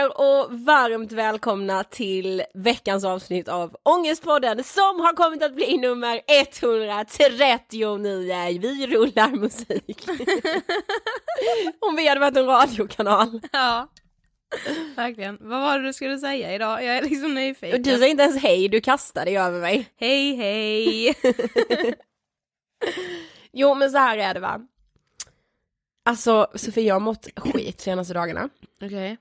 er 0.00 0.20
och 0.20 0.60
varmt 0.60 1.12
välkomna 1.12 1.84
till 1.84 2.42
veckans 2.54 3.04
avsnitt 3.04 3.48
av 3.48 3.76
Ångestpodden 3.82 4.64
som 4.64 5.00
har 5.00 5.12
kommit 5.12 5.42
att 5.42 5.54
bli 5.54 5.76
nummer 5.76 6.20
139. 6.26 8.58
Vi 8.60 8.86
rullar 8.86 9.30
musik. 9.30 10.08
Om 11.80 11.96
vi 11.96 12.08
hade 12.08 12.20
varit 12.20 12.36
en 12.36 12.46
radiokanal. 12.46 13.40
Ja. 13.52 13.88
Verkligen. 14.96 15.38
Vad 15.40 15.60
var 15.60 15.78
det 15.78 15.86
du 15.86 15.92
skulle 15.92 16.18
säga 16.18 16.54
idag? 16.54 16.84
Jag 16.84 16.96
är 16.96 17.02
liksom 17.02 17.34
nyfiken. 17.34 17.82
Du 17.82 17.98
sa 17.98 18.06
inte 18.06 18.22
ens 18.22 18.42
hej, 18.42 18.68
du 18.68 18.80
kastade 18.80 19.26
dig 19.26 19.38
över 19.38 19.60
mig. 19.60 19.88
Hej 19.96 20.36
hej! 20.36 21.12
jo 23.52 23.74
men 23.74 23.90
så 23.90 23.98
här 23.98 24.18
är 24.18 24.34
det 24.34 24.40
va. 24.40 24.60
Alltså 26.04 26.46
Sofie 26.54 26.84
jag 26.84 26.94
har 26.94 27.00
mått 27.00 27.28
skit 27.36 27.80
senaste 27.80 28.14
dagarna. 28.14 28.48
Okej. 28.76 28.86
Okay. 28.86 29.16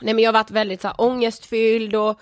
Nej 0.00 0.14
men 0.14 0.24
jag 0.24 0.28
har 0.28 0.40
varit 0.40 0.50
väldigt 0.50 0.80
så 0.80 0.88
här, 0.88 1.00
ångestfylld 1.00 1.94
och 1.94 2.20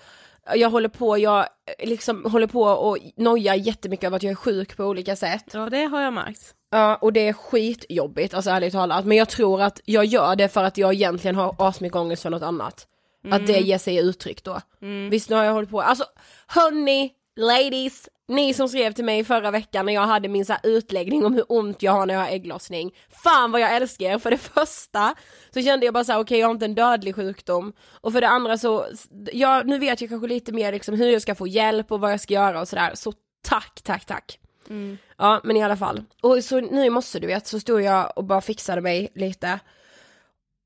jag 0.55 0.69
håller 0.69 0.89
på, 0.89 1.17
jag 1.17 1.47
liksom 1.79 2.25
håller 2.25 2.47
på 2.47 2.61
och 2.61 2.97
nojar 3.15 3.55
jättemycket 3.55 4.07
över 4.07 4.17
att 4.17 4.23
jag 4.23 4.31
är 4.31 4.35
sjuk 4.35 4.77
på 4.77 4.83
olika 4.83 5.15
sätt. 5.15 5.45
Ja 5.53 5.69
det 5.69 5.85
har 5.85 6.01
jag 6.01 6.13
märkt. 6.13 6.55
Ja 6.71 6.95
och 6.95 7.13
det 7.13 7.27
är 7.27 7.33
skitjobbigt, 7.33 8.33
alltså 8.33 8.51
ärligt 8.51 8.73
talat. 8.73 9.05
Men 9.05 9.17
jag 9.17 9.29
tror 9.29 9.61
att 9.61 9.81
jag 9.85 10.05
gör 10.05 10.35
det 10.35 10.49
för 10.49 10.63
att 10.63 10.77
jag 10.77 10.93
egentligen 10.93 11.35
har 11.35 11.55
asmycket 11.59 11.95
ångest 11.95 12.23
för 12.23 12.29
något 12.29 12.41
annat. 12.41 12.87
Mm. 13.25 13.41
Att 13.41 13.47
det 13.47 13.59
ger 13.59 13.77
sig 13.77 13.97
uttryck 13.97 14.43
då. 14.43 14.61
Mm. 14.81 15.09
Visst 15.09 15.29
nu 15.29 15.35
har 15.35 15.43
jag 15.43 15.53
hållit 15.53 15.69
på, 15.69 15.81
alltså 15.81 16.05
hörni, 16.47 17.11
ladies, 17.35 18.09
ni 18.27 18.53
som 18.53 18.69
skrev 18.69 18.91
till 18.91 19.05
mig 19.05 19.23
förra 19.23 19.51
veckan 19.51 19.85
när 19.85 19.93
jag 19.93 20.01
hade 20.01 20.27
min 20.27 20.45
så 20.45 20.55
utläggning 20.63 21.25
om 21.25 21.33
hur 21.33 21.45
ont 21.47 21.83
jag 21.83 21.91
har 21.91 22.05
när 22.05 22.13
jag 22.13 22.21
har 22.21 22.29
ägglossning. 22.29 22.91
Fan 23.23 23.51
vad 23.51 23.61
jag 23.61 23.75
älskar 23.75 24.05
er! 24.05 24.19
För 24.19 24.31
det 24.31 24.37
första 24.55 25.15
så 25.53 25.61
kände 25.61 25.85
jag 25.85 25.93
bara 25.93 26.03
såhär, 26.03 26.19
okej 26.19 26.23
okay, 26.23 26.37
jag 26.39 26.47
har 26.47 26.53
inte 26.53 26.65
en 26.65 26.75
dödlig 26.75 27.15
sjukdom. 27.15 27.73
Och 28.01 28.13
för 28.13 28.21
det 28.21 28.27
andra 28.27 28.57
så, 28.57 28.85
ja 29.33 29.63
nu 29.65 29.79
vet 29.79 30.01
jag 30.01 30.09
kanske 30.09 30.27
lite 30.27 30.51
mer 30.51 30.71
liksom 30.71 30.95
hur 30.95 31.09
jag 31.09 31.21
ska 31.21 31.35
få 31.35 31.47
hjälp 31.47 31.91
och 31.91 31.99
vad 31.99 32.11
jag 32.11 32.19
ska 32.19 32.33
göra 32.33 32.61
och 32.61 32.67
sådär. 32.67 32.91
Så 32.95 33.13
tack, 33.47 33.81
tack, 33.83 34.05
tack. 34.05 34.39
Mm. 34.69 34.97
Ja 35.17 35.41
men 35.43 35.57
i 35.57 35.63
alla 35.63 35.77
fall. 35.77 36.03
Och 36.21 36.43
så 36.43 36.59
nu 36.59 36.89
måste 36.89 37.19
du 37.19 37.27
vet 37.27 37.47
så 37.47 37.59
stod 37.59 37.81
jag 37.81 38.13
och 38.15 38.23
bara 38.23 38.41
fixade 38.41 38.81
mig 38.81 39.11
lite. 39.15 39.59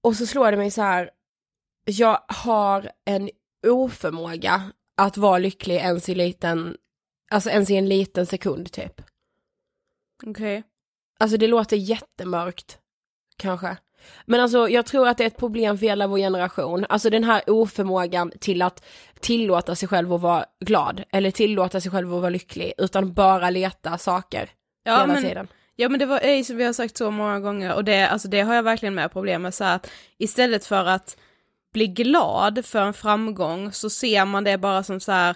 Och 0.01 0.15
så 0.15 0.25
slår 0.25 0.51
det 0.51 0.57
mig 0.57 0.71
så 0.71 0.81
här. 0.81 1.09
jag 1.85 2.19
har 2.27 2.91
en 3.05 3.29
oförmåga 3.67 4.71
att 4.97 5.17
vara 5.17 5.37
lycklig 5.37 5.75
ens 5.75 6.09
i 6.09 6.15
liten 6.15 6.77
Alltså 7.29 7.49
ens 7.49 7.69
i 7.69 7.75
en 7.75 7.89
liten 7.89 8.25
sekund 8.25 8.71
typ. 8.71 9.01
Okej. 10.23 10.31
Okay. 10.31 10.63
Alltså 11.19 11.37
det 11.37 11.47
låter 11.47 11.77
jättemörkt. 11.77 12.77
Kanske. 13.37 13.77
Men 14.25 14.39
alltså 14.39 14.69
jag 14.69 14.85
tror 14.85 15.07
att 15.07 15.17
det 15.17 15.23
är 15.23 15.27
ett 15.27 15.37
problem 15.37 15.77
för 15.77 15.85
hela 15.85 16.07
vår 16.07 16.17
generation. 16.17 16.85
Alltså 16.89 17.09
den 17.09 17.23
här 17.23 17.49
oförmågan 17.49 18.31
till 18.39 18.61
att 18.61 18.83
tillåta 19.19 19.75
sig 19.75 19.89
själv 19.89 20.13
att 20.13 20.21
vara 20.21 20.45
glad. 20.59 21.03
Eller 21.11 21.31
tillåta 21.31 21.81
sig 21.81 21.91
själv 21.91 22.13
att 22.13 22.21
vara 22.21 22.29
lycklig. 22.29 22.73
Utan 22.77 23.13
bara 23.13 23.49
leta 23.49 23.97
saker. 23.97 24.49
Ja, 24.83 25.01
hela 25.01 25.07
men, 25.07 25.23
tiden. 25.23 25.47
Ja 25.75 25.89
men 25.89 25.99
det 25.99 26.05
var 26.05 26.21
ju 26.21 26.43
som 26.43 26.57
vi 26.57 26.63
har 26.63 26.73
sagt 26.73 26.97
så 26.97 27.11
många 27.11 27.39
gånger 27.39 27.75
och 27.75 27.83
det, 27.83 28.07
alltså 28.07 28.27
det 28.27 28.41
har 28.41 28.55
jag 28.55 28.63
verkligen 28.63 28.95
med 28.95 29.11
problem 29.11 29.41
med 29.41 29.53
så 29.53 29.63
att 29.63 29.91
istället 30.17 30.65
för 30.65 30.85
att 30.85 31.17
bli 31.73 31.87
glad 31.87 32.65
för 32.65 32.81
en 32.81 32.93
framgång 32.93 33.71
så 33.71 33.89
ser 33.89 34.25
man 34.25 34.43
det 34.43 34.57
bara 34.57 34.83
som 34.83 34.99
så 34.99 35.11
här, 35.11 35.35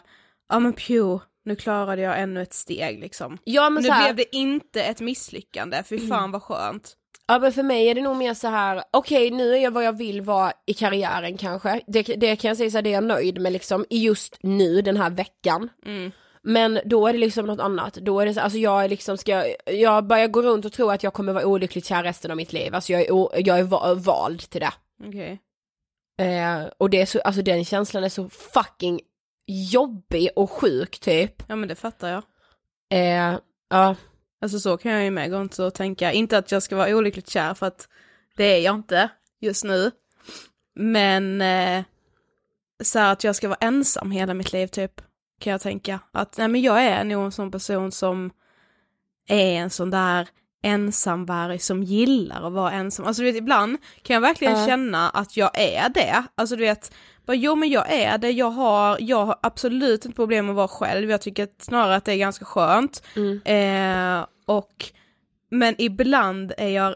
ja 0.49 0.59
men 0.59 0.73
pju, 0.73 1.19
nu 1.45 1.55
klarade 1.55 2.01
jag 2.01 2.21
ännu 2.21 2.41
ett 2.41 2.53
steg 2.53 2.99
liksom. 2.99 3.37
Ja, 3.43 3.69
men 3.69 3.83
nu 3.83 3.89
här... 3.89 4.03
blev 4.03 4.15
det 4.15 4.35
inte 4.35 4.83
ett 4.83 5.01
misslyckande, 5.01 5.83
fy 5.83 6.07
fan 6.07 6.31
vad 6.31 6.43
skönt. 6.43 6.95
Ja 7.27 7.39
men 7.39 7.53
för 7.53 7.63
mig 7.63 7.87
är 7.87 7.95
det 7.95 8.01
nog 8.01 8.17
mer 8.17 8.33
så 8.33 8.47
här, 8.47 8.83
okej 8.91 9.27
okay, 9.27 9.37
nu 9.37 9.53
är 9.53 9.57
jag 9.57 9.71
vad 9.71 9.83
jag 9.83 9.97
vill 9.97 10.21
vara 10.21 10.53
i 10.65 10.73
karriären 10.73 11.37
kanske. 11.37 11.81
Det, 11.87 12.03
det 12.03 12.35
kan 12.35 12.47
jag 12.47 12.57
säga 12.57 12.71
så 12.71 12.77
här, 12.77 12.81
det 12.81 12.89
är 12.89 12.93
jag 12.93 13.03
nöjd 13.03 13.41
med 13.41 13.53
liksom 13.53 13.85
i 13.89 14.03
just 14.03 14.37
nu 14.41 14.81
den 14.81 14.97
här 14.97 15.09
veckan. 15.09 15.69
Mm. 15.85 16.11
Men 16.41 16.79
då 16.85 17.07
är 17.07 17.13
det 17.13 17.19
liksom 17.19 17.45
något 17.45 17.59
annat, 17.59 17.93
då 17.93 18.19
är 18.19 18.25
det 18.25 18.33
så, 18.33 18.39
alltså 18.39 18.59
jag 18.59 18.83
är 18.83 18.89
liksom 18.89 19.17
ska, 19.17 19.53
jag 19.65 20.07
börjar 20.07 20.27
gå 20.27 20.41
runt 20.41 20.65
och 20.65 20.73
tro 20.73 20.89
att 20.89 21.03
jag 21.03 21.13
kommer 21.13 21.33
vara 21.33 21.45
olyckligt 21.45 21.85
kär 21.85 22.03
resten 22.03 22.31
av 22.31 22.37
mitt 22.37 22.53
liv, 22.53 22.75
alltså 22.75 22.93
jag 22.93 23.01
är, 23.01 23.47
jag 23.47 23.59
är 23.59 23.93
vald 23.93 24.49
till 24.49 24.61
det. 24.61 24.73
Okej. 25.07 25.39
Okay. 26.19 26.27
Eh, 26.27 26.65
och 26.77 26.89
det 26.89 27.01
är 27.01 27.05
så, 27.05 27.19
alltså 27.19 27.41
den 27.41 27.65
känslan 27.65 28.03
är 28.03 28.09
så 28.09 28.29
fucking 28.29 28.99
jobbig 29.45 30.29
och 30.35 30.51
sjuk 30.51 30.99
typ. 30.99 31.43
Ja 31.47 31.55
men 31.55 31.69
det 31.69 31.75
fattar 31.75 32.09
jag. 32.09 32.23
Eh, 32.89 33.39
ja. 33.69 33.95
Alltså 34.41 34.59
så 34.59 34.77
kan 34.77 34.91
jag 34.91 35.03
ju 35.03 35.11
med 35.11 35.31
gå 35.31 35.37
runt 35.37 35.59
och 35.59 35.73
tänka, 35.73 36.11
inte 36.11 36.37
att 36.37 36.51
jag 36.51 36.63
ska 36.63 36.75
vara 36.75 36.95
olyckligt 36.95 37.29
kär 37.29 37.53
för 37.53 37.65
att 37.65 37.87
det 38.35 38.43
är 38.43 38.59
jag 38.59 38.75
inte 38.75 39.09
just 39.39 39.63
nu. 39.63 39.91
Men 40.75 41.41
eh, 41.41 41.83
så 42.83 42.99
att 42.99 43.23
jag 43.23 43.35
ska 43.35 43.47
vara 43.47 43.57
ensam 43.61 44.11
hela 44.11 44.33
mitt 44.33 44.53
liv 44.53 44.67
typ, 44.67 45.01
kan 45.39 45.51
jag 45.51 45.61
tänka. 45.61 45.99
Att 46.11 46.37
nej 46.37 46.47
men 46.47 46.61
jag 46.61 46.83
är 46.83 47.03
nog 47.03 47.25
en 47.25 47.31
sån 47.31 47.51
person 47.51 47.91
som 47.91 48.31
är 49.27 49.55
en 49.55 49.69
sån 49.69 49.89
där 49.89 50.27
ensamvarg 50.63 51.59
som 51.59 51.83
gillar 51.83 52.47
att 52.47 52.53
vara 52.53 52.71
ensam. 52.71 53.05
Alltså 53.05 53.21
du 53.21 53.25
vet 53.25 53.35
ibland 53.35 53.77
kan 54.01 54.13
jag 54.13 54.21
verkligen 54.21 54.55
uh. 54.55 54.67
känna 54.67 55.09
att 55.09 55.37
jag 55.37 55.59
är 55.59 55.89
det. 55.89 56.23
Alltså 56.35 56.55
du 56.55 56.61
vet, 56.63 56.91
bara, 57.25 57.35
jo 57.35 57.55
men 57.55 57.69
jag 57.69 57.93
är 57.93 58.17
det, 58.17 58.31
jag 58.31 58.49
har, 58.49 58.97
jag 58.99 59.25
har 59.25 59.39
absolut 59.41 60.05
inte 60.05 60.15
problem 60.15 60.45
med 60.45 60.53
att 60.53 60.57
vara 60.57 60.67
själv, 60.67 61.09
jag 61.09 61.21
tycker 61.21 61.47
snarare 61.59 61.95
att 61.95 62.05
det 62.05 62.13
är 62.13 62.17
ganska 62.17 62.45
skönt. 62.45 63.03
Mm. 63.15 63.41
Eh, 63.45 64.25
och, 64.45 64.85
men 65.49 65.75
ibland 65.77 66.53
är 66.57 66.69
jag 66.69 66.95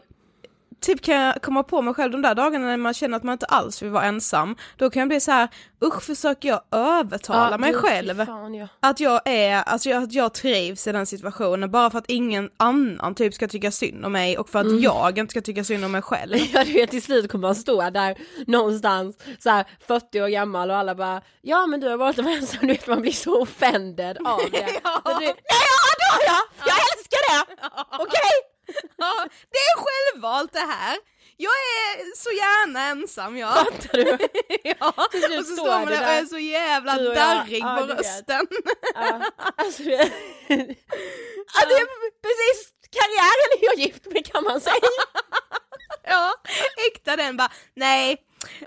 typ 0.80 1.02
kan 1.02 1.14
jag 1.14 1.42
komma 1.42 1.62
på 1.62 1.82
mig 1.82 1.94
själv 1.94 2.12
de 2.12 2.22
där 2.22 2.34
dagarna 2.34 2.66
när 2.66 2.76
man 2.76 2.94
känner 2.94 3.16
att 3.16 3.22
man 3.22 3.32
inte 3.32 3.46
alls 3.46 3.82
vill 3.82 3.90
vara 3.90 4.04
ensam, 4.04 4.56
då 4.76 4.90
kan 4.90 5.00
jag 5.00 5.08
bli 5.08 5.20
så 5.20 5.30
här, 5.30 5.48
usch 5.84 6.02
försöker 6.02 6.48
jag 6.48 6.60
övertala 6.70 7.50
ja, 7.50 7.58
mig 7.58 7.74
själv 7.74 8.24
fan, 8.24 8.54
ja. 8.54 8.68
att 8.80 9.00
jag 9.00 9.20
är, 9.24 9.62
alltså 9.62 9.88
jag, 9.88 10.02
att 10.02 10.12
jag 10.12 10.34
trivs 10.34 10.86
i 10.86 10.92
den 10.92 11.06
situationen 11.06 11.70
bara 11.70 11.90
för 11.90 11.98
att 11.98 12.10
ingen 12.10 12.50
annan 12.56 13.14
typ 13.14 13.34
ska 13.34 13.48
tycka 13.48 13.70
synd 13.70 14.04
om 14.04 14.12
mig 14.12 14.38
och 14.38 14.48
för 14.48 14.58
att 14.58 14.66
mm. 14.66 14.80
jag 14.80 15.18
inte 15.18 15.30
ska 15.30 15.40
tycka 15.40 15.64
synd 15.64 15.84
om 15.84 15.92
mig 15.92 16.02
själv. 16.02 16.36
Ja 16.52 16.64
du 16.64 16.72
vet 16.72 16.90
till 16.90 17.02
slut 17.02 17.30
kommer 17.30 17.48
man 17.48 17.54
stå 17.54 17.90
där 17.90 18.18
någonstans 18.46 19.16
så 19.38 19.50
här 19.50 19.66
40 19.86 20.22
år 20.22 20.28
gammal 20.28 20.70
och 20.70 20.76
alla 20.76 20.94
bara 20.94 21.22
ja 21.42 21.66
men 21.66 21.80
du 21.80 21.88
har 21.88 21.96
valt 21.96 22.18
att 22.18 22.24
vara 22.24 22.34
ensam, 22.34 22.60
du 22.60 22.66
vet 22.66 22.86
man 22.86 23.00
blir 23.00 23.12
så 23.12 23.42
offended 23.42 24.18
av 24.24 24.40
det. 24.52 24.58
ja. 24.84 25.02
Du, 25.04 25.24
Nej 25.24 25.34
ja 25.48 25.88
har 26.12 26.22
jag! 26.26 26.42
Jag 26.68 26.76
älskar 26.92 27.20
det! 27.28 27.54
Okej? 27.92 28.06
Okay? 28.06 28.57
ja, 28.96 29.26
det 29.50 29.58
är 29.58 29.76
självvalt 29.84 30.52
det 30.52 30.58
här. 30.58 30.98
Jag 31.40 31.50
är 31.50 32.16
så 32.16 32.30
gärna 32.30 32.84
ensam 32.84 33.36
jag. 33.36 33.54
Fattar 33.54 33.98
du? 33.98 34.18
ja, 34.78 34.92
och 34.96 35.44
så 35.46 35.52
står 35.52 35.68
man 35.68 35.86
där 35.86 36.02
och 36.02 36.08
är 36.08 36.24
så 36.24 36.38
jävla 36.38 36.96
darrig 36.96 37.62
ja, 37.62 37.76
på 37.80 37.94
rösten. 37.94 38.46
ja, 38.94 39.22
alltså, 39.56 39.82
det... 39.82 40.12
ja, 41.54 41.66
det 41.68 41.74
är 41.74 41.86
precis 42.22 42.72
karriären 42.90 43.58
är 43.58 43.64
jag 43.64 43.78
gift 43.78 44.06
med 44.06 44.32
kan 44.32 44.44
man 44.44 44.60
säga. 44.60 44.74
ja, 46.04 46.34
äkta 46.86 47.16
den 47.16 47.36
bara, 47.36 47.52
nej, 47.74 48.16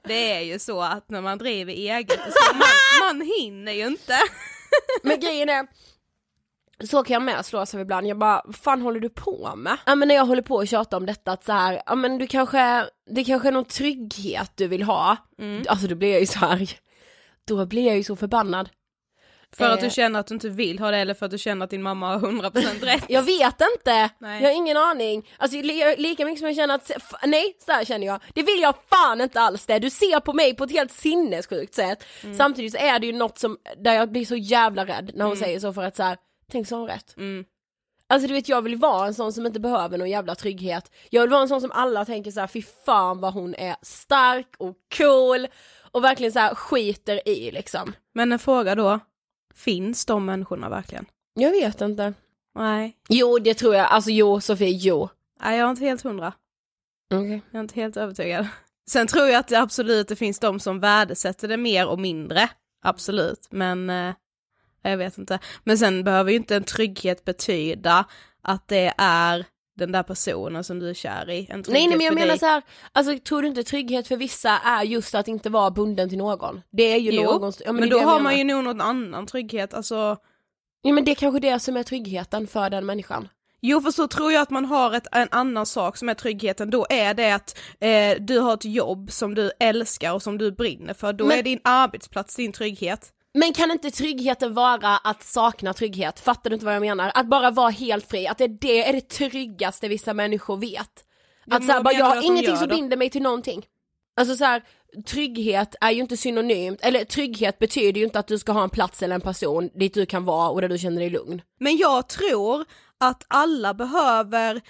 det 0.03 0.31
är 0.31 0.41
ju 0.41 0.59
så 0.59 0.81
att 0.81 1.09
när 1.09 1.21
man 1.21 1.37
driver 1.37 1.73
eget 1.73 2.19
så 2.33 2.53
man, 2.53 2.67
man 2.99 3.21
hinner 3.21 3.71
ju 3.71 3.87
inte. 3.87 4.19
Men 5.03 5.19
grejen 5.19 5.49
är, 5.49 5.67
så 6.87 7.03
kan 7.03 7.13
jag 7.13 7.21
med 7.23 7.45
slås 7.45 7.73
av 7.75 7.81
ibland, 7.81 8.07
jag 8.07 8.17
bara, 8.17 8.41
vad 8.45 8.55
fan 8.55 8.81
håller 8.81 8.99
du 8.99 9.09
på 9.09 9.53
med? 9.55 9.77
Ja 9.85 9.95
men 9.95 10.07
när 10.07 10.15
jag 10.15 10.25
håller 10.25 10.41
på 10.41 10.55
och 10.55 10.67
tjatar 10.67 10.97
om 10.97 11.05
detta 11.05 11.31
att 11.31 11.43
så 11.43 11.51
här, 11.51 11.81
ja 11.85 11.95
men 11.95 12.17
du 12.17 12.27
kanske, 12.27 12.85
det 13.09 13.23
kanske 13.23 13.47
är 13.47 13.51
någon 13.51 13.65
trygghet 13.65 14.51
du 14.55 14.67
vill 14.67 14.83
ha. 14.83 15.17
Mm. 15.39 15.63
Alltså 15.69 15.87
då 15.87 15.95
blir 15.95 16.11
jag 16.11 16.19
ju 16.19 16.25
så 16.25 16.39
här, 16.39 16.69
då 17.47 17.65
blir 17.65 17.87
jag 17.87 17.95
ju 17.97 18.03
så 18.03 18.15
förbannad. 18.15 18.69
För 19.57 19.69
att 19.69 19.77
Eh. 19.79 19.83
du 19.83 19.89
känner 19.89 20.19
att 20.19 20.27
du 20.27 20.33
inte 20.33 20.49
vill 20.49 20.79
ha 20.79 20.91
det 20.91 20.97
eller 20.97 21.13
för 21.13 21.25
att 21.25 21.31
du 21.31 21.37
känner 21.37 21.63
att 21.63 21.69
din 21.69 21.81
mamma 21.81 22.07
har 22.17 22.19
100% 22.19 22.85
rätt? 22.85 23.05
Jag 23.09 23.21
vet 23.23 23.55
inte, 23.77 24.09
Nej. 24.19 24.41
jag 24.43 24.49
har 24.49 24.55
ingen 24.55 24.77
aning. 24.77 25.29
Alltså 25.37 25.57
li- 25.57 25.95
lika 25.97 26.25
mycket 26.25 26.39
som 26.39 26.47
jag 26.47 26.55
känner 26.55 26.75
att, 26.75 26.91
nej 27.25 27.57
så 27.65 27.71
här 27.71 27.85
känner 27.85 28.07
jag, 28.07 28.21
det 28.33 28.43
vill 28.43 28.59
jag 28.61 28.75
fan 28.89 29.21
inte 29.21 29.41
alls 29.41 29.65
det. 29.65 29.79
Du 29.79 29.89
ser 29.89 30.19
på 30.19 30.33
mig 30.33 30.55
på 30.55 30.63
ett 30.63 30.71
helt 30.71 30.91
sinnessjukt 30.91 31.73
sätt. 31.75 32.03
Mm. 32.23 32.37
Samtidigt 32.37 32.71
så 32.71 32.77
är 32.77 32.99
det 32.99 33.07
ju 33.07 33.13
något 33.13 33.39
som, 33.39 33.57
där 33.77 33.93
jag 33.93 34.11
blir 34.11 34.25
så 34.25 34.35
jävla 34.35 34.85
rädd 34.85 35.11
när 35.15 35.25
hon 35.25 35.37
säger 35.37 35.59
så 35.59 35.73
för 35.73 35.83
att 35.83 35.95
så 35.95 36.03
här, 36.03 36.17
tänk 36.51 36.67
så 36.67 36.75
har 36.75 36.79
hon 36.79 36.89
rätt. 36.89 37.17
Mm. 37.17 37.45
Alltså 38.07 38.27
du 38.27 38.33
vet 38.33 38.49
jag 38.49 38.61
vill 38.61 38.75
vara 38.75 39.07
en 39.07 39.13
sån 39.13 39.33
som 39.33 39.45
inte 39.45 39.59
behöver 39.59 39.97
någon 39.97 40.09
jävla 40.09 40.35
trygghet. 40.35 40.91
Jag 41.09 41.21
vill 41.21 41.29
vara 41.29 41.41
en 41.41 41.47
sån 41.47 41.61
som 41.61 41.71
alla 41.71 42.05
tänker 42.05 42.31
så 42.31 42.39
här, 42.39 42.47
fy 42.47 42.61
fan 42.85 43.19
vad 43.19 43.33
hon 43.33 43.55
är 43.55 43.75
stark 43.81 44.55
och 44.57 44.75
cool 44.97 45.47
och 45.91 46.03
verkligen 46.03 46.31
så 46.31 46.39
här 46.39 46.55
skiter 46.55 47.27
i 47.29 47.51
liksom. 47.51 47.93
Men 48.13 48.31
en 48.31 48.39
fråga 48.39 48.75
då, 48.75 48.99
finns 49.55 50.05
de 50.05 50.25
människorna 50.25 50.69
verkligen? 50.69 51.05
Jag 51.33 51.51
vet 51.51 51.81
inte. 51.81 52.13
Nej, 52.55 52.97
Jo 53.09 53.39
det 53.39 53.53
tror 53.53 53.75
jag, 53.75 53.85
alltså 53.85 54.11
jo 54.11 54.41
Sofie, 54.41 54.77
jo. 54.77 55.09
Nej 55.43 55.57
jag 55.57 55.65
är 55.65 55.69
inte 55.69 55.85
helt 55.85 56.01
hundra. 56.01 56.33
Okej. 57.13 57.41
Jag 57.51 57.59
är 57.59 57.63
inte 57.63 57.75
helt 57.75 57.97
övertygad. 57.97 58.47
Sen 58.89 59.07
tror 59.07 59.27
jag 59.27 59.35
att 59.35 59.47
det 59.47 59.59
absolut 59.59 60.07
det 60.07 60.15
finns 60.15 60.39
de 60.39 60.59
som 60.59 60.79
värdesätter 60.79 61.47
det 61.47 61.57
mer 61.57 61.87
och 61.87 61.99
mindre. 61.99 62.49
Absolut, 62.83 63.47
men 63.49 63.89
eh, 63.89 64.13
jag 64.81 64.97
vet 64.97 65.17
inte. 65.17 65.39
Men 65.63 65.77
sen 65.77 66.03
behöver 66.03 66.31
ju 66.31 66.37
inte 66.37 66.55
en 66.55 66.63
trygghet 66.63 67.25
betyda 67.25 68.05
att 68.41 68.67
det 68.67 68.93
är 68.97 69.45
den 69.77 69.91
där 69.91 70.03
personen 70.03 70.63
som 70.63 70.79
du 70.79 70.89
är 70.89 70.93
kär 70.93 71.29
i. 71.29 71.47
En 71.49 71.63
Nej 71.67 71.87
nej 71.87 71.97
men 71.97 72.05
jag 72.05 72.15
menar 72.15 72.27
dig. 72.27 72.39
så 72.39 72.45
här, 72.45 72.61
alltså 72.91 73.19
tror 73.19 73.41
du 73.41 73.47
inte 73.47 73.63
trygghet 73.63 74.07
för 74.07 74.17
vissa 74.17 74.49
är 74.49 74.83
just 74.83 75.15
att 75.15 75.27
inte 75.27 75.49
vara 75.49 75.71
bunden 75.71 76.09
till 76.09 76.17
någon? 76.17 76.61
Det 76.71 76.83
är 76.83 76.97
ju 76.97 77.11
Jo, 77.11 77.23
någon, 77.23 77.53
ja, 77.65 77.71
men, 77.71 77.83
är 77.83 77.87
då 77.87 77.99
har 77.99 78.19
man 78.19 78.37
ju 78.37 78.43
nog 78.43 78.63
någon 78.63 78.81
annan 78.81 79.25
trygghet, 79.25 79.73
alltså 79.73 80.17
Ja 80.81 80.93
men 80.93 81.05
det 81.05 81.11
är 81.11 81.15
kanske 81.15 81.39
det 81.39 81.59
som 81.59 81.77
är 81.77 81.83
tryggheten 81.83 82.47
för 82.47 82.69
den 82.69 82.85
människan. 82.85 83.27
Jo 83.61 83.81
för 83.81 83.91
så 83.91 84.07
tror 84.07 84.31
jag 84.31 84.41
att 84.41 84.49
man 84.49 84.65
har 84.65 84.93
ett, 84.93 85.07
en 85.11 85.27
annan 85.31 85.65
sak 85.65 85.97
som 85.97 86.09
är 86.09 86.13
tryggheten, 86.13 86.69
då 86.69 86.87
är 86.89 87.13
det 87.13 87.31
att 87.35 87.57
eh, 87.79 88.15
du 88.19 88.39
har 88.39 88.53
ett 88.53 88.65
jobb 88.65 89.11
som 89.11 89.35
du 89.35 89.51
älskar 89.59 90.13
och 90.13 90.23
som 90.23 90.37
du 90.37 90.51
brinner 90.51 90.93
för, 90.93 91.13
då 91.13 91.25
Men- 91.25 91.37
är 91.39 91.43
din 91.43 91.59
arbetsplats 91.63 92.35
din 92.35 92.51
trygghet. 92.51 93.09
Men 93.33 93.53
kan 93.53 93.71
inte 93.71 93.91
tryggheten 93.91 94.53
vara 94.53 94.97
att 94.97 95.23
sakna 95.23 95.73
trygghet? 95.73 96.19
Fattar 96.19 96.49
du 96.49 96.53
inte 96.53 96.65
vad 96.65 96.75
jag 96.75 96.81
menar? 96.81 97.11
Att 97.15 97.27
bara 97.27 97.51
vara 97.51 97.69
helt 97.69 98.09
fri, 98.09 98.27
att 98.27 98.37
det, 98.37 98.47
det 98.47 98.89
är 98.89 98.93
det 98.93 99.09
tryggaste 99.09 99.87
vissa 99.87 100.13
människor 100.13 100.57
vet. 100.57 100.79
Att 100.79 101.47
men 101.47 101.61
så 101.61 101.67
här, 101.67 101.73
vad 101.73 101.83
bara, 101.83 101.93
jag 101.93 102.05
har 102.05 102.25
ingenting 102.25 102.57
som 102.57 102.67
binder 102.67 102.97
mig 102.97 103.09
till 103.09 103.21
någonting. 103.21 103.65
Alltså 104.15 104.35
så 104.35 104.45
här, 104.45 104.63
trygghet 105.05 105.75
är 105.81 105.91
ju 105.91 105.99
inte 105.99 106.17
synonymt, 106.17 106.79
eller 106.81 107.05
trygghet 107.05 107.59
betyder 107.59 107.99
ju 107.99 108.05
inte 108.05 108.19
att 108.19 108.27
du 108.27 108.39
ska 108.39 108.51
ha 108.51 108.63
en 108.63 108.69
plats 108.69 109.03
eller 109.03 109.15
en 109.15 109.21
person 109.21 109.69
dit 109.73 109.93
du 109.93 110.05
kan 110.05 110.25
vara 110.25 110.49
och 110.49 110.61
där 110.61 110.69
du 110.69 110.77
känner 110.77 110.99
dig 110.99 111.09
lugn. 111.09 111.41
Men 111.59 111.77
jag 111.77 112.09
tror 112.09 112.65
att 112.99 113.25
alla 113.27 113.73
behöver 113.73 114.61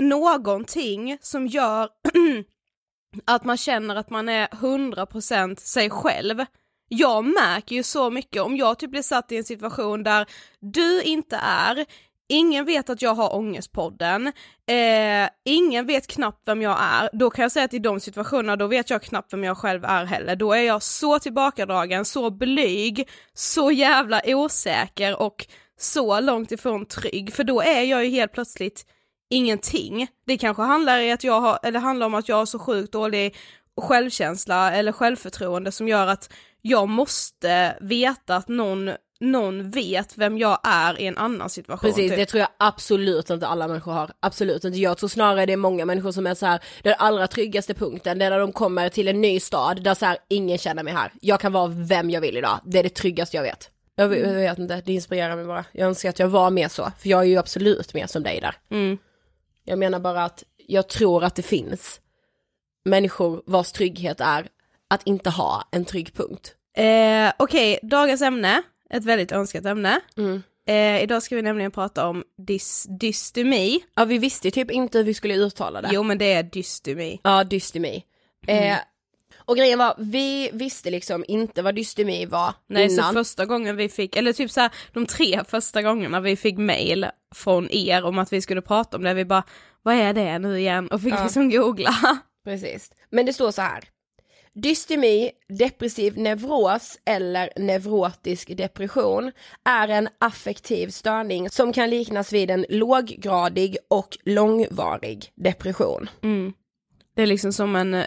någonting 0.00 1.18
som 1.20 1.46
gör 1.46 1.88
att 3.24 3.44
man 3.44 3.56
känner 3.56 3.96
att 3.96 4.10
man 4.10 4.28
är 4.28 4.46
100% 4.46 5.60
sig 5.60 5.90
själv. 5.90 6.44
Jag 6.88 7.24
märker 7.24 7.76
ju 7.76 7.82
så 7.82 8.10
mycket. 8.10 8.42
Om 8.42 8.56
jag 8.56 8.78
typ 8.78 8.90
blir 8.90 9.02
satt 9.02 9.32
i 9.32 9.36
en 9.36 9.44
situation 9.44 10.02
där 10.02 10.26
du 10.60 11.02
inte 11.02 11.36
är, 11.36 11.86
ingen 12.28 12.64
vet 12.64 12.90
att 12.90 13.02
jag 13.02 13.14
har 13.14 13.34
ångestpodden, 13.34 14.26
eh, 14.66 15.28
ingen 15.44 15.86
vet 15.86 16.06
knappt 16.06 16.48
vem 16.48 16.62
jag 16.62 16.78
är, 16.80 17.10
då 17.12 17.30
kan 17.30 17.42
jag 17.42 17.52
säga 17.52 17.64
att 17.64 17.74
i 17.74 17.78
de 17.78 18.00
situationerna 18.00 18.56
då 18.56 18.66
vet 18.66 18.90
jag 18.90 19.02
knappt 19.02 19.32
vem 19.32 19.44
jag 19.44 19.58
själv 19.58 19.84
är 19.84 20.04
heller, 20.04 20.36
då 20.36 20.52
är 20.52 20.62
jag 20.62 20.82
så 20.82 21.18
tillbakadragen, 21.18 22.04
så 22.04 22.30
blyg, 22.30 23.08
så 23.34 23.70
jävla 23.70 24.22
osäker 24.26 25.22
och 25.22 25.46
så 25.78 26.20
långt 26.20 26.52
ifrån 26.52 26.86
trygg, 26.86 27.32
för 27.32 27.44
då 27.44 27.60
är 27.60 27.82
jag 27.82 28.04
ju 28.04 28.10
helt 28.10 28.32
plötsligt 28.32 28.86
ingenting. 29.30 30.08
Det 30.26 30.38
kanske 30.38 30.62
handlar, 30.62 30.98
i 30.98 31.12
att 31.12 31.24
jag 31.24 31.40
har, 31.40 31.58
eller 31.62 31.80
handlar 31.80 32.06
om 32.06 32.14
att 32.14 32.28
jag 32.28 32.36
har 32.36 32.46
så 32.46 32.58
sjukt 32.58 32.92
dålig 32.92 33.36
självkänsla 33.80 34.72
eller 34.72 34.92
självförtroende 34.92 35.72
som 35.72 35.88
gör 35.88 36.06
att 36.06 36.32
jag 36.66 36.88
måste 36.88 37.76
veta 37.80 38.36
att 38.36 38.48
någon, 38.48 38.90
någon 39.20 39.70
vet 39.70 40.18
vem 40.18 40.38
jag 40.38 40.58
är 40.62 41.00
i 41.00 41.06
en 41.06 41.18
annan 41.18 41.50
situation. 41.50 41.90
Precis, 41.90 42.10
typ. 42.10 42.18
det 42.18 42.26
tror 42.26 42.40
jag 42.40 42.48
absolut 42.58 43.30
inte 43.30 43.46
alla 43.46 43.68
människor 43.68 43.92
har. 43.92 44.10
Absolut 44.20 44.64
inte. 44.64 44.78
Jag 44.78 44.98
tror 44.98 45.08
snarare 45.08 45.46
det 45.46 45.52
är 45.52 45.56
många 45.56 45.84
människor 45.84 46.12
som 46.12 46.26
är 46.26 46.34
så 46.34 46.46
här, 46.46 46.60
den 46.82 46.94
allra 46.98 47.26
tryggaste 47.26 47.74
punkten, 47.74 48.18
det 48.18 48.24
är 48.24 48.30
när 48.30 48.38
de 48.38 48.52
kommer 48.52 48.88
till 48.88 49.08
en 49.08 49.20
ny 49.20 49.40
stad 49.40 49.82
där 49.82 49.94
så 49.94 50.06
här, 50.06 50.18
ingen 50.28 50.58
känner 50.58 50.82
mig 50.82 50.92
här. 50.92 51.12
Jag 51.20 51.40
kan 51.40 51.52
vara 51.52 51.66
vem 51.66 52.10
jag 52.10 52.20
vill 52.20 52.36
idag. 52.36 52.60
Det 52.64 52.78
är 52.78 52.82
det 52.82 52.94
tryggaste 52.94 53.36
jag 53.36 53.44
vet. 53.44 53.70
Jag 53.94 54.08
vet, 54.08 54.26
jag 54.26 54.34
vet 54.34 54.58
inte, 54.58 54.82
det 54.86 54.92
inspirerar 54.92 55.36
mig 55.36 55.44
bara. 55.44 55.64
Jag 55.72 55.86
önskar 55.88 56.08
att 56.08 56.18
jag 56.18 56.28
var 56.28 56.50
mer 56.50 56.68
så, 56.68 56.92
för 56.98 57.08
jag 57.08 57.20
är 57.20 57.26
ju 57.26 57.36
absolut 57.36 57.94
mer 57.94 58.06
som 58.06 58.22
dig 58.22 58.40
där. 58.40 58.54
Mm. 58.70 58.98
Jag 59.64 59.78
menar 59.78 59.98
bara 59.98 60.24
att 60.24 60.44
jag 60.66 60.88
tror 60.88 61.24
att 61.24 61.34
det 61.34 61.42
finns 61.42 62.00
människor 62.84 63.42
vars 63.46 63.72
trygghet 63.72 64.20
är 64.20 64.48
att 64.90 65.02
inte 65.06 65.30
ha 65.30 65.68
en 65.72 65.84
trygg 65.84 66.14
punkt. 66.14 66.54
Eh, 66.76 67.32
Okej, 67.38 67.78
dagens 67.82 68.22
ämne, 68.22 68.62
ett 68.90 69.04
väldigt 69.04 69.32
önskat 69.32 69.64
ämne. 69.64 70.00
Mm. 70.16 70.42
Eh, 70.66 71.02
idag 71.02 71.22
ska 71.22 71.36
vi 71.36 71.42
nämligen 71.42 71.70
prata 71.70 72.08
om 72.08 72.24
dys, 72.46 72.86
dystemi. 73.00 73.80
Ja, 73.96 74.04
vi 74.04 74.18
visste 74.18 74.50
typ 74.50 74.70
inte 74.70 74.98
hur 74.98 75.04
vi 75.04 75.14
skulle 75.14 75.34
uttala 75.36 75.82
det. 75.82 75.88
Jo 75.92 76.02
men 76.02 76.18
det 76.18 76.32
är 76.32 76.42
dystemi. 76.42 77.20
Ja, 77.24 77.44
dystemi. 77.44 78.04
Eh, 78.46 78.76
och 79.46 79.56
grejen 79.56 79.78
var, 79.78 79.94
vi 79.98 80.50
visste 80.52 80.90
liksom 80.90 81.24
inte 81.28 81.62
vad 81.62 81.74
dystemi 81.74 82.26
var 82.26 82.54
Nej, 82.66 82.92
innan. 82.92 83.06
så 83.12 83.18
första 83.18 83.44
gången 83.46 83.76
vi 83.76 83.88
fick, 83.88 84.16
eller 84.16 84.32
typ 84.32 84.50
så 84.50 84.60
här, 84.60 84.70
de 84.92 85.06
tre 85.06 85.40
första 85.48 85.82
gångerna 85.82 86.20
vi 86.20 86.36
fick 86.36 86.58
mail 86.58 87.06
från 87.34 87.70
er 87.70 88.04
om 88.04 88.18
att 88.18 88.32
vi 88.32 88.40
skulle 88.40 88.62
prata 88.62 88.96
om 88.96 89.02
det, 89.02 89.14
vi 89.14 89.24
bara, 89.24 89.42
vad 89.82 89.94
är 89.94 90.12
det 90.12 90.38
nu 90.38 90.58
igen? 90.58 90.88
Och 90.88 91.02
fick 91.02 91.12
Ja. 91.14 91.22
liksom 91.24 91.50
googla. 91.50 91.94
Precis. 92.44 92.90
Men 93.10 93.26
det 93.26 93.32
står 93.32 93.50
så 93.50 93.62
här. 93.62 93.84
Dystemi, 94.54 95.30
depressiv 95.48 96.18
neuros 96.18 96.98
eller 97.04 97.52
neurotisk 97.56 98.56
depression 98.56 99.32
är 99.64 99.88
en 99.88 100.08
affektiv 100.18 100.88
störning 100.88 101.50
som 101.50 101.72
kan 101.72 101.90
liknas 101.90 102.32
vid 102.32 102.50
en 102.50 102.66
låggradig 102.68 103.76
och 103.90 104.18
långvarig 104.24 105.32
depression. 105.34 106.08
Det 107.16 107.22
är 107.22 107.26
liksom 107.26 107.52
som 107.52 107.76
en, 107.76 108.04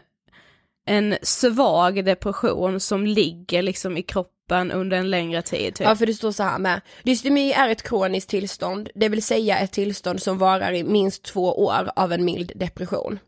en 0.85 1.15
svag 1.21 2.05
depression 2.05 2.79
som 2.79 3.05
ligger 3.05 3.61
liksom 3.61 3.97
i 3.97 4.03
kroppen 4.03 4.71
under 4.71 4.97
en 4.97 5.09
längre 5.09 5.41
tid. 5.41 5.75
Typ. 5.75 5.87
Ja, 5.87 5.95
för 5.95 6.05
det 6.05 6.13
står 6.13 6.31
så 6.31 6.43
här 6.43 6.59
med. 6.59 6.81
Dystemi 7.03 7.51
är 7.51 7.69
ett 7.69 7.83
kroniskt 7.83 8.29
tillstånd, 8.29 8.89
det 8.95 9.09
vill 9.09 9.23
säga 9.23 9.59
ett 9.59 9.71
tillstånd 9.71 10.21
som 10.21 10.37
varar 10.37 10.73
i 10.73 10.83
minst 10.83 11.23
två 11.23 11.65
år 11.65 11.89
av 11.95 12.13
en 12.13 12.25
mild 12.25 12.51
depression. 12.55 13.19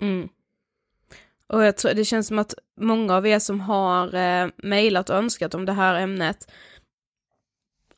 Och 1.53 1.63
jag 1.63 1.77
tror, 1.77 1.94
det 1.94 2.06
känns 2.06 2.27
som 2.27 2.39
att 2.39 2.53
många 2.82 3.15
av 3.15 3.27
er 3.27 3.39
som 3.39 3.60
har 3.60 4.15
eh, 4.15 4.48
mejlat 4.58 5.10
och 5.10 5.15
önskat 5.15 5.53
om 5.53 5.65
det 5.65 5.74
här 5.74 5.96
ämnet 5.96 6.51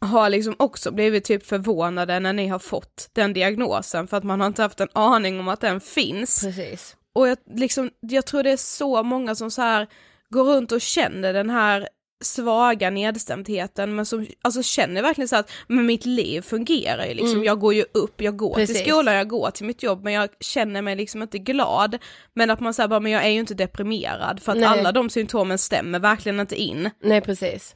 har 0.01 0.29
liksom 0.29 0.55
också 0.59 0.91
blivit 0.91 1.23
typ 1.23 1.45
förvånade 1.45 2.19
när 2.19 2.33
ni 2.33 2.47
har 2.47 2.59
fått 2.59 3.09
den 3.13 3.33
diagnosen 3.33 4.07
för 4.07 4.17
att 4.17 4.23
man 4.23 4.39
har 4.39 4.47
inte 4.47 4.61
haft 4.61 4.79
en 4.79 4.89
aning 4.93 5.39
om 5.39 5.47
att 5.47 5.61
den 5.61 5.81
finns. 5.81 6.41
Precis. 6.41 6.97
Och 7.13 7.27
jag, 7.27 7.37
liksom, 7.55 7.89
jag 7.99 8.25
tror 8.25 8.43
det 8.43 8.51
är 8.51 8.57
så 8.57 9.03
många 9.03 9.35
som 9.35 9.51
så 9.51 9.61
här 9.61 9.87
går 10.29 10.43
runt 10.43 10.71
och 10.71 10.81
känner 10.81 11.33
den 11.33 11.49
här 11.49 11.89
svaga 12.21 12.89
nedstämdheten 12.89 13.95
men 13.95 14.05
som 14.05 14.27
alltså 14.41 14.63
känner 14.63 15.01
verkligen 15.01 15.27
så 15.27 15.35
att 15.35 15.51
men 15.67 15.85
mitt 15.85 16.05
liv 16.05 16.41
fungerar 16.41 17.05
ju 17.05 17.13
liksom, 17.13 17.31
Mm. 17.31 17.43
jag 17.43 17.59
går 17.59 17.73
ju 17.73 17.85
upp, 17.91 18.21
jag 18.21 18.37
går 18.37 18.55
Precis. 18.55 18.77
till 18.77 18.91
skolan, 18.91 19.15
jag 19.15 19.27
går 19.27 19.51
till 19.51 19.65
mitt 19.65 19.83
jobb 19.83 20.03
men 20.03 20.13
jag 20.13 20.29
känner 20.39 20.81
mig 20.81 20.95
liksom 20.95 21.21
inte 21.21 21.37
glad. 21.39 21.97
Men 22.33 22.49
att 22.49 22.59
man 22.59 22.73
säger 22.73 22.87
bara 22.87 22.99
men 22.99 23.11
jag 23.11 23.25
är 23.25 23.29
ju 23.29 23.39
inte 23.39 23.53
deprimerad 23.53 24.39
för 24.41 24.51
att 24.51 24.57
Nej. 24.57 24.67
alla 24.67 24.91
de 24.91 25.09
symptomen 25.09 25.57
stämmer 25.57 25.99
verkligen 25.99 26.39
inte 26.39 26.55
in. 26.55 26.89
Nej, 27.03 27.21
precis. 27.21 27.75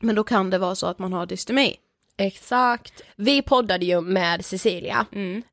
Men 0.00 0.14
då 0.14 0.24
kan 0.24 0.50
det 0.50 0.58
vara 0.58 0.74
så 0.74 0.86
att 0.86 0.98
man 0.98 1.12
har 1.12 1.26
dystemi. 1.26 1.76
Exakt. 2.18 3.02
Vi 3.16 3.42
poddade 3.42 3.84
ju 3.86 4.00
med 4.00 4.44
Cecilia 4.44 5.06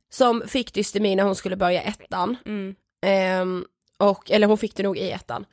som 0.09 0.43
fick 0.47 0.73
dystemi 0.73 1.15
när 1.15 1.23
hon 1.23 1.35
skulle 1.35 1.55
börja 1.55 1.81
ettan. 1.81 2.37
Mm. 2.45 2.75
Ehm, 3.05 3.65
och, 3.97 4.31
eller 4.31 4.47
hon 4.47 4.57
fick 4.57 4.75
det 4.75 4.83
nog 4.83 4.97
i 4.97 5.11
ettan. 5.11 5.45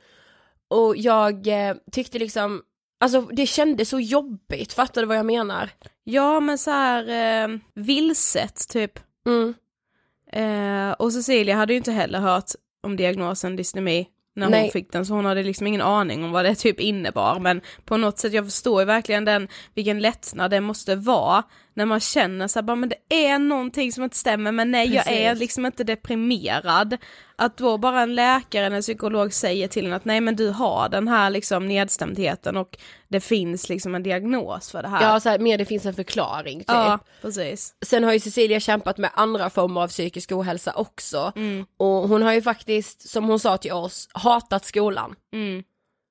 Och 0.67 0.97
jag 0.97 1.47
eh, 1.47 1.75
tyckte 1.91 2.19
liksom, 2.19 2.61
alltså 2.99 3.21
det 3.21 3.45
kändes 3.45 3.89
så 3.89 3.99
jobbigt, 3.99 4.73
fattar 4.73 5.01
du 5.01 5.07
vad 5.07 5.17
jag 5.17 5.25
menar? 5.25 5.69
Ja 6.03 6.39
men 6.39 6.57
så 6.57 6.71
här 6.71 7.09
eh, 7.43 7.57
vilset 7.73 8.69
typ. 8.69 8.99
Mm. 9.25 9.53
Eh, 10.31 10.91
och 10.91 11.13
Cecilia 11.13 11.55
hade 11.55 11.73
ju 11.73 11.77
inte 11.77 11.91
heller 11.91 12.19
hört 12.19 12.51
om 12.83 12.95
diagnosen 12.95 13.55
dystemi 13.55 14.07
när 14.35 14.49
Nej. 14.49 14.61
hon 14.61 14.71
fick 14.71 14.91
den, 14.91 15.05
så 15.05 15.13
hon 15.13 15.25
hade 15.25 15.43
liksom 15.43 15.67
ingen 15.67 15.81
aning 15.81 16.23
om 16.23 16.31
vad 16.31 16.45
det 16.45 16.55
typ 16.55 16.79
innebar, 16.79 17.39
men 17.39 17.61
på 17.85 17.97
något 17.97 18.19
sätt, 18.19 18.33
jag 18.33 18.45
förstår 18.45 18.81
ju 18.81 18.85
verkligen 18.85 19.25
den, 19.25 19.47
vilken 19.73 19.99
lättnad 19.99 20.51
det 20.51 20.61
måste 20.61 20.95
vara 20.95 21.43
när 21.73 21.85
man 21.85 21.99
känner 21.99 22.47
så 22.47 22.59
här, 22.59 22.63
bara, 22.63 22.75
men 22.75 22.89
det 22.89 23.25
är 23.25 23.39
någonting 23.39 23.91
som 23.91 24.03
inte 24.03 24.17
stämmer, 24.17 24.51
men 24.51 24.71
nej 24.71 24.95
jag 24.95 25.07
är 25.07 25.29
Precis. 25.29 25.39
liksom 25.39 25.65
inte 25.65 25.83
deprimerad. 25.83 26.97
att 27.35 27.57
då 27.57 27.77
bara 27.77 28.01
en 28.01 28.15
läkare 28.15 28.65
eller 28.65 28.75
en 28.75 28.81
psykolog 28.81 29.33
säger 29.33 29.67
till 29.67 29.85
en 29.85 29.93
att 29.93 30.05
nej 30.05 30.21
men 30.21 30.35
du 30.35 30.49
har 30.49 30.89
den 30.89 31.07
här 31.07 31.29
liksom 31.29 31.67
nedstämdheten 31.67 32.57
och 32.57 32.77
det 33.07 33.19
finns 33.19 33.69
liksom 33.69 33.95
en 33.95 34.03
diagnos 34.03 34.71
för 34.71 34.81
det 34.81 34.87
här. 34.87 35.03
Ja, 35.03 35.19
så 35.19 35.29
här, 35.29 35.39
mer 35.39 35.57
det 35.57 35.65
finns 35.65 35.85
en 35.85 35.93
förklaring 35.93 36.59
typ. 36.59 36.67
ja 36.67 36.99
precis. 37.21 37.73
Sen 37.85 38.03
har 38.03 38.13
ju 38.13 38.19
Cecilia 38.19 38.59
kämpat 38.59 38.97
med 38.97 39.09
andra 39.13 39.49
former 39.49 39.81
av 39.81 39.87
psykisk 39.87 40.31
ohälsa 40.31 40.73
också. 40.75 41.31
Mm. 41.35 41.65
Och 41.77 41.87
hon 41.87 42.21
har 42.21 42.33
ju 42.33 42.41
faktiskt, 42.41 43.09
som 43.09 43.25
hon 43.25 43.39
sa 43.39 43.57
till 43.57 43.71
oss, 43.73 44.09
hatat 44.13 44.65
skolan. 44.65 45.15
Mm. 45.33 45.63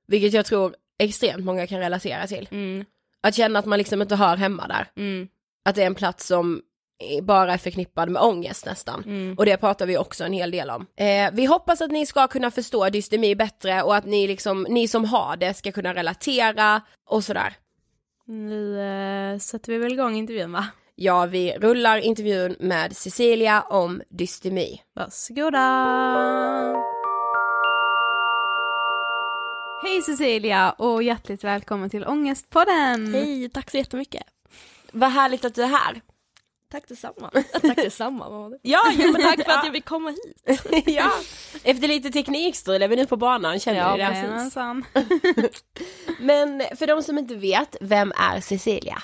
Vilket 0.06 0.32
jag 0.32 0.46
tror 0.46 0.74
extremt 0.98 1.44
många 1.44 1.66
kan 1.66 1.78
relatera 1.80 2.26
till. 2.26 2.48
Mm. 2.50 2.84
Att 3.22 3.34
känna 3.34 3.58
att 3.58 3.66
man 3.66 3.78
liksom 3.78 4.02
inte 4.02 4.16
hör 4.16 4.36
hemma 4.36 4.68
där. 4.68 4.90
Mm. 5.68 5.70
Att 5.70 5.74
det 5.76 5.82
är 5.82 5.86
en 5.86 5.94
plats 5.94 6.26
som 6.26 6.62
bara 7.22 7.52
är 7.52 7.58
förknippad 7.58 8.08
med 8.08 8.22
ångest 8.22 8.66
nästan. 8.66 9.04
Mm. 9.04 9.34
Och 9.38 9.46
det 9.46 9.56
pratar 9.56 9.86
vi 9.86 9.98
också 9.98 10.24
en 10.24 10.32
hel 10.32 10.50
del 10.50 10.70
om. 10.70 10.86
Eh, 10.96 11.30
vi 11.32 11.44
hoppas 11.44 11.80
att 11.80 11.90
ni 11.90 12.06
ska 12.06 12.28
kunna 12.28 12.50
förstå 12.50 12.88
dystemi 12.88 13.34
bättre 13.34 13.82
och 13.82 13.96
att 13.96 14.04
ni 14.04 14.26
liksom, 14.26 14.66
ni 14.68 14.88
som 14.88 15.04
har 15.04 15.36
det 15.36 15.54
ska 15.54 15.72
kunna 15.72 15.94
relatera 15.94 16.82
och 17.06 17.24
sådär. 17.24 17.56
Nu 18.26 18.80
eh, 18.80 19.38
sätter 19.38 19.72
vi 19.72 19.78
väl 19.78 19.92
igång 19.92 20.16
intervjun 20.16 20.52
va? 20.52 20.66
Ja, 20.94 21.26
vi 21.26 21.52
rullar 21.52 21.98
intervjun 21.98 22.56
med 22.60 22.96
Cecilia 22.96 23.62
om 23.62 24.02
dystemi. 24.08 24.80
Varsågoda! 24.94 25.58
Hej 29.82 30.02
Cecilia 30.02 30.70
och 30.70 31.02
hjärtligt 31.02 31.44
välkommen 31.44 31.90
till 31.90 32.04
Ångestpodden! 32.04 33.14
Hej, 33.14 33.48
tack 33.48 33.70
så 33.70 33.76
jättemycket. 33.76 34.22
Vad 34.92 35.10
härligt 35.10 35.44
att 35.44 35.54
du 35.54 35.62
är 35.62 35.66
här. 35.66 36.00
Tack 36.70 36.88
detsamma. 36.88 37.30
tack 37.62 37.76
detsamma. 37.76 38.48
det? 38.48 38.58
Ja, 38.62 38.80
Jo, 38.92 39.12
men 39.12 39.22
tack 39.22 39.44
för 39.44 39.52
att 39.52 39.64
jag 39.64 39.74
fick 39.74 39.84
komma 39.84 40.10
hit. 40.10 40.60
ja. 40.86 41.10
Efter 41.64 41.88
lite 41.88 42.10
teknikstrul 42.10 42.82
är 42.82 42.88
vi 42.88 42.96
nu 42.96 43.06
på 43.06 43.16
banan, 43.16 43.60
känner 43.60 43.78
Ja, 43.80 43.92
ni 43.92 43.98
det? 43.98 44.02
jajamensan. 44.04 44.84
Men 46.20 46.62
för 46.76 46.86
de 46.86 47.02
som 47.02 47.18
inte 47.18 47.34
vet, 47.34 47.76
vem 47.80 48.12
är 48.16 48.40
Cecilia? 48.40 49.02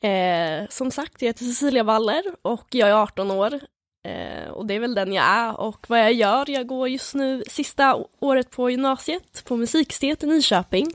Eh, 0.00 0.68
som 0.68 0.90
sagt, 0.90 1.22
jag 1.22 1.26
heter 1.28 1.44
Cecilia 1.44 1.82
Waller 1.82 2.22
och 2.42 2.66
jag 2.70 2.88
är 2.88 2.94
18 2.94 3.30
år. 3.30 3.60
Eh, 4.08 4.48
och 4.50 4.66
det 4.66 4.74
är 4.74 4.80
väl 4.80 4.94
den 4.94 5.12
jag 5.12 5.24
är 5.24 5.60
och 5.60 5.86
vad 5.88 6.00
jag 6.00 6.12
gör, 6.12 6.50
jag 6.50 6.66
går 6.66 6.88
just 6.88 7.14
nu 7.14 7.44
sista 7.48 8.04
året 8.20 8.50
på 8.50 8.70
gymnasiet 8.70 9.44
på 9.44 9.56
musikstet 9.56 10.22
i 10.22 10.26
Nyköping. 10.26 10.92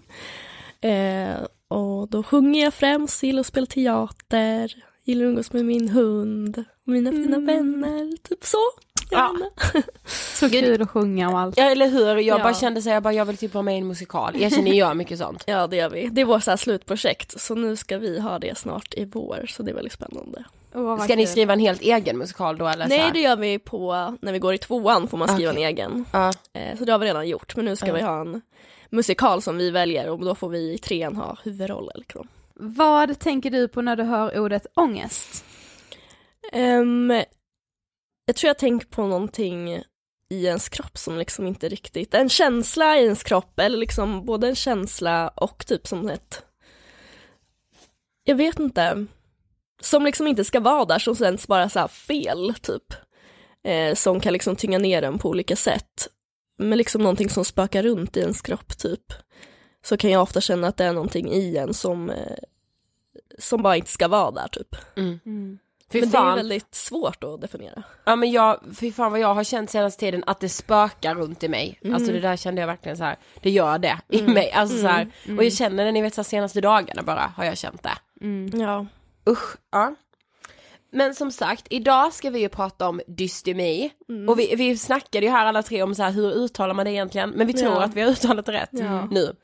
Eh, 0.82 1.36
och 1.68 2.10
då 2.10 2.24
sjunger 2.24 2.64
jag 2.64 2.74
främst, 2.74 3.24
gillar 3.24 3.40
att 3.40 3.46
spela 3.46 3.66
teater, 3.66 4.74
gillar 5.04 5.26
att 5.26 5.30
umgås 5.30 5.54
med 5.54 5.66
min 5.66 5.90
hund, 5.90 6.64
mina 6.84 7.12
fina 7.12 7.40
vänner, 7.40 8.18
typ 8.28 8.46
så. 8.46 8.58
Jag 9.10 9.20
Ja. 9.74 9.82
Så 10.08 10.50
kul 10.52 10.82
att 10.82 10.90
sjunga 10.90 11.30
och 11.30 11.40
allt. 11.40 11.58
Ja 11.58 11.64
eller 11.64 11.88
hur, 11.90 12.08
jag 12.08 12.40
Ja. 12.40 12.44
bara 12.44 12.54
kände 12.54 12.82
så 12.82 12.90
jag 12.90 13.04
bara 13.04 13.14
jag 13.14 13.26
vill 13.26 13.38
typ 13.38 13.54
vara 13.54 13.62
med 13.62 13.76
i 13.76 13.78
en 13.78 13.88
musikal. 13.88 14.42
Jag 14.42 14.52
känner 14.52 14.64
ni 14.64 14.76
gör 14.76 14.94
mycket 14.94 15.18
sånt. 15.20 15.44
Ja 15.48 15.68
det 15.68 15.76
gör 15.76 15.90
vi. 15.90 16.08
Det 16.12 16.22
är 16.22 16.26
vårt 16.26 16.44
så 16.44 16.52
här 16.52 16.58
slutprojekt 16.58 17.42
så 17.42 17.56
nu 17.56 17.76
ska 17.76 17.98
vi 17.98 18.20
ha 18.20 18.40
det 18.40 18.58
snart 18.58 18.94
i 18.94 19.06
vår 19.06 19.46
så 19.50 19.64
det 19.64 19.72
är 19.72 19.76
väldigt 19.76 19.94
spännande. 19.94 20.44
Vad 20.72 21.02
Ska 21.04 21.16
ni 21.16 21.28
skriva 21.28 21.54
en 21.54 21.60
helt 21.60 21.82
egen 21.82 22.18
musikal 22.18 22.58
då 22.58 22.68
eller? 22.68 22.88
Nej 22.88 23.10
det 23.14 23.20
gör 23.20 23.36
vi 23.36 23.60
på, 23.60 24.16
när 24.22 24.34
vi 24.34 24.40
går 24.40 24.54
i 24.54 24.58
tvåan 24.58 25.08
får 25.08 25.18
man 25.18 25.28
skriva 25.28 25.52
Okej. 25.52 25.64
en 25.64 25.70
egen. 25.70 26.06
Eh, 26.54 26.78
Så 26.78 26.86
det 26.86 26.92
har 26.92 27.00
vi 27.00 27.06
redan 27.06 27.28
gjort 27.28 27.56
men 27.56 27.66
nu 27.66 27.76
ska 27.76 27.88
Ja. 27.88 27.94
vi 27.94 28.02
ha 28.02 28.22
en 28.22 28.42
musikal 28.90 29.42
som 29.42 29.58
vi 29.58 29.72
väljer 29.72 30.10
och 30.10 30.26
då 30.26 30.36
får 30.36 30.50
vi 30.50 30.74
i 30.74 30.78
trean 30.78 31.16
ha 31.16 31.38
huvudroller. 31.44 31.94
Liksom. 31.96 32.28
Vad 32.54 33.20
tänker 33.20 33.52
du 33.52 33.68
på 33.68 33.82
när 33.82 33.96
du 33.96 34.04
hör 34.04 34.40
ordet 34.40 34.68
ångest? 34.76 35.46
Ehm, 36.52 37.14
jag 38.26 38.36
tror 38.36 38.48
jag 38.48 38.58
tänker 38.58 38.88
på 38.88 39.08
någonting 39.08 39.84
i 40.30 40.46
ens 40.46 40.70
kropp 40.70 40.98
som 40.98 41.18
liksom 41.18 41.48
inte 41.48 41.70
riktigt, 41.70 42.14
en 42.14 42.30
känsla 42.30 42.98
i 42.98 43.04
ens 43.04 43.24
kropp 43.24 43.60
eller 43.60 43.78
liksom 43.78 44.26
både 44.26 44.48
en 44.48 44.56
känsla 44.56 45.28
och 45.28 45.68
typ 45.68 45.88
som 45.88 46.10
ett, 46.10 46.46
jag 48.24 48.36
vet 48.36 48.60
inte, 48.60 49.06
som 49.82 50.06
liksom 50.06 50.28
inte 50.28 50.44
ska 50.44 50.60
vara 50.60 50.86
där 50.86 51.00
som 51.00 51.16
känns 51.16 51.48
bara 51.48 51.70
så 51.70 51.80
här 51.80 51.88
fel 51.88 52.54
typ. 52.62 52.94
Eh, 53.64 53.96
som 53.96 54.20
kan 54.20 54.34
liksom 54.34 54.56
tynga 54.56 54.78
ner 54.78 55.04
en 55.04 55.20
på 55.20 55.30
olika 55.30 55.56
sätt. 55.56 56.08
Men 56.58 56.78
liksom 56.78 57.02
någonting 57.02 57.30
som 57.30 57.46
spökar 57.46 57.84
runt 57.84 58.18
i 58.18 58.20
ens 58.20 58.42
kropp 58.42 58.78
typ. 58.78 59.14
Så 59.84 59.98
kan 59.98 60.12
jag 60.12 60.22
ofta 60.22 60.42
känna 60.42 60.68
att 60.68 60.78
det 60.78 60.86
är 60.86 60.94
någonting 60.94 61.32
i 61.32 61.58
en 61.58 61.74
som, 61.74 62.10
eh, 62.10 62.38
som 63.40 63.62
bara 63.62 63.76
inte 63.76 63.92
ska 63.92 64.08
vara 64.08 64.32
där 64.32 64.48
typ. 64.48 64.76
Mm. 64.96 65.60
Fy 65.92 66.00
Men 66.02 66.10
det 66.10 66.18
är 66.18 66.36
väldigt 66.36 66.76
svårt 66.76 67.24
att 67.24 67.42
definiera. 67.42 67.84
Ja 68.06 68.16
men 68.16 68.32
jag, 68.32 68.60
fy 68.80 68.92
fan 68.92 69.12
vad 69.12 69.20
jag 69.22 69.34
har 69.34 69.44
känt 69.44 69.70
senaste 69.70 70.00
tiden 70.00 70.24
att 70.28 70.40
det 70.40 70.50
spökar 70.50 71.16
runt 71.16 71.44
i 71.44 71.48
mig. 71.48 71.80
Alltså 71.94 72.12
det 72.12 72.20
där 72.20 72.36
kände 72.36 72.62
jag 72.62 72.68
verkligen 72.68 72.98
så 72.98 73.04
här. 73.04 73.18
det 73.42 73.50
gör 73.50 73.80
det 73.80 74.00
i 74.10 74.22
mig. 74.22 74.52
Alltså 74.52 74.78
så 74.78 74.88
här, 74.88 75.12
och 75.38 75.44
jag 75.44 75.54
känner 75.54 75.86
det, 75.86 75.92
ni 75.92 76.02
vet 76.02 76.14
så 76.14 76.22
här, 76.22 76.24
senaste 76.24 76.62
dagarna 76.62 77.02
bara 77.04 77.34
har 77.36 77.46
jag 77.46 77.58
känt 77.58 77.84
det. 77.84 77.98
Ja. 78.58 78.86
Usch, 79.30 79.56
ja. 79.72 79.96
Men 80.98 81.16
som 81.16 81.32
sagt, 81.32 81.68
idag 81.70 82.14
ska 82.14 82.30
vi 82.30 82.40
ju 82.40 82.50
prata 82.50 82.90
om 82.90 83.02
dystemi. 83.08 83.92
Och 84.30 84.40
vi, 84.40 84.56
vi 84.56 84.78
snackade 84.78 85.26
ju 85.26 85.32
här 85.32 85.46
alla 85.46 85.64
tre 85.64 85.84
om 85.84 85.96
så 85.96 86.04
här, 86.04 86.12
hur 86.12 86.32
uttalar 86.32 86.74
man 86.74 86.86
det 86.86 86.92
egentligen? 86.92 87.30
Men 87.30 87.48
vi 87.48 87.54
tror 87.54 87.74
Ja. 87.74 87.84
att 87.84 87.94
vi 87.94 88.02
har 88.02 88.10
uttalat 88.10 88.46
det 88.46 88.52
rätt 88.52 88.70
Ja. 88.72 89.06
nu. 89.12 89.36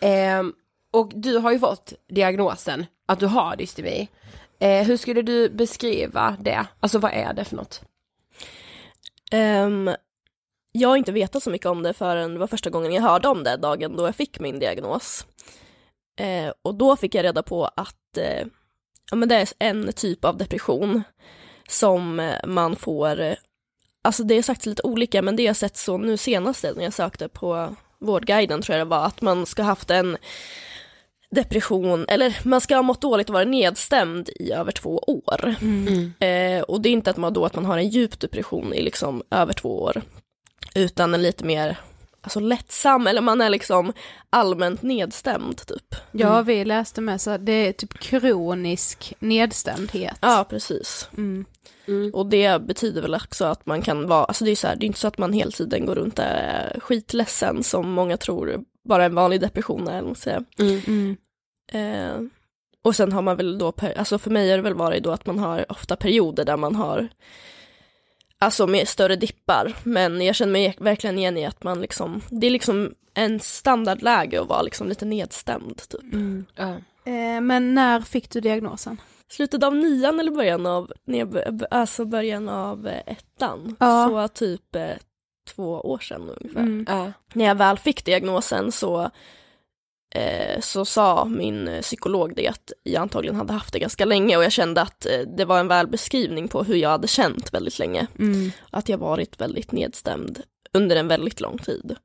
Ehm, 0.00 0.52
och 0.92 1.12
du 1.14 1.36
har 1.38 1.52
ju 1.52 1.58
fått 1.58 1.92
diagnosen 2.08 2.86
att 3.06 3.20
du 3.20 3.26
har 3.26 3.56
dystemi. 3.56 4.08
Eh, 4.58 4.86
hur 4.86 4.96
skulle 4.96 5.22
du 5.22 5.48
beskriva 5.48 6.36
det? 6.40 6.66
Alltså 6.80 6.98
vad 6.98 7.12
är 7.12 7.32
det 7.34 7.44
för 7.44 7.56
något? 7.56 7.82
Ehm, 9.32 9.90
jag 10.72 10.88
har 10.88 10.96
inte 10.96 11.12
vetat 11.12 11.42
så 11.42 11.50
mycket 11.50 11.66
om 11.66 11.82
det 11.82 11.92
förrän 11.92 12.32
det 12.34 12.38
var 12.40 12.46
första 12.46 12.70
gången 12.70 12.92
jag 12.92 13.02
hörde 13.02 13.28
om 13.28 13.44
det 13.44 13.56
dagen 13.56 13.96
då 13.96 14.06
jag 14.06 14.14
fick 14.16 14.40
min 14.40 14.58
diagnos. 14.58 15.26
Eh, 16.20 16.52
och 16.62 16.74
då 16.74 16.96
fick 16.96 17.14
jag 17.14 17.24
reda 17.24 17.42
på 17.42 17.64
att 17.76 18.18
eh, 18.18 18.46
ja, 19.10 19.16
men 19.16 19.28
det 19.28 19.36
är 19.36 19.48
en 19.58 19.92
typ 19.92 20.24
av 20.24 20.36
depression 20.36 21.02
som 21.68 22.20
eh, 22.20 22.46
man 22.46 22.76
får, 22.76 23.20
eh, 23.20 23.34
alltså 24.02 24.24
det 24.24 24.34
är 24.34 24.42
sagt 24.42 24.66
lite 24.66 24.82
olika 24.82 25.22
men 25.22 25.36
det 25.36 25.42
jag 25.42 25.56
sett 25.56 25.76
så 25.76 25.98
nu 25.98 26.16
senaste 26.16 26.72
när 26.76 26.84
jag 26.84 26.94
sökte 26.94 27.28
på 27.28 27.76
Vårdguiden 27.98 28.62
tror 28.62 28.78
jag 28.78 28.86
det 28.86 28.90
var 28.90 29.06
att 29.06 29.20
man 29.20 29.46
ska 29.46 29.62
haft 29.62 29.90
en 29.90 30.16
depression, 31.30 32.04
eller 32.08 32.38
man 32.44 32.60
ska 32.60 32.74
ha 32.76 32.82
mått 32.82 33.00
dåligt 33.00 33.28
och 33.28 33.34
varit 33.34 33.48
nedstämd 33.48 34.28
i 34.28 34.52
över 34.52 34.72
två 34.72 34.96
år. 34.96 35.54
Eh, 36.24 36.62
och 36.62 36.80
det 36.80 36.88
är 36.88 36.92
inte 36.92 37.10
att 37.10 37.16
man 37.16 37.32
då 37.32 37.44
att 37.44 37.54
man 37.54 37.64
har 37.64 37.78
en 37.78 37.88
djup 37.88 38.20
depression 38.20 38.74
i 38.74 38.82
liksom 38.82 39.22
över 39.30 39.52
två 39.52 39.82
år, 39.82 40.02
utan 40.74 41.14
en 41.14 41.22
lite 41.22 41.44
mer 41.44 41.78
alltså 42.24 42.40
lättsam, 42.40 43.06
eller 43.06 43.20
man 43.20 43.40
är 43.40 43.50
liksom 43.50 43.92
allmänt 44.30 44.82
nedstämd 44.82 45.66
typ. 45.66 45.94
Ja, 46.12 46.42
vi 46.42 46.64
läste 46.64 47.00
med 47.00 47.20
så 47.20 47.36
det 47.36 47.52
är 47.52 47.72
typ 47.72 47.98
kronisk 47.98 49.14
nedstämdhet. 49.18 50.18
Ja, 50.20 50.46
precis. 50.50 51.08
Mm. 51.16 51.44
Och 52.12 52.26
det 52.26 52.62
betyder 52.62 53.02
väl 53.02 53.14
också 53.14 53.44
att 53.44 53.66
man 53.66 53.82
kan 53.82 54.08
vara, 54.08 54.24
alltså 54.24 54.44
det 54.44 54.50
är 54.50 54.56
så 54.56 54.66
här, 54.66 54.76
det 54.76 54.84
är 54.84 54.86
inte 54.86 54.98
så 54.98 55.08
att 55.08 55.18
man 55.18 55.32
hela 55.32 55.50
tiden 55.50 55.86
går 55.86 55.94
runt 55.94 56.18
och 56.18 56.24
är 56.24 56.80
skitledsen 56.80 57.62
som 57.62 57.90
många 57.90 58.16
tror 58.16 58.64
bara 58.88 59.04
en 59.04 59.14
vanlig 59.14 59.40
depression 59.40 59.88
är, 59.88 59.98
eller 59.98 60.14
säga. 60.14 60.44
Mm. 60.58 61.16
Eh, 61.72 62.28
och 62.82 62.96
sen 62.96 63.12
har 63.12 63.22
man 63.22 63.36
väl 63.36 63.58
då, 63.58 63.72
alltså 63.96 64.18
för 64.18 64.30
mig 64.30 64.50
har 64.50 64.56
det 64.56 64.62
väl 64.62 64.74
varit 64.74 65.02
då 65.02 65.10
att 65.10 65.26
man 65.26 65.38
har 65.38 65.72
ofta 65.72 65.96
perioder 65.96 66.44
där 66.44 66.56
man 66.56 66.74
har 66.74 67.08
Alltså 68.44 68.66
med 68.66 68.88
större 68.88 69.16
dippar, 69.16 69.74
men 69.82 70.20
jag 70.20 70.34
känner 70.36 70.52
mig 70.52 70.76
verkligen 70.80 71.18
igen 71.18 71.36
i 71.36 71.46
att 71.46 71.62
man 71.64 71.80
liksom, 71.80 72.20
det 72.30 72.46
är 72.46 72.50
liksom 72.50 72.94
en 73.14 73.40
standardläge 73.40 74.40
att 74.40 74.48
vara 74.48 74.62
liksom 74.62 74.88
lite 74.88 75.04
nedstämd 75.04 75.82
typ. 75.88 76.00
Ja. 76.56 76.68
Eh, 77.12 77.40
men 77.40 77.74
när 77.74 78.00
fick 78.00 78.30
du 78.30 78.40
diagnosen? 78.40 79.00
Slutet 79.28 79.62
av 79.62 79.76
nian 79.76 80.20
eller 80.20 80.30
början 80.30 80.66
av, 80.66 80.92
alltså 81.70 82.04
början 82.04 82.48
av 82.48 82.86
eh, 82.88 83.00
ettan, 83.06 83.76
Ja. 83.80 84.08
så 84.08 84.28
typ 84.28 84.76
eh, 84.76 84.90
två 85.54 85.80
år 85.80 85.98
sedan 85.98 86.30
ungefär. 86.40 86.60
Mm. 86.60 86.86
Ja. 86.88 87.12
När 87.32 87.44
jag 87.44 87.54
väl 87.54 87.78
fick 87.78 88.04
diagnosen 88.04 88.72
så, 88.72 89.10
så 90.60 90.84
sa 90.84 91.24
min 91.24 91.68
eh, 91.68 91.80
psykolog 91.82 92.34
det 92.36 92.48
att 92.48 92.72
jag 92.82 93.02
antagligen 93.02 93.36
hade 93.36 93.52
haft 93.52 93.72
det 93.72 93.78
ganska 93.78 94.04
länge 94.04 94.36
och 94.36 94.44
jag 94.44 94.52
kände 94.52 94.80
att 94.82 95.06
eh, 95.06 95.20
det 95.36 95.44
var 95.44 95.60
en 95.60 95.68
väl 95.68 95.86
beskrivning 95.86 96.48
på 96.48 96.62
hur 96.62 96.74
jag 96.74 96.88
hade 96.88 97.08
känt 97.08 97.54
väldigt 97.54 97.78
länge. 97.78 98.06
Mm. 98.18 98.52
Att 98.70 98.88
jag 98.88 98.98
varit 98.98 99.40
väldigt 99.40 99.72
nedstämd 99.72 100.42
under 100.72 100.96
en 100.96 101.08
väldigt 101.08 101.40
lång 101.40 101.58
tid. 101.58 101.96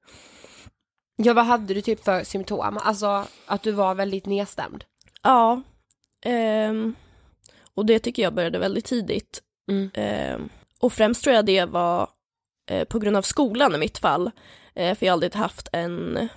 ja, 1.15 1.34
vad 1.34 1.45
hade 1.45 1.74
du 1.74 1.82
typ 1.82 2.04
för 2.04 2.24
symptom? 2.24 2.80
Alltså 2.84 3.26
att 3.45 3.63
du 3.63 3.72
var 3.72 3.95
väldigt 3.95 4.26
nedstämd. 4.26 4.84
Ja, 5.24 5.62
ehm, 6.26 6.95
och 7.76 7.86
det 7.86 8.00
tycker 8.00 8.24
jag 8.24 8.34
började 8.34 8.60
väldigt 8.60 8.86
tidigt. 8.86 9.41
Mm. 9.72 9.89
Ehm, 9.93 10.50
och 10.80 10.93
främst 10.93 11.24
tror 11.24 11.36
jag 11.36 11.45
det 11.45 11.65
var 11.65 12.10
eh, 12.72 12.84
på 12.84 13.00
grund 13.00 13.17
av 13.17 13.22
skolan 13.22 13.76
i 13.76 13.78
mitt 13.78 13.98
fall. 13.98 14.32
Eh, 14.76 14.95
för 14.95 15.06
jag 15.06 15.12
har 15.12 15.15
aldrig 15.15 15.36
haft 15.36 15.69
en 15.72 16.30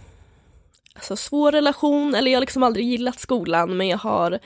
alltså, 0.95 1.17
svår 1.17 1.53
relation, 1.53 2.15
eller 2.15 2.31
jag 2.31 2.37
har 2.37 2.43
liksom 2.43 2.63
aldrig 2.63 2.87
gillat 2.87 3.21
skolan, 3.21 3.77
men 3.77 3.89
jag 3.89 3.99
har 3.99 4.39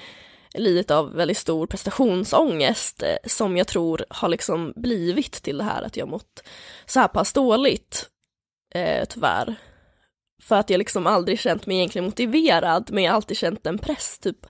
lidit 0.55 0.91
av 0.91 1.15
väldigt 1.15 1.39
stor 1.39 1.67
prestationsångest 1.67 3.03
eh, 3.03 3.17
som 3.25 3.57
jag 3.57 3.67
tror 3.67 4.05
har 4.09 4.29
liksom 4.29 4.73
blivit 4.77 5.33
till 5.33 5.59
det 5.59 5.65
här 5.65 5.83
att 5.83 5.97
jag 5.97 6.09
mått 6.09 6.43
så 6.87 7.01
här 7.01 7.09
pass 7.09 7.33
dåligt, 7.33 8.09
eh, 8.75 9.05
tyvärr. 9.09 9.55
För 10.43 10.57
att 10.57 10.71
jag 10.71 10.79
liksom 10.79 11.07
aldrig 11.07 11.41
känt 11.41 11.67
mig 11.67 11.77
egentligen 11.77 12.05
motiverad, 12.05 12.91
men 12.93 13.05
jag 13.05 13.11
har 13.11 13.17
alltid 13.17 13.37
känt 13.37 13.67
en 13.67 13.79
press, 13.79 14.19
typ 14.19 14.47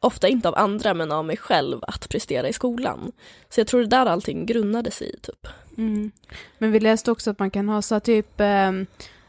ofta 0.00 0.28
inte 0.28 0.48
av 0.48 0.58
andra 0.58 0.94
men 0.94 1.12
av 1.12 1.24
mig 1.24 1.36
själv 1.36 1.78
att 1.82 2.08
prestera 2.08 2.48
i 2.48 2.52
skolan. 2.52 3.12
Så 3.48 3.60
jag 3.60 3.66
tror 3.66 3.80
det 3.80 3.86
där 3.86 4.06
allting 4.06 4.46
grundade 4.46 4.90
sig 4.90 5.14
i 5.14 5.20
typ. 5.20 5.46
Mm. 5.78 6.10
Men 6.58 6.72
vi 6.72 6.80
läste 6.80 7.10
också 7.10 7.30
att 7.30 7.38
man 7.38 7.50
kan 7.50 7.68
ha 7.68 7.82
så 7.82 8.00
typ, 8.00 8.40
eh, 8.40 8.72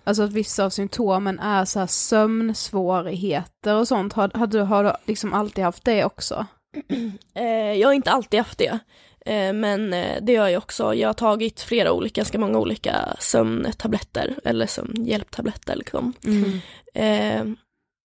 alltså 0.03 0.23
att 0.23 0.33
vissa 0.33 0.65
av 0.65 0.69
symptomen 0.69 1.39
är 1.39 1.65
så 1.65 1.79
här 1.79 1.87
sömnsvårigheter 1.87 3.75
och 3.75 3.87
sånt. 3.87 4.13
Har, 4.13 4.31
har, 4.33 4.47
du, 4.47 4.59
har 4.59 4.83
du 4.83 4.93
liksom 5.05 5.33
alltid 5.33 5.63
haft 5.63 5.85
det 5.85 6.05
också? 6.05 6.45
Eh, 7.33 7.73
jag 7.73 7.87
har 7.87 7.93
inte 7.93 8.11
alltid 8.11 8.39
haft 8.39 8.57
det. 8.57 8.79
Eh, 9.25 9.53
men 9.53 9.93
eh, 9.93 10.17
det 10.21 10.33
gör 10.33 10.47
jag 10.47 10.57
också. 10.57 10.93
Jag 10.93 11.09
har 11.09 11.13
tagit 11.13 11.61
flera 11.61 11.91
olika, 11.91 12.19
ganska 12.19 12.39
många 12.39 12.59
olika 12.59 13.15
sömntabletter 13.19 14.35
eller 14.43 14.65
sömnhjälptabletter 14.65 15.75
liksom. 15.75 16.13
Mm. 16.25 17.55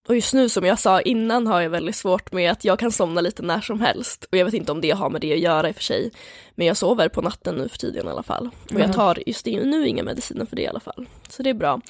Och 0.08 0.14
just 0.14 0.34
nu 0.34 0.48
som 0.48 0.64
jag 0.64 0.78
sa 0.78 1.00
innan 1.00 1.46
har 1.46 1.60
jag 1.60 1.70
väldigt 1.70 1.96
svårt 1.96 2.32
med 2.32 2.50
att 2.52 2.64
jag 2.64 2.78
kan 2.78 2.92
somna 2.92 3.20
lite 3.20 3.42
när 3.42 3.60
som 3.60 3.80
helst. 3.80 4.24
Och 4.30 4.38
jag 4.38 4.44
vet 4.44 4.54
inte 4.54 4.72
om 4.72 4.80
det 4.80 4.90
har 4.90 5.10
med 5.10 5.20
det 5.20 5.32
att 5.32 5.38
göra 5.38 5.68
i 5.68 5.72
och 5.72 5.76
för 5.76 5.82
sig. 5.82 6.10
Men 6.54 6.66
jag 6.66 6.76
sover 6.76 7.08
på 7.08 7.22
natten 7.22 7.54
nu 7.54 7.68
för 7.68 7.78
tiden 7.78 8.06
i 8.06 8.10
alla 8.10 8.22
fall. 8.22 8.50
Och 8.64 8.72
jag 8.72 8.80
Mm. 8.80 8.92
tar 8.92 9.22
just 9.26 9.46
nu 9.46 9.86
inga 9.88 10.02
mediciner 10.02 10.46
för 10.46 10.56
det 10.56 10.62
i 10.62 10.66
alla 10.68 10.80
fall. 10.80 11.06
Så 11.28 11.42
det 11.42 11.50
är 11.50 11.54
bra. 11.54 11.80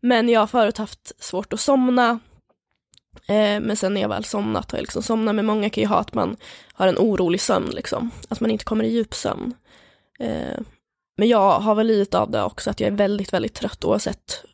Men 0.00 0.28
jag 0.28 0.40
har 0.40 0.46
förut 0.46 0.78
haft 0.78 1.24
svårt 1.24 1.52
att 1.52 1.60
somna. 1.60 2.18
Eh, 3.28 3.60
men 3.60 3.76
sen 3.76 3.94
när 3.94 4.00
jag 4.00 4.08
väl 4.08 4.24
somnat 4.24 4.70
har 4.70 4.78
jag 4.78 4.82
liksom 4.82 5.02
somnat. 5.02 5.34
Men 5.34 5.46
många 5.46 5.70
kan 5.70 5.82
ju 5.82 5.88
ha 5.88 5.98
att 5.98 6.14
man 6.14 6.36
har 6.72 6.88
en 6.88 6.98
orolig 6.98 7.40
sömn 7.40 7.70
liksom. 7.70 8.10
Att 8.28 8.40
man 8.40 8.50
inte 8.50 8.64
kommer 8.64 8.84
i 8.84 8.88
djupsömn. 8.88 9.54
Eh, 10.20 10.58
men 11.18 11.28
jag 11.28 11.60
har 11.60 11.74
väl 11.74 11.86
lite 11.86 12.18
av 12.18 12.30
det 12.30 12.42
också 12.42 12.70
att 12.70 12.80
jag 12.80 12.88
är 12.92 12.96
väldigt, 12.96 13.32
väldigt 13.32 13.54
trött 13.54 13.84
oavsett 13.84 14.44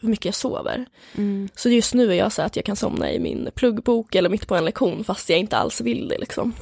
hur 0.00 0.08
mycket 0.08 0.24
jag 0.24 0.34
sover. 0.34 0.86
Mm. 1.14 1.48
Så 1.54 1.68
just 1.68 1.94
nu 1.94 2.10
är 2.10 2.14
jag 2.14 2.32
så 2.32 2.42
att 2.42 2.56
jag 2.56 2.64
kan 2.64 2.76
somna 2.76 3.12
i 3.12 3.18
min 3.18 3.50
pluggbok 3.54 4.14
eller 4.14 4.28
mitt 4.28 4.46
på 4.46 4.56
en 4.56 4.64
lektion 4.64 5.04
fast 5.04 5.28
jag 5.28 5.38
inte 5.38 5.56
alls 5.56 5.80
vill 5.80 6.08
det 6.08 6.18
liksom. 6.18 6.52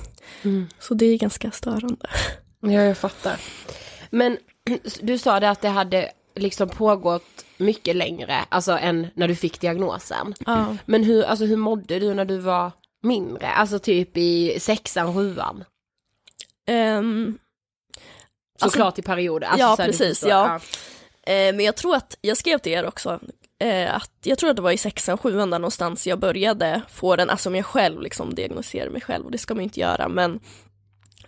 Mm. 0.45 0.67
Så 0.79 0.95
det 0.95 1.07
är 1.07 1.19
ganska 1.19 1.51
störande. 1.51 2.07
Ja, 2.61 2.71
jag 2.73 2.99
fattar. 2.99 3.41
Men 4.11 4.39
du 5.01 5.19
sa 5.19 5.41
det 5.41 5.51
att 5.51 5.61
det 5.61 5.69
hade 5.69 6.11
liksom 6.35 6.69
pågått 6.69 7.45
mycket 7.57 7.97
längre, 7.97 8.45
alltså 8.49 8.73
än 8.73 9.07
när 9.15 9.29
du 9.29 9.35
fick 9.35 9.61
diagnosen. 9.61 10.35
Ja. 10.47 10.77
Men 10.87 11.05
hur, 11.05 11.23
alltså, 11.25 11.45
hur 11.45 11.57
mådde 11.57 11.99
du 11.99 12.15
när 12.15 12.25
du 12.25 12.39
var 12.39 12.73
mindre? 13.03 13.49
Alltså 13.49 13.79
typ 13.79 14.17
i 14.17 14.61
sexan, 14.61 15.15
sjuan? 15.15 15.65
Alltså- 18.61 18.77
Såklart 18.77 18.99
i 18.99 19.03
perioder. 19.03 19.47
Alltså, 19.47 19.67
ja, 19.67 19.77
precis, 19.77 20.09
förstår. 20.09 20.31
ja. 20.31 20.61
Eh, 21.27 21.55
men 21.55 21.61
jag 21.61 21.77
tror 21.77 21.97
att, 21.97 22.19
jag 22.21 22.37
skrev 22.37 22.59
till 22.59 22.73
er 22.73 22.87
också, 22.87 23.21
eh, 23.59 23.95
att 23.95 24.13
jag 24.23 24.39
tror 24.39 24.51
att 24.51 24.57
det 24.57 24.63
var 24.63 24.71
i 24.71 24.77
sexan, 24.77 25.19
sjuan 25.19 25.51
där 25.51 25.59
någonstans 25.59 26.07
jag 26.07 26.19
började 26.19 26.83
få 26.89 27.17
den, 27.17 27.31
alltså 27.31 27.49
om 27.49 27.55
jag 27.55 27.67
själv 27.67 28.01
liksom 28.01 28.35
diagnostiserar 28.35 28.91
mig 28.91 29.01
själv 29.01 29.25
och 29.25 29.31
det 29.31 29.39
ska 29.39 29.55
man 29.55 29.61
ju 29.61 29.65
inte 29.65 29.81
göra 29.81 30.09
men 30.09 30.41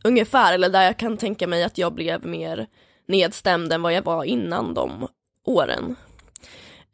ungefär, 0.04 0.54
eller 0.54 0.68
där 0.68 0.82
jag 0.82 0.96
kan 0.96 1.16
tänka 1.16 1.46
mig 1.46 1.64
att 1.64 1.78
jag 1.78 1.94
blev 1.94 2.26
mer 2.26 2.66
nedstämd 3.08 3.72
än 3.72 3.82
vad 3.82 3.92
jag 3.92 4.02
var 4.02 4.24
innan 4.24 4.74
de 4.74 5.08
åren. 5.44 5.96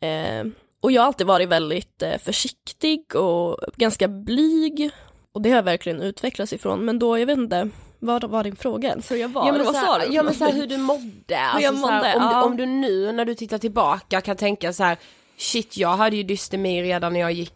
Eh, 0.01 0.45
och 0.81 0.93
jag 0.93 1.03
har 1.03 1.07
alltid 1.07 1.27
varit 1.27 1.49
väldigt 1.49 2.03
eh, 2.03 2.19
försiktig 2.19 3.17
och 3.17 3.59
ganska 3.77 4.09
blyg. 4.09 4.91
Och 5.33 5.43
det 5.43 5.51
har 5.51 5.57
jag 5.57 5.63
verkligen 5.63 6.03
utvecklats 6.03 6.53
ifrån. 6.53 6.85
Men 6.85 6.99
då, 6.99 7.19
jag 7.19 7.27
vet 7.27 7.39
inte, 7.39 7.71
vad 8.07 8.25
var 8.25 8.45
din 8.45 8.57
fråga 8.57 8.89
ens? 8.89 9.11
Hur 9.11 9.17
jag 9.17 9.29
var? 9.29 9.47
Ja 9.47 9.53
men, 9.53 9.65
vad 9.65 9.75
sa 9.77 9.99
du? 9.99 10.15
ja 10.15 10.23
men 10.23 10.35
så 10.35 10.45
här, 10.45 10.53
hur 10.53 10.67
du 10.67 10.77
mådde. 10.77 11.39
Alltså, 11.41 11.77
så 11.77 11.87
här, 11.89 11.99
mådde, 11.99 12.15
om, 12.17 12.23
ja. 12.23 12.39
du, 12.39 12.45
om 12.47 12.57
du 12.57 12.67
nu 12.67 13.13
när 13.13 13.25
du 13.25 13.35
tittar 13.35 13.59
tillbaka 13.59 14.21
kan 14.21 14.37
tänka 14.37 14.73
så 14.73 14.85
här, 14.85 14.97
shit 15.37 15.77
jag 15.77 15.97
hade 15.97 16.17
ju 16.17 16.23
dystemi 16.23 16.83
redan 16.83 17.13
när 17.13 17.21
jag 17.21 17.33
gick 17.33 17.53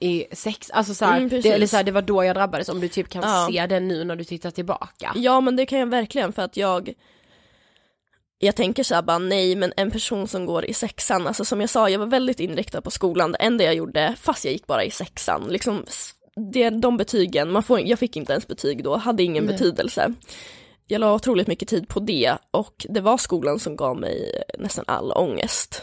i 0.00 0.26
sex, 0.32 0.70
alltså 0.70 0.94
så 0.94 1.04
här, 1.04 1.16
Mm, 1.16 1.28
det, 1.28 1.50
eller 1.50 1.66
så 1.66 1.76
här, 1.76 1.84
det 1.84 1.92
var 1.92 2.02
då 2.02 2.24
jag 2.24 2.36
drabbades, 2.36 2.68
om 2.68 2.80
du 2.80 2.88
typ 2.88 3.08
kan 3.08 3.22
Ja. 3.22 3.48
se 3.50 3.66
det 3.66 3.80
nu 3.80 4.04
när 4.04 4.16
du 4.16 4.24
tittar 4.24 4.50
tillbaka. 4.50 5.12
Ja 5.14 5.40
men 5.40 5.56
det 5.56 5.66
kan 5.66 5.78
jag 5.78 5.86
verkligen 5.86 6.32
för 6.32 6.42
att 6.42 6.56
jag 6.56 6.92
jag 8.38 8.56
tänker 8.56 8.82
så 8.82 8.94
här 8.94 9.02
bara 9.02 9.18
nej 9.18 9.56
men 9.56 9.72
en 9.76 9.90
person 9.90 10.28
som 10.28 10.46
går 10.46 10.64
i 10.64 10.74
sexan, 10.74 11.26
alltså 11.26 11.44
som 11.44 11.60
jag 11.60 11.70
sa 11.70 11.88
jag 11.88 11.98
var 11.98 12.06
väldigt 12.06 12.40
inriktad 12.40 12.80
på 12.80 12.90
skolan, 12.90 13.32
det 13.32 13.38
enda 13.38 13.64
jag 13.64 13.74
gjorde, 13.74 14.14
fast 14.20 14.44
jag 14.44 14.52
gick 14.52 14.66
bara 14.66 14.84
i 14.84 14.90
sexan, 14.90 15.46
liksom 15.48 15.84
det, 16.36 16.70
de 16.70 16.96
betygen, 16.96 17.52
man 17.52 17.62
får, 17.62 17.80
jag 17.80 17.98
fick 17.98 18.16
inte 18.16 18.32
ens 18.32 18.48
betyg 18.48 18.84
då, 18.84 18.96
hade 18.96 19.22
ingen 19.22 19.44
Nej. 19.44 19.52
betydelse. 19.52 20.14
Jag 20.86 21.00
la 21.00 21.14
otroligt 21.14 21.46
mycket 21.46 21.68
tid 21.68 21.88
på 21.88 22.00
det 22.00 22.36
och 22.50 22.86
det 22.88 23.00
var 23.00 23.18
skolan 23.18 23.58
som 23.58 23.76
gav 23.76 24.00
mig 24.00 24.42
nästan 24.58 24.84
all 24.88 25.12
ångest. 25.12 25.82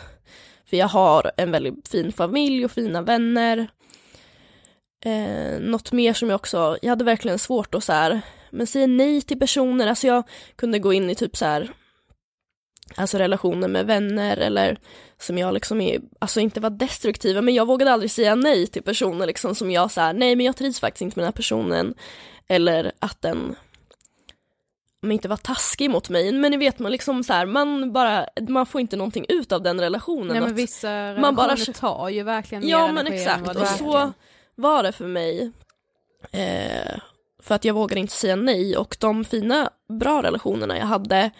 För 0.65 0.77
jag 0.77 0.87
har 0.87 1.31
en 1.37 1.51
väldigt 1.51 1.87
fin 1.87 2.11
familj 2.11 2.65
och 2.65 2.71
fina 2.71 3.01
vänner. 3.01 3.67
Eh, 5.05 5.59
något 5.59 5.91
mer 5.91 6.13
som 6.13 6.29
jag 6.29 6.35
också, 6.35 6.77
jag 6.81 6.89
hade 6.89 7.03
verkligen 7.03 7.39
svårt 7.39 7.75
att 7.75 7.83
så 7.83 7.93
här, 7.93 8.21
men 8.51 8.67
säga 8.67 8.87
nej 8.87 9.21
till 9.21 9.39
personer, 9.39 9.87
alltså 9.87 10.07
jag 10.07 10.23
kunde 10.55 10.79
gå 10.79 10.93
in 10.93 11.09
i 11.09 11.15
typ 11.15 11.37
så 11.37 11.45
här, 11.45 11.71
alltså 12.95 13.17
relationer 13.17 13.67
med 13.67 13.85
vänner 13.85 14.37
eller 14.37 14.77
som 15.17 15.37
jag 15.37 15.53
liksom 15.53 15.81
är, 15.81 16.01
alltså 16.19 16.39
inte 16.39 16.59
var 16.59 16.69
destruktiva, 16.69 17.41
men 17.41 17.53
jag 17.53 17.65
vågade 17.65 17.91
aldrig 17.91 18.11
säga 18.11 18.35
nej 18.35 18.67
till 18.67 18.83
personer 18.83 19.25
liksom 19.27 19.55
som 19.55 19.71
jag 19.71 19.91
så 19.91 20.01
här, 20.01 20.13
nej 20.13 20.35
men 20.35 20.45
jag 20.45 20.55
trivs 20.55 20.79
faktiskt 20.79 21.01
inte 21.01 21.19
med 21.19 21.23
den 21.23 21.27
här 21.27 21.31
personen, 21.31 21.93
eller 22.47 22.91
att 22.99 23.21
den 23.21 23.55
men 25.01 25.11
inte 25.11 25.27
var 25.27 25.37
taskig 25.37 25.89
mot 25.89 26.09
mig, 26.09 26.31
men 26.31 26.51
ni 26.51 26.57
vet 26.57 26.79
man 26.79 26.91
liksom 26.91 27.23
så 27.23 27.33
här, 27.33 27.45
man 27.45 27.93
bara, 27.93 28.25
man 28.49 28.65
får 28.65 28.81
inte 28.81 28.95
någonting 28.95 29.25
ut 29.29 29.51
av 29.51 29.61
den 29.61 29.81
relationen. 29.81 30.27
Nej 30.27 30.41
men 30.41 30.55
vissa 30.55 30.89
relationer 30.89 31.21
man 31.21 31.35
bara- 31.35 31.55
tar 31.55 32.09
ju 32.09 32.23
verkligen 32.23 32.67
Ja 32.67 32.87
mer 32.87 32.93
men 32.93 33.07
exakt, 33.07 33.55
och 33.55 33.67
så 33.67 34.13
var 34.55 34.83
det 34.83 34.91
för 34.91 35.07
mig. 35.07 35.51
Eh, 36.31 36.99
för 37.39 37.55
att 37.55 37.65
jag 37.65 37.73
vågade 37.73 37.99
inte 37.99 38.13
säga 38.13 38.35
nej 38.35 38.77
och 38.77 38.97
de 38.99 39.25
fina, 39.25 39.69
bra 39.99 40.23
relationerna 40.23 40.77
jag 40.77 40.85
hade 40.85 41.31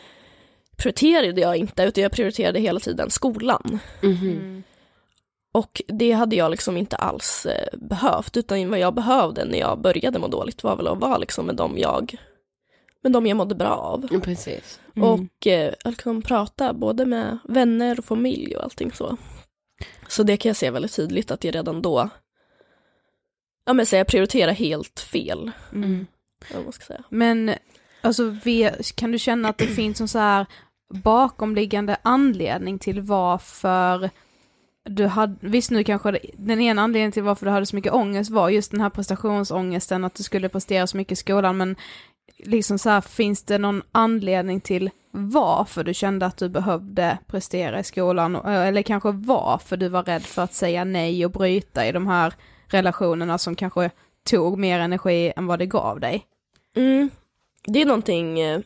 prioriterade 0.78 1.42
jag 1.42 1.58
inte 1.58 1.84
utan 1.84 2.02
jag 2.02 2.12
prioriterade 2.12 2.60
hela 2.60 2.80
tiden 2.80 3.10
skolan. 3.10 3.80
Mhm. 4.02 4.30
Mm. 4.30 4.64
Och 5.54 5.82
det 5.88 6.12
hade 6.12 6.36
jag 6.36 6.52
liksom 6.52 6.78
inte 6.78 6.96
alls 6.96 7.46
eh, 7.46 7.78
behövt 7.78 8.38
utan 8.38 8.70
vad 8.70 8.80
jag 8.80 8.94
behövde 8.94 9.46
när 9.46 9.60
jag 9.60 9.82
började 9.82 10.20
må 10.20 10.28
dåligt 10.28 10.64
var 10.64 10.76
väl 10.76 10.88
att 10.88 11.00
vara 11.00 11.18
liksom 11.18 11.46
med 11.46 11.56
dem 11.56 11.78
jag, 11.78 12.16
med 13.02 13.12
dem 13.12 13.28
jag 13.28 13.38
mådde 13.38 13.56
bra 13.56 13.70
av. 13.70 14.08
Mm, 14.10 14.22
Precis. 14.22 14.80
Mm. 14.96 15.10
Och 15.10 15.48
eh, 15.48 15.74
liksom 15.86 16.22
prata 16.22 16.74
både 16.74 17.06
med 17.06 17.38
vänner 17.44 18.00
och 18.00 18.06
familj 18.06 18.56
och 18.56 18.64
allting 18.64 18.92
så. 18.92 19.18
Så 20.08 20.24
det 20.24 20.38
kan 20.38 20.50
jag 20.50 20.56
se 20.56 20.72
väldigt 20.72 20.96
tydligt 20.96 21.32
att 21.32 21.44
jag 21.44 21.56
redan 21.56 21.82
då, 21.82 22.10
ja 23.66 23.74
men 23.74 23.86
så 23.86 23.96
jag 23.96 24.08
prioriterar 24.08 24.52
helt 24.52 25.00
fel. 25.00 25.52
Mm. 25.74 26.08
Men 27.10 27.56
alltså, 28.04 28.36
kan 28.96 29.12
du 29.12 29.20
känna 29.20 29.50
att 29.50 29.58
det 29.58 29.68
finns 29.68 30.02
en 30.02 30.08
så 30.08 30.20
här 30.20 30.46
bakomliggande 30.94 31.98
anledning 32.04 32.80
till 32.80 33.02
varför 33.02 34.10
du 34.86 35.08
hade, 35.08 35.36
visst 35.40 35.72
nu 35.72 35.84
kanske 35.84 36.20
den 36.38 36.62
ena 36.62 36.82
anledningen 36.82 37.12
till 37.12 37.24
varför 37.24 37.46
du 37.46 37.52
hade 37.52 37.66
så 37.66 37.76
mycket 37.76 37.94
ångest 37.94 38.32
var 38.32 38.50
just 38.50 38.72
den 38.72 38.82
här 38.82 38.90
prestationsångesten, 38.90 40.04
att 40.04 40.16
du 40.16 40.24
skulle 40.24 40.50
prestera 40.50 40.88
så 40.88 40.98
mycket 40.98 41.12
i 41.12 41.16
skolan, 41.16 41.58
men 41.58 41.76
liksom 42.38 42.80
så 42.80 42.90
här, 42.90 43.02
finns 43.02 43.44
det 43.44 43.58
någon 43.58 43.82
anledning 43.92 44.62
till 44.62 44.90
varför 45.12 45.84
du 45.84 45.94
kände 45.94 46.26
att 46.26 46.38
du 46.38 46.50
behövde 46.50 47.18
prestera 47.28 47.80
i 47.80 47.84
skolan, 47.84 48.36
eh, 48.36 48.68
eller 48.68 48.82
kanske 48.82 49.12
varför 49.12 49.78
du 49.78 49.90
var 49.90 50.04
rädd 50.04 50.24
för 50.24 50.42
att 50.42 50.54
säga 50.54 50.84
nej 50.84 51.26
och 51.26 51.32
bryta 51.32 51.88
i 51.88 51.92
de 51.92 52.08
här 52.08 52.34
relationerna 52.68 53.38
som 53.38 53.56
kanske 53.56 53.90
tog 54.24 54.60
mer 54.60 54.80
energi 54.80 55.34
än 55.36 55.48
vad 55.48 55.60
det 55.60 55.66
gav 55.66 56.00
dig? 56.00 56.26
Mm. 56.76 57.10
Det 57.64 57.82
är 57.82 57.86
någonting 57.86 58.40
eh, 58.40 58.62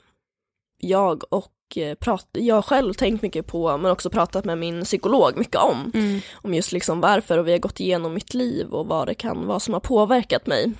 jag 0.77 1.23
och 1.33 1.53
eh, 1.75 1.95
prat, 1.95 2.27
jag 2.31 2.65
själv 2.65 2.93
tänkt 2.93 3.21
mycket 3.21 3.47
på 3.47 3.77
men 3.77 3.91
också 3.91 4.09
pratat 4.09 4.45
med 4.45 4.57
min 4.57 4.83
psykolog 4.83 5.37
mycket 5.37 5.55
om. 5.55 5.91
Om 6.33 6.53
just 6.53 6.71
liksom 6.71 7.01
varför 7.01 7.37
och 7.37 7.47
vi 7.47 7.51
har 7.51 7.59
gått 7.59 7.79
igenom 7.79 8.13
mitt 8.13 8.33
liv 8.33 8.67
och 8.73 8.87
vad 8.87 9.07
det 9.07 9.13
kan 9.13 9.47
vara 9.47 9.59
som 9.59 9.73
har 9.73 9.81
påverkat 9.81 10.47
mig. 10.47 10.73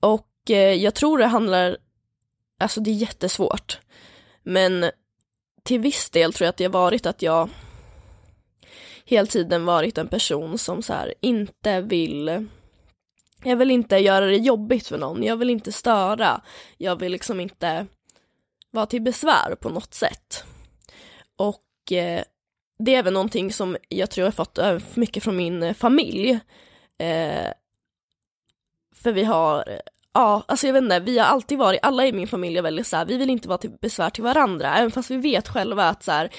Och 0.00 0.50
eh, 0.50 0.74
jag 0.74 0.94
tror 0.94 1.18
det 1.18 1.26
handlar, 1.26 1.76
alltså 2.60 2.80
det 2.80 2.90
är 2.90 2.94
jättesvårt. 2.94 3.80
Men 4.42 4.90
till 5.62 5.80
viss 5.80 6.10
del 6.10 6.32
tror 6.32 6.44
jag 6.44 6.50
att 6.50 6.56
det 6.56 6.64
har 6.64 6.70
varit 6.70 7.06
att 7.06 7.22
jag 7.22 7.48
hela 9.04 9.26
tiden 9.26 9.64
varit 9.64 9.98
en 9.98 10.08
person 10.08 10.58
som 10.58 10.82
så 10.82 10.94
inte 11.20 11.80
vill 11.80 12.46
jag 13.50 13.56
vill 13.56 13.70
inte 13.70 13.96
göra 13.96 14.26
det 14.26 14.36
jobbigt 14.36 14.88
för 14.88 14.98
någon, 14.98 15.22
jag 15.22 15.36
vill 15.36 15.50
inte 15.50 15.72
störa, 15.72 16.40
jag 16.78 17.00
vill 17.00 17.12
liksom 17.12 17.40
inte 17.40 17.86
vara 18.70 18.86
till 18.86 19.02
besvär 19.02 19.54
på 19.54 19.68
något 19.68 19.94
sätt. 19.94 20.44
Och 21.36 21.92
eh, 21.92 22.22
det 22.78 22.94
är 22.94 22.98
även 22.98 23.14
någonting 23.14 23.52
som 23.52 23.76
jag 23.88 24.10
tror 24.10 24.22
jag 24.22 24.32
har 24.32 24.44
fått 24.80 24.96
mycket 24.96 25.22
från 25.22 25.36
min 25.36 25.62
eh, 25.62 25.74
familj. 25.74 26.30
Eh, 26.98 27.52
För 28.94 29.12
vi 29.12 29.24
har, 29.24 29.80
ja 30.12 30.42
alltså 30.48 30.66
jag 30.66 30.74
vet 30.74 30.82
inte, 30.82 31.00
vi 31.00 31.18
har 31.18 31.26
alltid 31.26 31.58
varit, 31.58 31.80
alla 31.82 32.06
i 32.06 32.12
min 32.12 32.28
familj 32.28 32.58
är 32.58 32.62
väldigt 32.62 32.86
så 32.86 32.96
här, 32.96 33.06
vi 33.06 33.16
vill 33.16 33.30
inte 33.30 33.48
vara 33.48 33.58
till 33.58 33.70
besvär 33.80 34.10
till 34.10 34.24
varandra, 34.24 34.76
även 34.76 34.90
fast 34.90 35.10
vi 35.10 35.16
vet 35.16 35.48
själva 35.48 35.88
att 35.88 36.02
så 36.02 36.12
här, 36.12 36.30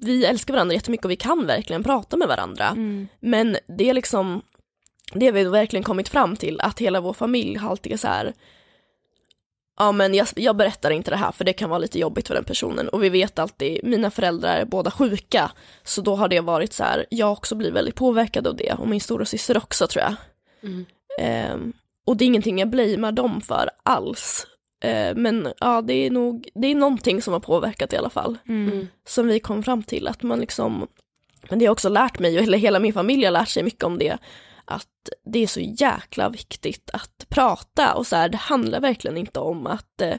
vi 0.00 0.24
älskar 0.24 0.54
varandra 0.54 0.74
jättemycket 0.74 1.04
och 1.04 1.10
vi 1.10 1.16
kan 1.16 1.46
verkligen 1.46 1.82
prata 1.84 2.16
med 2.16 2.28
varandra. 2.28 2.68
Mm. 2.68 3.08
Men 3.20 3.56
det 3.78 3.90
är 3.90 3.94
liksom, 3.94 4.42
det 5.12 5.26
har 5.26 5.32
vi 5.32 5.44
verkligen 5.44 5.84
kommit 5.84 6.08
fram 6.08 6.36
till, 6.36 6.60
att 6.60 6.78
hela 6.78 7.00
vår 7.00 7.12
familj 7.12 7.56
har 7.56 7.70
alltid 7.70 8.00
så 8.00 8.08
här, 8.08 8.32
ja 9.78 9.92
men 9.92 10.14
jag, 10.14 10.26
jag 10.36 10.56
berättar 10.56 10.90
inte 10.90 11.10
det 11.10 11.16
här 11.16 11.32
för 11.32 11.44
det 11.44 11.52
kan 11.52 11.70
vara 11.70 11.78
lite 11.78 11.98
jobbigt 11.98 12.28
för 12.28 12.34
den 12.34 12.44
personen 12.44 12.88
och 12.88 13.02
vi 13.02 13.08
vet 13.08 13.38
alltid, 13.38 13.84
mina 13.84 14.10
föräldrar 14.10 14.56
är 14.56 14.64
båda 14.64 14.90
sjuka, 14.90 15.50
så 15.84 16.00
då 16.00 16.14
har 16.16 16.28
det 16.28 16.40
varit 16.40 16.72
så 16.72 16.84
här, 16.84 17.06
jag 17.10 17.32
också 17.32 17.54
blir 17.54 17.72
väldigt 17.72 17.94
påverkad 17.94 18.46
av 18.46 18.56
det 18.56 18.72
och 18.72 18.88
min 18.88 19.00
stora 19.00 19.24
syster 19.24 19.56
också 19.56 19.86
tror 19.86 20.04
jag. 20.04 20.14
Mm. 20.62 20.84
Ehm, 21.18 21.72
och 22.06 22.16
det 22.16 22.24
är 22.24 22.26
ingenting 22.26 22.58
jag 22.58 22.70
blamear 22.70 23.12
dem 23.12 23.40
för 23.40 23.70
alls. 23.82 24.46
Ehm, 24.82 25.22
men 25.22 25.52
ja, 25.60 25.82
det 25.82 25.94
är 25.94 26.10
nog, 26.10 26.48
det 26.54 26.66
är 26.66 26.74
någonting 26.74 27.22
som 27.22 27.32
har 27.32 27.40
påverkat 27.40 27.92
i 27.92 27.96
alla 27.96 28.10
fall. 28.10 28.38
Mm. 28.48 28.88
Som 29.08 29.26
vi 29.26 29.40
kom 29.40 29.62
fram 29.62 29.82
till 29.82 30.08
att 30.08 30.22
man 30.22 30.40
liksom, 30.40 30.86
men 31.48 31.58
det 31.58 31.66
har 31.66 31.72
också 31.72 31.88
lärt 31.88 32.18
mig, 32.18 32.38
eller 32.38 32.58
hela 32.58 32.78
min 32.78 32.92
familj 32.92 33.24
har 33.24 33.32
lärt 33.32 33.48
sig 33.48 33.62
mycket 33.62 33.84
om 33.84 33.98
det, 33.98 34.18
att 34.66 35.08
det 35.24 35.42
är 35.42 35.46
så 35.46 35.60
jäkla 35.60 36.28
viktigt 36.28 36.90
att 36.92 37.26
prata 37.28 37.94
och 37.94 38.06
så 38.06 38.16
här, 38.16 38.28
det 38.28 38.36
handlar 38.36 38.80
verkligen 38.80 39.16
inte 39.16 39.40
om 39.40 39.66
att 39.66 40.00
eh, 40.00 40.14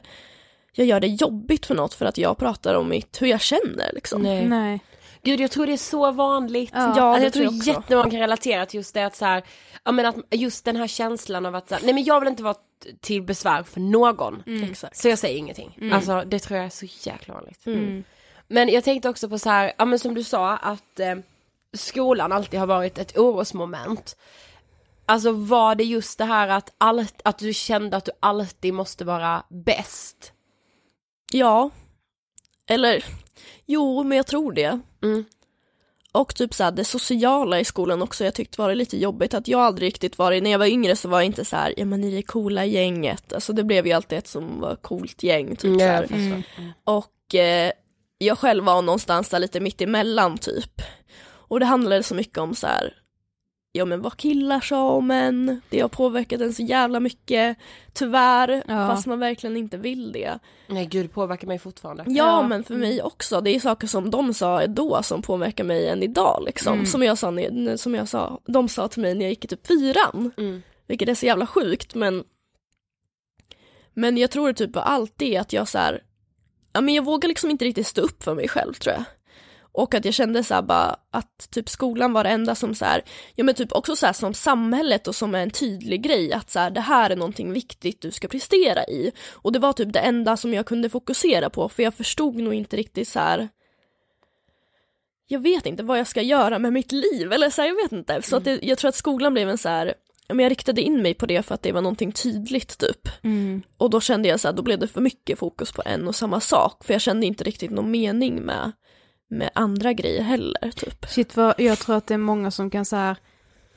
jag 0.72 0.86
gör 0.86 1.00
det 1.00 1.06
jobbigt 1.06 1.66
för 1.66 1.74
något 1.74 1.94
för 1.94 2.06
att 2.06 2.18
jag 2.18 2.38
pratar 2.38 2.74
om 2.74 2.88
mitt, 2.88 3.22
hur 3.22 3.26
jag 3.26 3.40
känner 3.40 3.92
liksom. 3.92 4.22
Nej. 4.22 4.46
Nej. 4.46 4.80
Gud 5.22 5.40
jag 5.40 5.50
tror 5.50 5.66
det 5.66 5.72
är 5.72 5.76
så 5.76 6.10
vanligt. 6.10 6.70
Ja, 6.74 6.80
alltså, 6.80 7.18
det 7.18 7.24
jag 7.24 7.32
tror 7.32 7.42
tror 7.42 7.54
jag 7.54 7.66
jättemånga 7.66 8.10
kan 8.10 8.20
relatera 8.20 8.66
till 8.66 8.78
just 8.78 8.94
det 8.94 9.06
att 9.06 9.16
så 9.16 9.24
här, 9.24 9.42
ja 9.84 9.92
men 9.92 10.06
att 10.06 10.16
just 10.30 10.64
den 10.64 10.76
här 10.76 10.86
känslan 10.86 11.46
av 11.46 11.54
att 11.54 11.68
så 11.68 11.74
här, 11.74 11.82
nej 11.84 11.94
men 11.94 12.04
jag 12.04 12.20
vill 12.20 12.28
inte 12.28 12.42
vara 12.42 12.54
till 13.00 13.22
besvär 13.22 13.62
för 13.62 13.80
någon. 13.80 14.42
Exakt. 14.70 14.96
Så 14.96 15.08
jag 15.08 15.18
säger 15.18 15.38
ingenting. 15.38 15.90
Alltså 15.92 16.24
det 16.26 16.38
tror 16.38 16.56
jag 16.56 16.66
är 16.66 16.70
så 16.70 16.86
jäkla 17.08 17.34
vanligt. 17.34 17.66
Mm. 17.66 18.04
Men 18.48 18.68
jag 18.68 18.84
tänkte 18.84 19.08
också 19.08 19.28
på 19.28 19.38
så 19.38 19.50
här, 19.50 19.72
ja 19.78 19.84
men 19.84 19.98
som 19.98 20.14
du 20.14 20.24
sa 20.24 20.56
att 20.56 21.00
eh, 21.00 21.14
skolan 21.76 22.32
alltid 22.32 22.60
har 22.60 22.66
varit 22.66 22.98
ett 22.98 23.18
orosmoment. 23.18 24.16
Alltså 25.06 25.32
var 25.32 25.74
det 25.74 25.84
just 25.84 26.18
det 26.18 26.24
här 26.24 26.48
att, 26.48 26.74
allt, 26.78 27.20
att 27.24 27.38
du 27.38 27.54
kände 27.54 27.96
att 27.96 28.04
du 28.04 28.12
alltid 28.20 28.74
måste 28.74 29.04
vara 29.04 29.42
bäst? 29.48 30.32
Ja. 31.32 31.70
Eller, 32.66 33.04
jo 33.66 34.02
men 34.02 34.16
jag 34.16 34.26
tror 34.26 34.52
det. 34.52 34.80
Mm. 35.02 35.24
Och 36.12 36.34
typ 36.34 36.54
såhär 36.54 36.70
det 36.70 36.84
sociala 36.84 37.60
i 37.60 37.64
skolan 37.64 38.02
också, 38.02 38.24
jag 38.24 38.34
tyckte 38.34 38.60
var 38.60 38.74
lite 38.74 38.96
jobbigt 38.96 39.34
att 39.34 39.48
jag 39.48 39.60
aldrig 39.60 39.86
riktigt 39.86 40.18
varit, 40.18 40.42
när 40.42 40.50
jag 40.50 40.58
var 40.58 40.66
yngre 40.66 40.96
så 40.96 41.08
var 41.08 41.18
jag 41.18 41.26
inte 41.26 41.44
så 41.44 41.56
här, 41.56 41.74
ja 41.76 41.84
men 41.84 42.00
ni 42.00 42.12
är 42.12 42.16
det 42.16 42.22
coola 42.22 42.64
gänget, 42.64 43.32
alltså 43.32 43.52
det 43.52 43.64
blev 43.64 43.86
ju 43.86 43.92
alltid 43.92 44.18
ett 44.18 44.26
som 44.26 44.60
var 44.60 44.76
coolt 44.76 45.22
gäng 45.22 45.56
typ 45.56 45.64
Mm, 45.64 45.78
så 45.78 45.84
här. 45.84 46.06
förstår. 46.06 46.42
Och 46.84 47.34
eh, 47.34 47.72
jag 48.18 48.38
själv 48.38 48.64
var 48.64 48.82
någonstans 48.82 49.28
där 49.28 49.38
lite 49.38 49.60
mitt 49.60 49.80
emellan 49.80 50.38
typ. 50.38 50.82
Och 51.48 51.60
det 51.60 51.66
handlade 51.66 52.02
så 52.02 52.14
mycket 52.14 52.38
om 52.38 52.54
så 52.54 52.66
här, 52.66 52.94
ja 53.72 53.84
men 53.84 54.02
vad 54.02 54.16
killar 54.16 54.60
sa 54.60 54.90
om 54.90 55.10
en, 55.10 55.60
det 55.70 55.80
har 55.80 55.88
påverkat 55.88 56.40
en 56.40 56.54
så 56.54 56.62
jävla 56.62 57.00
mycket, 57.00 57.56
tyvärr, 57.92 58.48
Ja. 58.68 58.88
fast 58.88 59.06
man 59.06 59.18
verkligen 59.20 59.56
inte 59.56 59.76
vill 59.76 60.12
det. 60.12 60.38
Nej 60.66 60.86
gud 60.86 61.04
det 61.04 61.08
påverkar 61.08 61.46
mig 61.48 61.58
fortfarande. 61.58 62.04
Ja, 62.06 62.12
Ja. 62.42 62.48
men 62.48 62.64
för 62.64 62.74
mig 62.74 63.02
också, 63.02 63.40
det 63.40 63.50
är 63.50 63.60
saker 63.60 63.86
som 63.86 64.10
de 64.10 64.34
sa 64.34 64.66
då 64.66 65.02
som 65.02 65.22
påverkar 65.22 65.64
mig 65.64 65.88
än 65.88 66.02
idag 66.02 66.42
liksom. 66.46 66.72
Mm. 66.72 66.86
Som 66.86 67.02
jag 67.02 67.18
sa, 67.18 67.32
som 67.76 67.94
jag 67.94 68.08
sa, 68.08 68.40
de 68.46 68.68
sa 68.68 68.88
till 68.88 69.02
mig 69.02 69.14
när 69.14 69.20
jag 69.22 69.30
gick 69.30 69.44
i 69.44 69.48
typ 69.48 69.66
fyran. 69.66 70.30
Mm. 70.36 70.62
Vilket 70.86 71.08
är 71.08 71.14
så 71.14 71.26
jävla 71.26 71.46
sjukt 71.46 71.94
men 71.94 72.24
Men 73.94 74.16
jag 74.18 74.30
tror 74.30 74.52
typ 74.52 74.70
alltid 74.76 75.38
att 75.38 75.52
jag 75.52 75.68
så 75.68 75.78
här, 75.78 76.02
ja 76.72 76.80
men 76.80 76.94
jag 76.94 77.04
vågar 77.04 77.28
liksom 77.28 77.50
inte 77.50 77.64
riktigt 77.64 77.86
stå 77.86 78.00
upp 78.00 78.22
för 78.22 78.34
mig 78.34 78.48
själv 78.48 78.72
tror 78.74 78.94
jag. 78.94 79.04
Och 79.72 79.94
att 79.94 80.04
jag 80.04 80.14
kände 80.14 80.44
så 80.44 80.54
här 80.54 80.62
bara 80.62 80.96
att 81.10 81.50
typ 81.50 81.68
skolan 81.68 82.12
var 82.12 82.24
det 82.24 82.30
enda 82.30 82.54
som 82.54 82.74
så 82.74 82.84
här, 82.84 83.02
ja 83.34 83.44
men 83.44 83.54
typ 83.54 83.72
också 83.72 83.96
så 83.96 84.06
här 84.06 84.12
som 84.12 84.34
samhället 84.34 85.08
och 85.08 85.14
som 85.14 85.34
är 85.34 85.42
en 85.42 85.50
tydlig 85.50 86.02
grej 86.02 86.32
att 86.32 86.50
så 86.50 86.58
här, 86.58 86.70
det 86.70 86.80
här 86.80 87.10
är 87.10 87.16
någonting 87.16 87.52
viktigt 87.52 88.00
du 88.00 88.10
ska 88.10 88.28
prestera 88.28 88.84
i. 88.84 89.12
Och 89.32 89.52
det 89.52 89.58
var 89.58 89.72
typ 89.72 89.92
det 89.92 90.00
enda 90.00 90.36
som 90.36 90.54
jag 90.54 90.66
kunde 90.66 90.88
fokusera 90.88 91.50
på 91.50 91.68
för 91.68 91.82
jag 91.82 91.94
förstod 91.94 92.36
nog 92.36 92.54
inte 92.54 92.76
riktigt 92.76 93.08
så 93.08 93.18
här. 93.18 93.48
Jag 95.26 95.40
vet 95.40 95.66
inte 95.66 95.82
vad 95.82 95.98
jag 95.98 96.06
ska 96.06 96.22
göra 96.22 96.58
med 96.58 96.72
mitt 96.72 96.92
liv 96.92 97.32
eller 97.32 97.50
så 97.50 97.62
här, 97.62 97.68
jag 97.68 97.82
vet 97.82 97.92
inte. 97.92 98.22
Så 98.22 98.36
att 98.36 98.44
det, 98.44 98.58
jag 98.62 98.78
tror 98.78 98.88
att 98.88 98.94
skolan 98.94 99.34
blev 99.34 99.48
en 99.48 99.58
så 99.58 99.68
här, 99.68 99.94
men 100.28 100.38
jag 100.38 100.50
riktade 100.50 100.82
in 100.82 101.02
mig 101.02 101.14
på 101.14 101.26
det 101.26 101.42
för 101.42 101.54
att 101.54 101.62
det 101.62 101.72
var 101.72 101.82
någonting 101.82 102.12
tydligt 102.12 102.78
typ. 102.78 103.08
Mm. 103.22 103.62
Och 103.76 103.90
då 103.90 104.00
kände 104.00 104.28
jag 104.28 104.40
så 104.40 104.48
här, 104.48 104.52
då 104.52 104.62
blev 104.62 104.78
det 104.78 104.88
för 104.88 105.00
mycket 105.00 105.38
fokus 105.38 105.72
på 105.72 105.82
en 105.86 106.08
och 106.08 106.14
samma 106.14 106.40
sak. 106.40 106.84
För 106.84 106.94
jag 106.94 107.00
kände 107.00 107.26
inte 107.26 107.44
riktigt 107.44 107.70
någon 107.70 107.90
mening 107.90 108.42
med, 108.42 108.72
med 109.28 109.50
andra 109.54 109.92
grejer 109.92 110.22
heller 110.22 110.70
typ. 110.76 111.04
Shit 111.08 111.36
vad, 111.36 111.54
jag 111.58 111.78
tror 111.78 111.96
att 111.96 112.06
det 112.06 112.14
är 112.14 112.18
många 112.18 112.50
som 112.50 112.70
kan 112.70 112.84
så 112.84 112.96
här, 112.96 113.16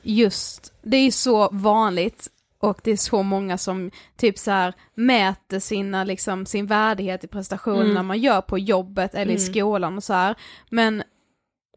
just, 0.02 0.74
det 0.82 0.96
är 0.96 1.10
så 1.10 1.48
vanligt 1.52 2.28
och 2.60 2.80
det 2.84 2.90
är 2.90 2.96
så 2.96 3.22
många 3.22 3.58
som 3.58 3.90
typ 4.16 4.38
så 4.38 4.50
här 4.50 4.74
mäter 4.94 5.58
sina, 5.58 6.04
liksom, 6.04 6.46
sin 6.46 6.66
värdighet 6.66 7.24
i 7.24 7.26
prestationerna 7.26 8.02
man 8.02 8.18
gör 8.18 8.40
på 8.40 8.58
jobbet 8.58 9.14
eller 9.14 9.32
i 9.32 9.36
Mm. 9.36 9.52
skolan 9.52 9.96
och 9.96 10.04
så 10.04 10.12
här. 10.12 10.34
Men 10.70 11.02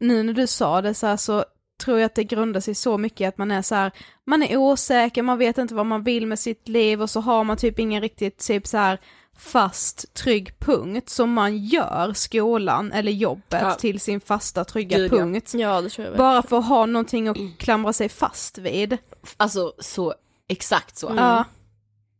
nu 0.00 0.22
när 0.22 0.32
du 0.32 0.46
sa 0.46 0.82
det 0.82 0.94
så 0.94 1.06
här 1.06 1.16
så 1.16 1.44
tror 1.84 1.98
jag 1.98 2.06
att 2.06 2.14
det 2.14 2.24
grundar 2.24 2.60
sig 2.60 2.74
så 2.74 2.98
mycket 2.98 3.20
i 3.20 3.24
att 3.24 3.38
man 3.38 3.50
är 3.50 3.62
så 3.62 3.74
här, 3.74 3.92
man 4.26 4.42
är 4.42 4.56
osäker, 4.56 5.22
man 5.22 5.38
vet 5.38 5.58
inte 5.58 5.74
vad 5.74 5.86
man 5.86 6.02
vill 6.02 6.26
med 6.26 6.38
sitt 6.38 6.68
liv 6.68 7.02
och 7.02 7.10
så 7.10 7.20
har 7.20 7.44
man 7.44 7.56
typ 7.56 7.78
ingen 7.78 8.02
riktigt 8.02 8.38
typ 8.46 8.66
så 8.66 8.78
här 8.78 9.00
fast 9.38 10.14
trygg 10.14 10.58
punkt 10.58 11.08
som 11.10 11.32
man 11.32 11.58
gör 11.58 12.12
skolan 12.12 12.92
eller 12.92 13.12
jobbet 13.12 13.62
Ja. 13.62 13.74
till 13.74 14.00
sin 14.00 14.20
fasta 14.20 14.64
trygga 14.64 14.98
Gud, 14.98 15.10
punkt. 15.10 15.52
Ja 15.54 15.80
det 15.80 15.88
tror 15.90 16.06
jag 16.06 16.16
Bara 16.16 16.42
för 16.42 16.58
att 16.58 16.66
ha 16.68 16.86
någonting 16.86 17.28
att 17.28 17.36
klamra 17.58 17.92
sig 17.92 18.08
fast 18.08 18.58
vid. 18.58 18.98
Alltså 19.36 19.72
så, 19.78 20.14
exakt 20.48 20.96
så. 20.98 21.12
Ja, 21.16 21.44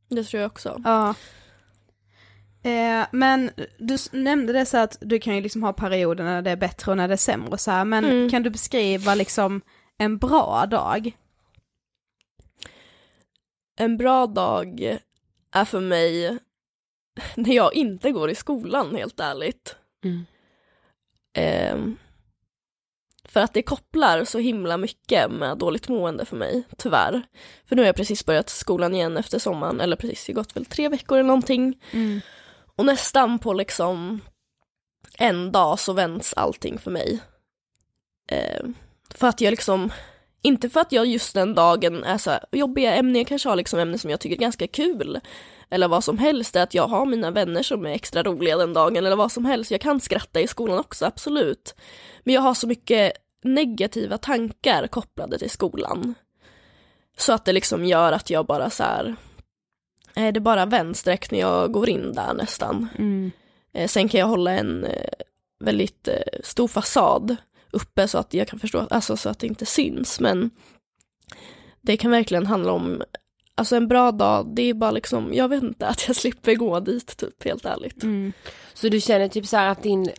Det 0.09 0.25
tror 0.25 0.43
jag 0.43 0.51
också. 0.51 0.81
ja. 0.85 1.15
Eh, 2.63 3.07
men 3.13 3.51
du 3.79 3.97
nämnde 4.13 4.53
det 4.53 4.67
så 4.67 4.77
att 4.79 4.97
du 5.01 5.19
kan 5.19 5.35
ju 5.37 5.41
liksom 5.41 5.63
ha 5.63 5.73
perioder 5.73 6.25
när 6.25 6.43
det 6.43 6.51
är 6.51 6.57
bättre 6.57 6.91
och 6.91 6.97
när 6.97 7.09
det 7.09 7.15
är 7.15 7.19
sämre 7.19 7.49
och 7.51 7.61
så 7.61 7.71
här, 7.71 7.85
men 7.85 8.05
Mm. 8.05 8.31
kan 8.31 8.43
du 8.43 8.51
beskriva 8.51 9.15
liksom 9.15 9.61
en 9.99 10.19
bra 10.19 10.67
dag? 10.67 11.17
En 13.79 13.97
bra 13.97 14.27
dag 14.27 14.99
är 15.55 15.65
för 15.65 15.81
mig 15.81 16.39
när 17.35 17.55
jag 17.55 17.75
inte 17.75 18.13
går 18.13 18.31
i 18.31 18.35
skolan 18.35 18.97
helt 18.97 19.21
ärligt. 19.21 19.77
Mm. 20.05 20.27
Ehm, 21.35 21.97
för 23.25 23.41
att 23.41 23.55
det 23.55 23.63
kopplar 23.63 24.25
så 24.25 24.39
himla 24.39 24.77
mycket 24.77 25.31
med 25.31 25.59
dåligt 25.59 25.89
mående 25.89 26.25
för 26.25 26.37
mig, 26.37 26.63
tyvärr. 26.79 27.23
För 27.65 27.77
nu 27.77 27.83
har 27.83 27.87
jag 27.87 27.97
precis 27.97 28.27
börjat 28.27 28.49
skolan 28.49 28.95
igen 28.95 29.17
efter 29.17 29.39
sommaren, 29.39 29.81
eller 29.81 29.97
precis, 29.97 30.27
det 30.27 30.33
har 30.33 30.35
gått 30.35 30.57
väl 30.57 30.65
tre 30.65 30.89
veckor 30.89 31.19
eller 31.19 31.27
någonting. 31.27 31.83
Och 32.77 32.85
nästan 32.87 33.39
på 33.39 33.53
liksom 33.53 34.21
en 35.19 35.53
dag 35.53 35.79
så 35.79 35.93
vänds 35.93 36.35
allting 36.35 36.79
för 36.79 36.91
mig. 36.91 37.21
Ehm, 38.29 38.75
för 39.15 39.29
att 39.29 39.41
jag 39.41 39.51
liksom, 39.51 39.93
inte 40.47 40.69
för 40.69 40.81
att 40.81 40.93
jag 40.93 41.07
just 41.07 41.35
den 41.35 41.55
dagen 41.55 42.05
är 42.05 42.19
så 42.19 42.31
här, 42.31 42.45
jobbiga 42.53 42.95
ämnen, 42.95 43.17
jag 43.17 43.27
kanske 43.27 43.49
har 43.49 43.57
liksom 43.57 43.79
ämnen 43.79 43.99
som 43.99 44.11
jag 44.11 44.21
tycker 44.21 44.37
är 44.37 44.41
ganska 44.41 44.67
kul. 44.67 45.21
Eller 45.71 45.89
vad 45.89 46.05
som 46.05 46.19
helst, 46.19 46.57
är 46.57 46.63
att 46.63 46.75
jag 46.75 46.89
har 46.89 47.07
mina 47.07 47.31
vänner 47.31 47.63
som 47.63 47.87
är 47.87 47.91
extra 47.91 48.23
roliga 48.23 48.57
den 48.57 48.73
dagen 48.73 49.07
eller 49.07 49.17
vad 49.17 49.33
som 49.33 49.45
helst. 49.45 49.71
Jag 49.71 49.81
kan 49.81 50.01
skratta 50.01 50.41
i 50.41 50.47
skolan 50.47 50.79
också, 50.79 51.07
absolut. 51.07 51.75
Men 52.25 52.35
jag 52.35 52.43
har 52.43 52.55
så 52.55 52.67
mycket 52.67 53.13
negativa 53.45 54.19
tankar 54.19 54.87
kopplade 54.87 55.39
till 55.39 55.51
skolan. 55.51 56.15
Så 57.19 57.33
att 57.33 57.45
det 57.45 57.53
liksom 57.53 57.85
gör 57.85 58.13
att 58.13 58.31
jag 58.31 58.47
bara 58.47 58.71
så 58.71 58.83
här, 58.83 59.17
eh, 60.17 60.33
det 60.33 60.41
bara 60.41 60.67
direkt 60.67 61.31
när 61.31 61.39
jag 61.39 61.73
går 61.73 61.89
in 61.89 62.13
där 62.13 62.35
nästan. 62.35 62.89
Mm. 62.99 63.31
Eh, 63.73 63.89
Sen 63.89 64.09
kan 64.09 64.21
jag 64.21 64.27
hålla 64.27 64.51
en 64.51 64.85
eh, 64.85 65.11
väldigt 65.61 66.09
stor 66.43 66.69
fasad 66.69 67.37
uppe 67.77 68.09
så 68.09 68.19
att 68.19 68.35
jag 68.35 68.49
kan 68.49 68.59
förstå, 68.59 68.87
alltså 68.91 69.17
så 69.17 69.29
att 69.29 69.39
det 69.39 69.47
inte 69.47 69.67
syns. 69.67 70.21
Men 70.21 70.51
det 71.81 71.97
kan 71.97 72.11
verkligen 72.11 72.47
handla 72.47 72.73
om, 72.73 73.03
alltså 73.55 73.77
en 73.77 73.89
bra 73.89 74.13
dag, 74.13 74.47
det 74.55 74.63
är 74.63 74.75
bara 74.75 74.91
liksom, 74.91 75.35
jag 75.35 75.49
vet 75.49 75.63
inte, 75.63 75.87
att 75.87 76.07
jag 76.07 76.17
slipper 76.17 76.55
gå 76.55 76.81
dit 76.81 77.17
typ, 77.17 77.45
helt 77.45 77.65
ärligt. 77.65 78.03
Mm. 78.03 78.33
Så 78.75 78.89
du 78.89 79.01
känner 79.01 79.29
typ 79.29 79.47
så 79.47 79.57
här 79.57 79.69
att 79.69 79.83
din 79.83 80.11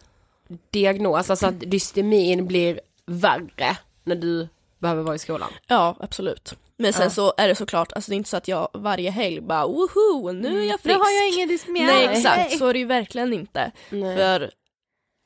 diagnos, 0.70 1.30
alltså 1.30 1.48
att 1.48 1.60
dystemin 1.60 2.48
blir 2.48 2.80
värre 3.06 3.78
när 4.04 4.16
du 4.16 4.48
behöver 4.80 5.04
vara 5.04 5.16
i 5.16 5.20
skolan? 5.20 5.50
Ja, 5.68 5.96
absolut. 6.00 6.54
Men 6.80 6.94
sen 6.94 7.04
Ja. 7.04 7.10
så 7.10 7.34
är 7.38 7.48
det 7.48 7.56
såklart, 7.56 7.94
alltså 7.94 8.10
det 8.12 8.16
är 8.16 8.18
inte 8.18 8.30
så 8.30 8.38
att 8.38 8.48
jag 8.48 8.70
varje 8.74 9.10
helg 9.12 9.42
bara 9.42 9.68
woho, 9.68 10.32
nu 10.32 10.48
är 10.48 10.64
jag 10.64 10.72
Nu 10.72 10.78
frisk. 10.78 10.98
har 10.98 11.12
jag 11.24 11.34
ingen 11.34 11.48
dismia. 11.48 11.84
Nej 11.84 12.06
exakt, 12.12 12.58
så 12.58 12.68
är 12.68 12.74
det 12.74 12.80
ju 12.80 12.86
verkligen 12.86 13.34
inte. 13.34 13.72
Nej. 13.90 14.18
För, 14.18 14.52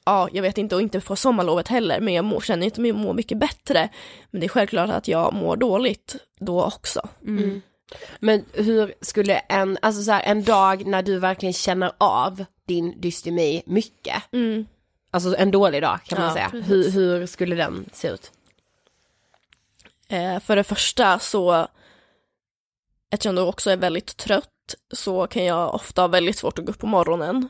ja 0.05 0.29
jag 0.33 0.41
vet 0.41 0.57
inte 0.57 0.75
och 0.75 0.81
inte 0.81 1.01
på 1.01 1.15
sommarlovet 1.15 1.67
heller 1.67 1.99
men 1.99 2.13
jag 2.13 2.25
mår, 2.25 2.41
känner 2.41 2.65
inte 2.65 2.81
att 2.81 2.87
jag 2.87 2.95
mår 2.95 3.13
mycket 3.13 3.37
bättre. 3.37 3.89
Men 4.31 4.41
det 4.41 4.47
är 4.47 4.49
självklart 4.49 4.89
att 4.89 5.07
jag 5.07 5.33
mår 5.33 5.55
dåligt 5.55 6.15
då 6.39 6.63
också. 6.63 7.09
Mm. 7.27 7.61
Men 8.19 8.45
hur 8.53 8.93
skulle 9.01 9.37
en, 9.39 9.77
alltså 9.81 10.03
så 10.03 10.11
här, 10.11 10.23
en 10.23 10.43
dag 10.43 10.85
när 10.85 11.01
du 11.01 11.19
verkligen 11.19 11.53
känner 11.53 11.91
av 11.97 12.45
din 12.67 13.01
dystemi 13.01 13.63
mycket, 13.65 14.23
Mm. 14.31 14.65
alltså 15.11 15.35
en 15.37 15.51
dålig 15.51 15.81
dag 15.81 15.99
kan 16.05 16.19
man 16.19 16.27
Ja, 16.27 16.33
säga, 16.33 16.63
hur, 16.63 16.91
hur 16.91 17.25
skulle 17.25 17.55
den 17.55 17.89
se 17.93 18.07
ut? 18.07 18.31
Eh, 20.07 20.39
för 20.39 20.55
det 20.55 20.63
första 20.63 21.19
så, 21.19 21.67
eftersom 23.11 23.37
jag 23.37 23.45
då 23.45 23.49
också 23.49 23.69
är 23.71 23.77
väldigt 23.77 24.17
trött, 24.17 24.47
så 24.93 25.27
kan 25.27 25.45
jag 25.45 25.75
ofta 25.75 26.01
ha 26.01 26.07
väldigt 26.07 26.37
svårt 26.37 26.59
att 26.59 26.65
gå 26.65 26.71
upp 26.71 26.79
på 26.79 26.87
morgonen. 26.87 27.49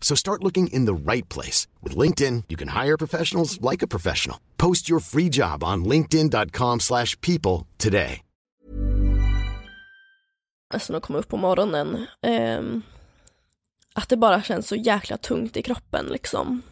So 0.00 0.16
start 0.16 0.42
looking 0.42 0.66
in 0.72 0.86
the 0.86 1.12
right 1.12 1.34
place. 1.34 1.68
With 1.82 1.98
LinkedIn, 1.98 2.44
you 2.48 2.58
can 2.58 2.84
hire 2.84 2.96
professionals 2.96 3.60
like 3.70 3.84
a 3.84 3.88
professional. 3.88 4.38
Post 4.56 4.90
your 4.90 5.00
free 5.00 5.28
job 5.32 5.64
on 5.64 5.84
linkedin.com/people 5.84 6.80
slash 6.80 7.20
people 7.20 7.66
today. 7.78 8.22
nästan 10.74 10.96
att 10.96 11.02
komma 11.02 11.18
upp 11.18 11.28
på 11.28 11.36
morgonen. 11.36 12.06
ehm, 12.22 12.82
att 13.94 14.08
det 14.08 14.16
bara 14.16 14.42
känns 14.42 14.68
så 14.68 14.76
jäkla 14.76 15.16
tungt 15.16 15.56
i 15.56 15.62
kroppen 15.62 16.06
liksom. 16.06 16.62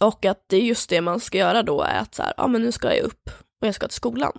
Och 0.00 0.24
att 0.24 0.44
det 0.46 0.56
är 0.56 0.60
just 0.60 0.90
det 0.90 1.00
man 1.00 1.20
ska 1.20 1.38
göra 1.38 1.62
då 1.62 1.82
är 1.82 1.98
att 1.98 2.14
så 2.14 2.22
här, 2.22 2.32
ja 2.36 2.46
men 2.46 2.62
nu 2.62 2.72
ska 2.72 2.94
jag 2.94 3.04
upp 3.04 3.30
och 3.60 3.66
jag 3.66 3.74
ska 3.74 3.88
till 3.88 3.96
skolan. 3.96 4.32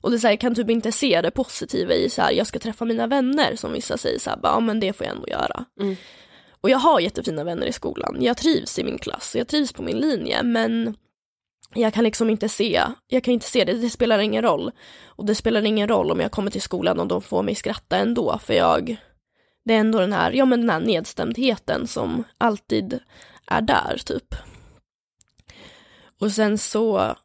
Och 0.00 0.10
det 0.10 0.16
är 0.16 0.18
så 0.18 0.26
här, 0.26 0.32
jag 0.32 0.40
kan 0.40 0.54
typ 0.54 0.70
inte 0.70 0.92
se 0.92 1.20
det 1.20 1.30
positiva 1.30 1.94
i 1.94 2.10
så 2.10 2.22
här, 2.22 2.32
jag 2.32 2.46
ska 2.46 2.58
träffa 2.58 2.84
mina 2.84 3.06
vänner 3.06 3.56
som 3.56 3.72
vissa 3.72 3.96
säger 3.96 4.18
så 4.18 4.30
här, 4.30 4.38
ja 4.42 4.60
men 4.60 4.80
det 4.80 4.92
får 4.92 5.06
jag 5.06 5.16
ändå 5.16 5.28
göra. 5.28 5.64
Mm. 5.80 5.96
Och 6.64 6.70
jag 6.70 6.78
har 6.78 7.00
jättefina 7.00 7.44
vänner 7.44 7.66
i 7.66 7.72
skolan, 7.72 8.16
jag 8.20 8.36
trivs 8.36 8.78
i 8.78 8.84
min 8.84 8.98
klass, 8.98 9.36
jag 9.36 9.48
trivs 9.48 9.72
på 9.72 9.82
min 9.82 9.98
linje 9.98 10.42
men 10.42 10.96
jag 11.74 11.94
kan 11.94 12.04
liksom 12.04 12.30
inte 12.30 12.48
se, 12.48 12.82
jag 13.06 13.24
kan 13.24 13.34
inte 13.34 13.46
se 13.46 13.64
det, 13.64 13.72
det 13.72 13.90
spelar 13.90 14.18
ingen 14.18 14.42
roll. 14.42 14.70
Och 15.04 15.26
det 15.26 15.34
spelar 15.34 15.62
ingen 15.62 15.88
roll 15.88 16.10
om 16.10 16.20
jag 16.20 16.32
kommer 16.32 16.50
till 16.50 16.62
skolan 16.62 17.00
och 17.00 17.06
de 17.06 17.22
får 17.22 17.42
mig 17.42 17.54
skratta 17.54 17.96
ändå, 17.96 18.38
för 18.38 18.54
jag, 18.54 18.96
det 19.64 19.74
är 19.74 19.78
ändå 19.78 19.98
den 19.98 20.12
här, 20.12 20.32
ja 20.32 20.44
men 20.44 20.60
den 20.60 20.70
här 20.70 20.80
nedstämdheten 20.80 21.86
som 21.86 22.24
alltid 22.38 23.00
är 23.46 23.60
där 23.60 23.96
typ. 24.04 24.34
Och 26.20 26.32
sen 26.32 26.58
så, 26.58 27.16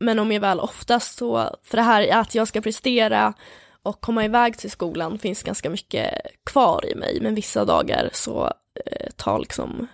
men 0.00 0.18
om 0.18 0.32
jag 0.32 0.40
väl 0.40 0.60
oftast 0.60 1.18
så, 1.18 1.56
för 1.62 1.76
det 1.76 1.82
här 1.82 2.20
att 2.20 2.34
jag 2.34 2.48
ska 2.48 2.60
prestera 2.60 3.34
och 3.82 4.00
komma 4.00 4.24
iväg 4.24 4.58
till 4.58 4.70
skolan 4.70 5.18
finns 5.18 5.42
ganska 5.42 5.70
mycket 5.70 6.10
kvar 6.44 6.84
i 6.92 6.94
mig, 6.94 7.18
men 7.20 7.34
vissa 7.34 7.64
dagar 7.64 8.10
så 8.12 8.52
eh, 8.86 9.10
tar 9.16 9.38
liksom 9.38 9.86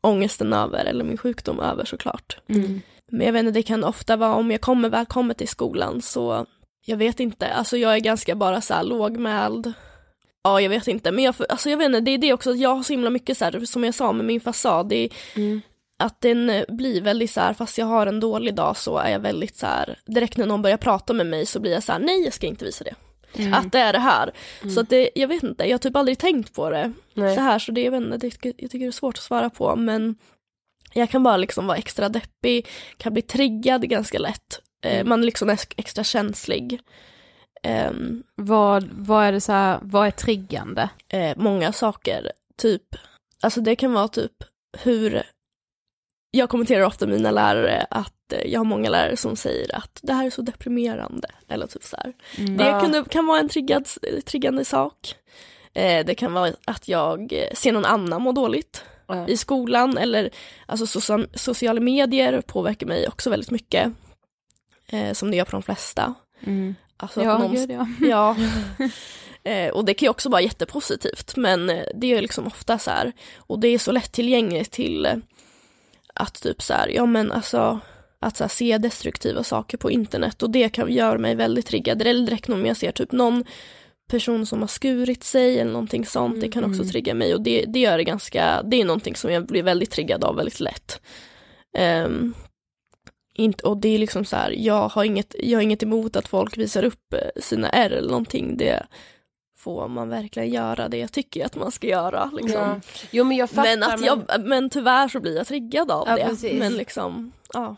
ångesten 0.00 0.52
över, 0.52 0.84
eller 0.84 1.04
min 1.04 1.18
sjukdom 1.18 1.60
över 1.60 1.84
såklart. 1.84 2.38
Mm. 2.48 2.80
Men 3.10 3.26
jag 3.26 3.32
vet 3.32 3.40
inte, 3.40 3.58
det 3.58 3.62
kan 3.62 3.84
ofta 3.84 4.16
vara 4.16 4.34
om 4.34 4.50
jag 4.50 4.60
kommer, 4.60 4.88
väl 4.88 5.06
kommer 5.06 5.34
till 5.34 5.48
skolan 5.48 6.02
så, 6.02 6.46
jag 6.86 6.96
vet 6.96 7.20
inte, 7.20 7.48
alltså 7.48 7.76
jag 7.76 7.94
är 7.94 8.00
ganska 8.00 8.34
bara 8.34 8.60
så 8.60 8.74
här 8.74 8.84
lågmäld. 8.84 9.72
Ja, 10.42 10.60
jag 10.60 10.70
vet 10.70 10.88
inte, 10.88 11.12
men 11.12 11.24
jag, 11.24 11.34
alltså 11.48 11.70
jag 11.70 11.76
vet 11.76 11.86
inte, 11.86 12.00
det 12.00 12.10
är 12.10 12.18
det 12.18 12.32
också, 12.32 12.50
att 12.50 12.58
jag 12.58 12.74
har 12.74 12.82
så 12.82 12.92
himla 12.92 13.10
mycket 13.10 13.38
så 13.38 13.44
här, 13.44 13.64
som 13.64 13.84
jag 13.84 13.94
sa 13.94 14.12
med 14.12 14.26
min 14.26 14.40
fasad, 14.40 14.88
det 14.88 14.96
är 14.96 15.10
Mm. 15.36 15.60
Att 15.98 16.20
den 16.20 16.50
eh, 16.50 16.64
blir 16.68 17.00
väldigt 17.02 17.30
så 17.30 17.40
här, 17.40 17.54
fast 17.54 17.78
jag 17.78 17.86
har 17.86 18.06
en 18.06 18.20
dålig 18.20 18.54
dag 18.54 18.76
så 18.76 18.98
är 18.98 19.10
jag 19.10 19.20
väldigt 19.20 19.56
så 19.56 19.66
här, 19.66 19.98
direkt 20.06 20.36
när 20.36 20.46
någon 20.46 20.62
börjar 20.62 20.76
prata 20.76 21.12
med 21.12 21.26
mig 21.26 21.46
så 21.46 21.60
blir 21.60 21.72
jag 21.72 21.82
så 21.82 21.92
här, 21.92 21.98
nej 21.98 22.24
jag 22.24 22.32
ska 22.32 22.46
inte 22.46 22.64
visa 22.64 22.84
det. 22.84 22.94
Mm. 23.38 23.54
Att 23.54 23.72
det 23.72 23.78
är 23.78 23.92
det 23.92 23.98
här. 23.98 24.30
Så 24.74 24.80
att 24.80 24.88
det, 24.88 25.10
jag 25.14 25.28
vet 25.28 25.42
inte, 25.42 25.64
jag 25.64 25.72
har 25.74 25.78
typ 25.78 25.96
aldrig 25.96 26.18
tänkt 26.18 26.54
på 26.54 26.70
det 26.70 26.92
Nej. 27.14 27.34
så 27.34 27.40
här 27.40 27.58
så 27.58 27.72
det, 27.72 27.80
jag, 27.82 27.90
vet 27.90 28.02
inte, 28.02 28.16
det, 28.18 28.44
jag 28.44 28.70
tycker 28.70 28.78
det 28.78 28.86
är 28.86 28.90
svårt 28.90 29.14
att 29.18 29.22
svara 29.24 29.50
på 29.50 29.76
men 29.76 30.16
jag 30.92 31.10
kan 31.10 31.22
bara 31.22 31.36
liksom 31.36 31.66
vara 31.66 31.76
extra 31.78 32.08
deppig, 32.08 32.68
kan 32.96 33.12
bli 33.12 33.22
triggad 33.22 33.88
ganska 33.88 34.18
lätt. 34.18 34.60
Eh, 34.84 34.94
Mm. 34.94 35.08
Man 35.08 35.22
liksom 35.26 35.50
är 35.50 35.58
extra 35.76 36.04
känslig. 36.04 36.80
Ehm, 37.62 38.22
Vad, 38.34 38.88
vad 38.92 39.24
är 39.24 39.32
det 39.32 39.40
så 39.40 39.52
här, 39.52 39.78
vad 39.82 40.06
är 40.06 40.10
triggande? 40.10 40.88
eh, 41.08 41.36
många 41.36 41.72
saker, 41.72 42.32
typ, 42.56 42.82
alltså 43.42 43.60
det 43.60 43.76
kan 43.76 43.92
vara 43.92 44.08
typ 44.08 44.32
hur, 44.78 45.22
jag 46.36 46.48
kommenterar 46.48 46.84
ofta 46.84 47.06
mina 47.06 47.30
lärare 47.30 47.86
att 47.90 48.32
eh, 48.32 48.52
jag 48.52 48.60
har 48.60 48.64
många 48.64 48.90
lärare 48.90 49.16
som 49.16 49.36
säger 49.36 49.74
att 49.74 50.00
det 50.02 50.12
här 50.12 50.26
är 50.26 50.30
så 50.30 50.42
deprimerande, 50.42 51.28
eller 51.48 51.66
typ 51.66 51.84
så. 51.84 51.96
Mm. 52.38 52.56
Det 52.56 52.78
kunde, 52.82 53.04
kan 53.10 53.26
vara 53.26 53.38
en 53.38 53.48
triggad, 53.48 53.88
triggande 54.24 54.64
sak. 54.64 55.14
Eh, 55.74 56.06
det 56.06 56.14
kan 56.14 56.32
vara 56.32 56.52
att 56.64 56.88
jag 56.88 57.32
ser 57.54 57.72
någon 57.72 57.84
annan 57.84 58.22
må 58.22 58.32
dåligt 58.32 58.84
Ja. 59.08 59.28
i 59.28 59.36
skolan 59.36 59.98
eller 59.98 60.30
alltså 60.66 60.86
social, 60.86 61.28
sociala 61.34 61.80
medier 61.80 62.40
påverkar 62.40 62.86
mig 62.86 63.08
också 63.08 63.30
väldigt 63.30 63.50
mycket. 63.50 63.92
Eh, 64.88 65.12
som 65.12 65.30
det 65.30 65.36
gör 65.36 65.44
på 65.44 65.50
de 65.50 65.62
flesta. 65.62 66.14
Mm. 66.40 66.74
Alltså 66.96 67.22
Ja, 67.22 67.38
någon, 67.38 67.54
gud 67.54 67.70
ja. 67.70 67.86
ja. 68.00 68.36
eh, 69.50 69.70
och 69.70 69.84
det 69.84 69.94
kan 69.94 70.06
ju 70.06 70.10
också 70.10 70.28
vara 70.28 70.40
jättepositivt 70.40 71.36
men 71.36 71.66
det 71.94 72.14
är 72.14 72.22
liksom 72.22 72.46
ofta 72.46 72.78
så 72.78 72.90
här 72.90 73.12
och 73.36 73.58
det 73.58 73.68
är 73.68 73.78
så 73.78 73.92
lättillgängligt 73.92 74.72
till 74.72 75.22
att 76.16 76.42
typ 76.42 76.62
så 76.62 76.74
här, 76.74 76.88
ja 76.88 77.06
men 77.06 77.32
alltså 77.32 77.80
att 78.20 78.40
här, 78.40 78.48
se 78.48 78.78
destruktiva 78.78 79.42
saker 79.42 79.78
på 79.78 79.90
internet 79.90 80.42
och 80.42 80.50
det 80.50 80.68
kan 80.68 80.92
göra 80.92 81.18
mig 81.18 81.34
väldigt 81.34 81.66
triggad. 81.66 82.02
Eller 82.02 82.26
direkt 82.26 82.48
om 82.48 82.66
jag 82.66 82.76
ser 82.76 82.92
typ 82.92 83.12
någon 83.12 83.44
person 84.10 84.46
som 84.46 84.60
har 84.60 84.68
skurit 84.68 85.24
sig 85.24 85.60
eller 85.60 85.72
någonting 85.72 86.06
sånt, 86.06 86.40
det 86.40 86.48
kan 86.48 86.64
också 86.64 86.82
Mm. 86.82 86.90
trigga 86.90 87.14
mig 87.14 87.34
och 87.34 87.40
det, 87.40 87.64
det 87.68 87.78
gör 87.78 87.98
det 87.98 88.04
ganska, 88.04 88.62
det 88.62 88.80
är 88.80 88.84
någonting 88.84 89.16
som 89.16 89.32
jag 89.32 89.46
blir 89.46 89.62
väldigt 89.62 89.90
triggad 89.90 90.24
av 90.24 90.36
väldigt 90.36 90.60
lätt. 90.60 91.00
Ehm, 91.78 92.34
inte, 93.34 93.64
och 93.64 93.76
det 93.76 93.88
är 93.88 93.98
liksom 93.98 94.24
så 94.24 94.36
här, 94.36 94.50
jag 94.50 94.88
har, 94.88 95.04
inget, 95.04 95.34
jag 95.38 95.58
har 95.58 95.62
inget 95.62 95.82
emot 95.82 96.16
att 96.16 96.28
folk 96.28 96.58
visar 96.58 96.84
upp 96.84 97.12
eh, 97.14 97.42
sina 97.42 97.68
ärr 97.68 97.90
eller 97.90 98.08
någonting, 98.08 98.56
det 98.56 98.86
får 99.66 99.88
man 99.88 100.08
verkligen 100.08 100.48
göra 100.50 100.88
det 100.88 100.96
jag 100.96 101.12
tycker 101.12 101.46
att 101.46 101.56
man 101.56 101.70
ska 101.70 101.86
göra. 101.86 102.30
Liksom. 102.32 102.60
Ja. 102.60 102.80
Jo 103.10 103.24
men 103.24 103.36
jag 103.36 103.50
fattar. 103.50 103.76
men, 103.76 103.82
att 103.82 104.04
jag, 104.04 104.44
men 104.44 104.70
tyvärr 104.70 105.08
så 105.08 105.20
blir 105.20 105.36
jag 105.36 105.46
triggad 105.46 105.90
av 105.90 106.08
Ja, 106.08 106.16
det. 106.16 106.24
precis. 106.24 106.58
Men 106.58 106.72
liksom, 106.72 107.32
ja. 107.52 107.76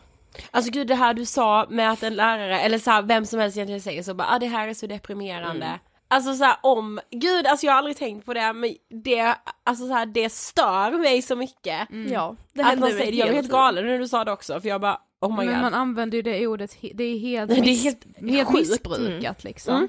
Alltså 0.51 0.71
gud 0.71 0.87
det 0.87 0.95
här 0.95 1.13
du 1.13 1.25
sa 1.25 1.67
med 1.69 1.91
att 1.91 2.03
en 2.03 2.15
lärare, 2.15 2.59
eller 2.59 2.79
så 2.79 2.91
här, 2.91 3.01
vem 3.01 3.25
som 3.25 3.39
helst 3.39 3.57
egentligen 3.57 3.81
säger 3.81 4.03
så 4.03 4.13
bara, 4.13 4.27
ah, 4.31 4.39
det 4.39 4.47
här 4.47 4.67
är 4.67 4.73
så 4.73 4.87
deprimerande. 4.87 5.65
Mm. 5.65 5.79
Alltså 6.07 6.33
så 6.33 6.43
här, 6.43 6.55
om, 6.63 6.99
gud 7.11 7.47
alltså 7.47 7.65
jag 7.65 7.73
har 7.73 7.77
aldrig 7.77 7.97
tänkt 7.97 8.25
på 8.25 8.33
det 8.33 8.53
men 8.53 8.75
det, 9.03 9.35
alltså 9.63 9.87
så 9.87 9.93
här, 9.93 10.05
det 10.05 10.29
stör 10.31 10.91
mig 10.91 11.21
så 11.21 11.35
mycket. 11.35 11.87
ja 12.11 12.35
det 12.53 12.61
att 12.61 12.67
händer 12.67 12.87
man 12.87 12.89
mig 12.89 12.99
säger 12.99 13.11
det, 13.11 13.17
jag 13.17 13.25
blev 13.25 13.35
hela 13.35 13.35
helt 13.35 13.51
galen 13.51 13.85
när 13.85 13.99
du 13.99 14.07
sa 14.07 14.23
det 14.23 14.31
också 14.31 14.61
för 14.61 14.69
jag 14.69 14.81
bara, 14.81 14.99
oh 15.21 15.29
my 15.39 15.45
Men 15.45 15.53
god. 15.53 15.61
man 15.61 15.73
använder 15.73 16.15
ju 16.15 16.21
det 16.21 16.47
ordet, 16.47 16.75
det 16.93 17.03
är 17.03 17.19
helt, 17.19 17.49
Det 17.49 17.57
är 17.57 17.61
miss, 17.61 17.83
helt 17.83 18.05
helt, 18.29 18.49
missbrukat 18.53 19.43
liksom. 19.43 19.87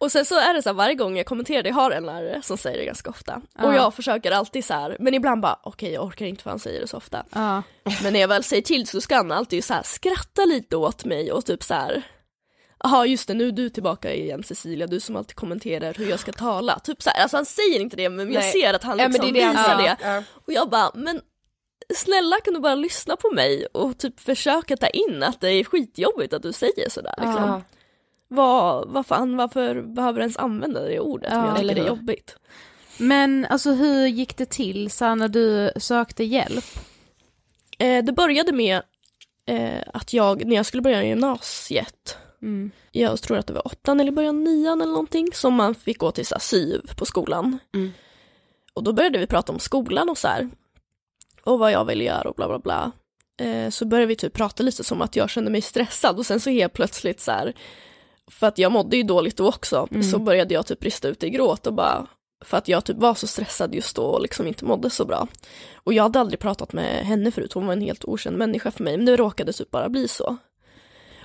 Och 0.00 0.12
sen 0.12 0.24
så 0.24 0.38
är 0.38 0.54
det 0.54 0.62
så 0.62 0.68
här 0.68 0.74
varje 0.74 0.94
gång 0.94 1.16
jag 1.16 1.26
kommenterar 1.26 1.62
det, 1.62 1.68
jag 1.68 1.76
har 1.76 1.90
en 1.90 2.06
lärare 2.06 2.42
som 2.42 2.58
säger 2.58 2.78
det 2.78 2.84
ganska 2.84 3.10
ofta. 3.10 3.42
Ja. 3.58 3.66
Och 3.66 3.74
jag 3.74 3.94
försöker 3.94 4.30
alltid 4.30 4.64
så 4.64 4.74
här, 4.74 4.96
men 5.00 5.14
ibland 5.14 5.42
bara 5.42 5.58
okej 5.62 5.92
jag 5.92 6.04
orkar 6.04 6.26
inte 6.26 6.42
för 6.42 6.50
han 6.50 6.58
säger 6.58 6.80
det 6.80 6.86
så 6.86 6.96
ofta. 6.96 7.24
Ja. 7.34 7.62
Men 8.02 8.12
när 8.12 8.20
jag 8.20 8.28
väl 8.28 8.44
säger 8.44 8.62
till 8.62 8.86
så 8.86 9.00
ska 9.00 9.16
han 9.16 9.32
alltid 9.32 9.64
så 9.64 9.74
här 9.74 9.82
skratta 9.82 10.44
lite 10.44 10.76
åt 10.76 11.04
mig 11.04 11.32
och 11.32 11.46
typ 11.46 11.62
så 11.62 11.74
här 11.74 12.02
Jaha 12.84 13.06
just 13.06 13.28
det, 13.28 13.34
nu 13.34 13.48
är 13.48 13.52
du 13.52 13.70
tillbaka 13.70 14.14
igen 14.14 14.42
Cecilia, 14.42 14.86
du 14.86 15.00
som 15.00 15.16
alltid 15.16 15.36
kommenterar 15.36 15.94
hur 15.94 16.10
jag 16.10 16.20
ska 16.20 16.32
tala. 16.32 16.78
Typ 16.78 17.02
så 17.02 17.10
här, 17.10 17.22
alltså 17.22 17.36
han 17.36 17.46
säger 17.46 17.80
inte 17.80 17.96
det 17.96 18.08
men 18.08 18.32
jag 18.32 18.40
Nej. 18.40 18.52
ser 18.52 18.74
att 18.74 18.82
han 18.82 18.98
Ja, 18.98 19.08
liksom 19.08 19.32
det 19.32 19.40
är 19.40 19.40
det 19.40 19.46
han 19.46 19.56
visar 19.56 19.76
det. 19.82 19.96
Ja. 20.02 20.22
Och 20.46 20.52
jag 20.52 20.70
bara, 20.70 20.90
men 20.94 21.20
snälla 21.94 22.36
kan 22.44 22.54
du 22.54 22.60
bara 22.60 22.74
lyssna 22.74 23.16
på 23.16 23.30
mig 23.30 23.66
och 23.66 23.98
typ 23.98 24.20
försöka 24.20 24.76
ta 24.76 24.86
in 24.86 25.22
att 25.22 25.40
det 25.40 25.48
är 25.48 25.64
skitjobbigt 25.64 26.32
att 26.32 26.42
du 26.42 26.52
säger 26.52 26.90
sådär 26.90 27.14
liksom. 27.16 27.62
Vad, 28.28 28.88
vad 28.88 29.06
fan, 29.06 29.36
varför 29.36 29.82
behöver 29.82 30.20
ens 30.20 30.36
använda 30.36 30.80
det 30.80 31.00
ordet 31.00 31.32
Ja, 31.32 31.46
jag 31.46 31.60
eller 31.60 31.74
det 31.74 31.80
är 31.80 31.86
jobbigt? 31.86 32.36
Men 32.98 33.46
alltså 33.50 33.70
hur 33.70 34.06
gick 34.06 34.36
det 34.36 34.50
till 34.50 34.90
så 34.90 35.14
när 35.14 35.28
du 35.28 35.70
sökte 35.76 36.24
hjälp? 36.24 36.64
Eh, 37.78 38.04
det 38.04 38.12
började 38.12 38.52
med 38.52 38.82
eh, 39.46 39.82
att 39.94 40.12
jag, 40.12 40.44
när 40.44 40.56
jag 40.56 40.66
skulle 40.66 40.82
börja 40.82 41.04
gymnasiet, 41.04 42.18
Mm. 42.42 42.70
jag 42.92 43.22
tror 43.22 43.38
att 43.38 43.46
det 43.46 43.52
var 43.52 43.66
åttan 43.66 44.00
eller 44.00 44.12
början 44.12 44.44
nian 44.44 44.80
eller 44.80 44.92
någonting, 44.92 45.28
som 45.34 45.54
man 45.54 45.74
fick 45.74 45.98
gå 45.98 46.10
till 46.10 46.26
så 46.26 46.34
här, 46.34 46.40
SYV 46.40 46.80
på 46.96 47.06
skolan. 47.06 47.58
Mm. 47.74 47.90
Och 48.74 48.82
då 48.84 48.92
började 48.92 49.18
vi 49.18 49.26
prata 49.26 49.52
om 49.52 49.58
skolan 49.58 50.08
och 50.08 50.18
så 50.18 50.28
här, 50.28 50.48
och 51.44 51.58
vad 51.58 51.72
jag 51.72 51.84
ville 51.84 52.04
göra 52.04 52.28
och 52.28 52.34
bla 52.34 52.48
bla 52.48 52.58
bla. 52.58 52.92
Eh, 53.40 53.70
så 53.70 53.84
började 53.84 54.06
vi 54.06 54.16
typ 54.16 54.32
prata 54.32 54.62
lite 54.62 54.84
som 54.84 55.02
att 55.02 55.16
jag 55.16 55.30
kände 55.30 55.50
mig 55.50 55.60
stressad 55.62 56.18
och 56.18 56.26
sen 56.26 56.40
så 56.40 56.50
helt 56.50 56.72
plötsligt 56.72 57.20
så 57.20 57.30
här, 57.32 57.52
för 58.30 58.46
att 58.46 58.58
jag 58.58 58.72
mådde 58.72 58.96
ju 58.96 59.02
dåligt 59.02 59.36
då 59.36 59.48
också, 59.48 59.88
Mm. 59.90 60.02
så 60.02 60.18
började 60.18 60.54
jag 60.54 60.66
typ 60.66 60.80
brista 60.80 61.08
ut 61.08 61.24
i 61.24 61.30
gråt 61.30 61.66
och 61.66 61.74
bara, 61.74 62.06
för 62.44 62.56
att 62.56 62.68
jag 62.68 62.84
typ 62.84 62.96
var 62.96 63.14
så 63.14 63.26
stressad 63.26 63.74
just 63.74 63.96
då 63.96 64.02
och 64.02 64.22
liksom 64.22 64.46
inte 64.46 64.64
mådde 64.64 64.90
så 64.90 65.04
bra. 65.04 65.28
Och 65.74 65.92
jag 65.92 66.02
hade 66.02 66.20
aldrig 66.20 66.40
pratat 66.40 66.72
med 66.72 67.06
henne 67.06 67.30
förut, 67.30 67.52
hon 67.52 67.66
var 67.66 67.72
en 67.72 67.80
helt 67.80 68.04
okänd 68.04 68.36
människa 68.38 68.70
för 68.70 68.84
mig, 68.84 68.96
men 68.96 69.06
det 69.06 69.16
råkade 69.16 69.52
typ 69.52 69.70
bara 69.70 69.88
bli 69.88 70.08
så. 70.08 70.36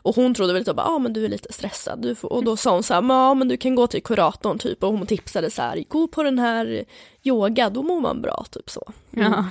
Och 0.05 0.15
hon 0.15 0.33
trodde 0.33 0.53
väl 0.53 0.65
typ 0.65 0.73
ja 0.77 0.83
ah, 0.83 0.99
men 0.99 1.13
du 1.13 1.25
är 1.25 1.29
lite 1.29 1.53
stressad, 1.53 2.01
du 2.01 2.15
får, 2.15 2.33
och 2.33 2.43
då 2.43 2.57
sa 2.57 2.71
hon 2.73 2.83
så 2.83 2.93
här, 2.93 3.01
ja 3.09 3.33
men 3.33 3.47
du 3.47 3.57
kan 3.57 3.75
gå 3.75 3.87
till 3.87 4.03
kuratorn 4.03 4.59
typ, 4.59 4.83
och 4.83 4.91
hon 4.91 5.07
tipsade 5.07 5.51
så 5.51 5.61
här, 5.61 5.83
gå 5.87 6.07
på 6.07 6.23
den 6.23 6.39
här 6.39 6.85
yoga, 7.23 7.69
då 7.69 7.83
mår 7.83 8.01
man 8.01 8.21
bra, 8.21 8.45
typ 8.51 8.69
så. 8.69 8.91
Ja. 9.09 9.45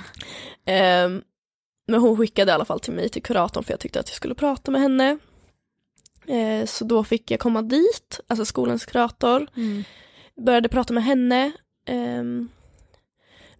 Ehm, 0.65 1.21
men 1.87 1.99
hon 2.01 2.17
skickade 2.17 2.51
i 2.51 2.55
alla 2.55 2.65
fall 2.65 2.79
till 2.79 2.93
mig 2.93 3.09
till 3.09 3.23
kuratorn 3.23 3.63
för 3.63 3.73
jag 3.73 3.79
tyckte 3.79 3.99
att 3.99 4.09
jag 4.09 4.15
skulle 4.15 4.35
prata 4.35 4.71
med 4.71 4.81
henne. 4.81 5.17
Eh, 6.27 6.65
så 6.65 6.85
då 6.85 7.03
fick 7.03 7.31
jag 7.31 7.39
komma 7.39 7.61
dit, 7.61 8.19
alltså 8.27 8.45
skolans 8.45 8.85
kurator. 8.85 9.47
Mm. 9.55 9.83
Började 10.45 10.69
prata 10.69 10.93
med 10.93 11.03
henne. 11.03 11.51
ehm, 11.85 12.49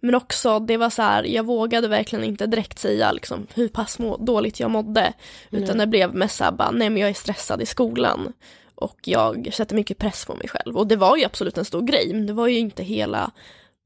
men 0.00 0.14
också, 0.14 0.58
det 0.58 0.76
var 0.76 0.90
så 0.90 1.02
här, 1.02 1.24
jag 1.24 1.46
vågade 1.46 1.88
verkligen 1.88 2.24
inte 2.24 2.46
direkt 2.46 2.78
säga 2.78 3.12
liksom, 3.12 3.46
hur 3.54 3.68
pass 3.68 3.98
må- 3.98 4.16
dåligt 4.16 4.60
jag 4.60 4.70
mådde. 4.70 5.12
Utan 5.50 5.78
det 5.78 5.86
blev 5.86 6.14
mest 6.14 6.36
såhär 6.36 6.52
bara, 6.52 6.70
nej 6.70 6.90
men 6.90 7.00
jag 7.00 7.10
är 7.10 7.14
stressad 7.14 7.62
i 7.62 7.66
skolan. 7.66 8.32
Och 8.74 8.98
jag 9.04 9.48
sätter 9.54 9.74
mycket 9.76 9.98
press 9.98 10.24
på 10.24 10.34
mig 10.34 10.48
själv. 10.48 10.76
Och 10.76 10.86
det 10.86 10.96
var 10.96 11.16
ju 11.16 11.24
absolut 11.24 11.58
en 11.58 11.64
stor 11.64 11.82
grej, 11.82 12.10
men 12.12 12.26
det 12.26 12.32
var 12.32 12.46
ju 12.46 12.58
inte 12.58 12.82
hela 12.84 13.30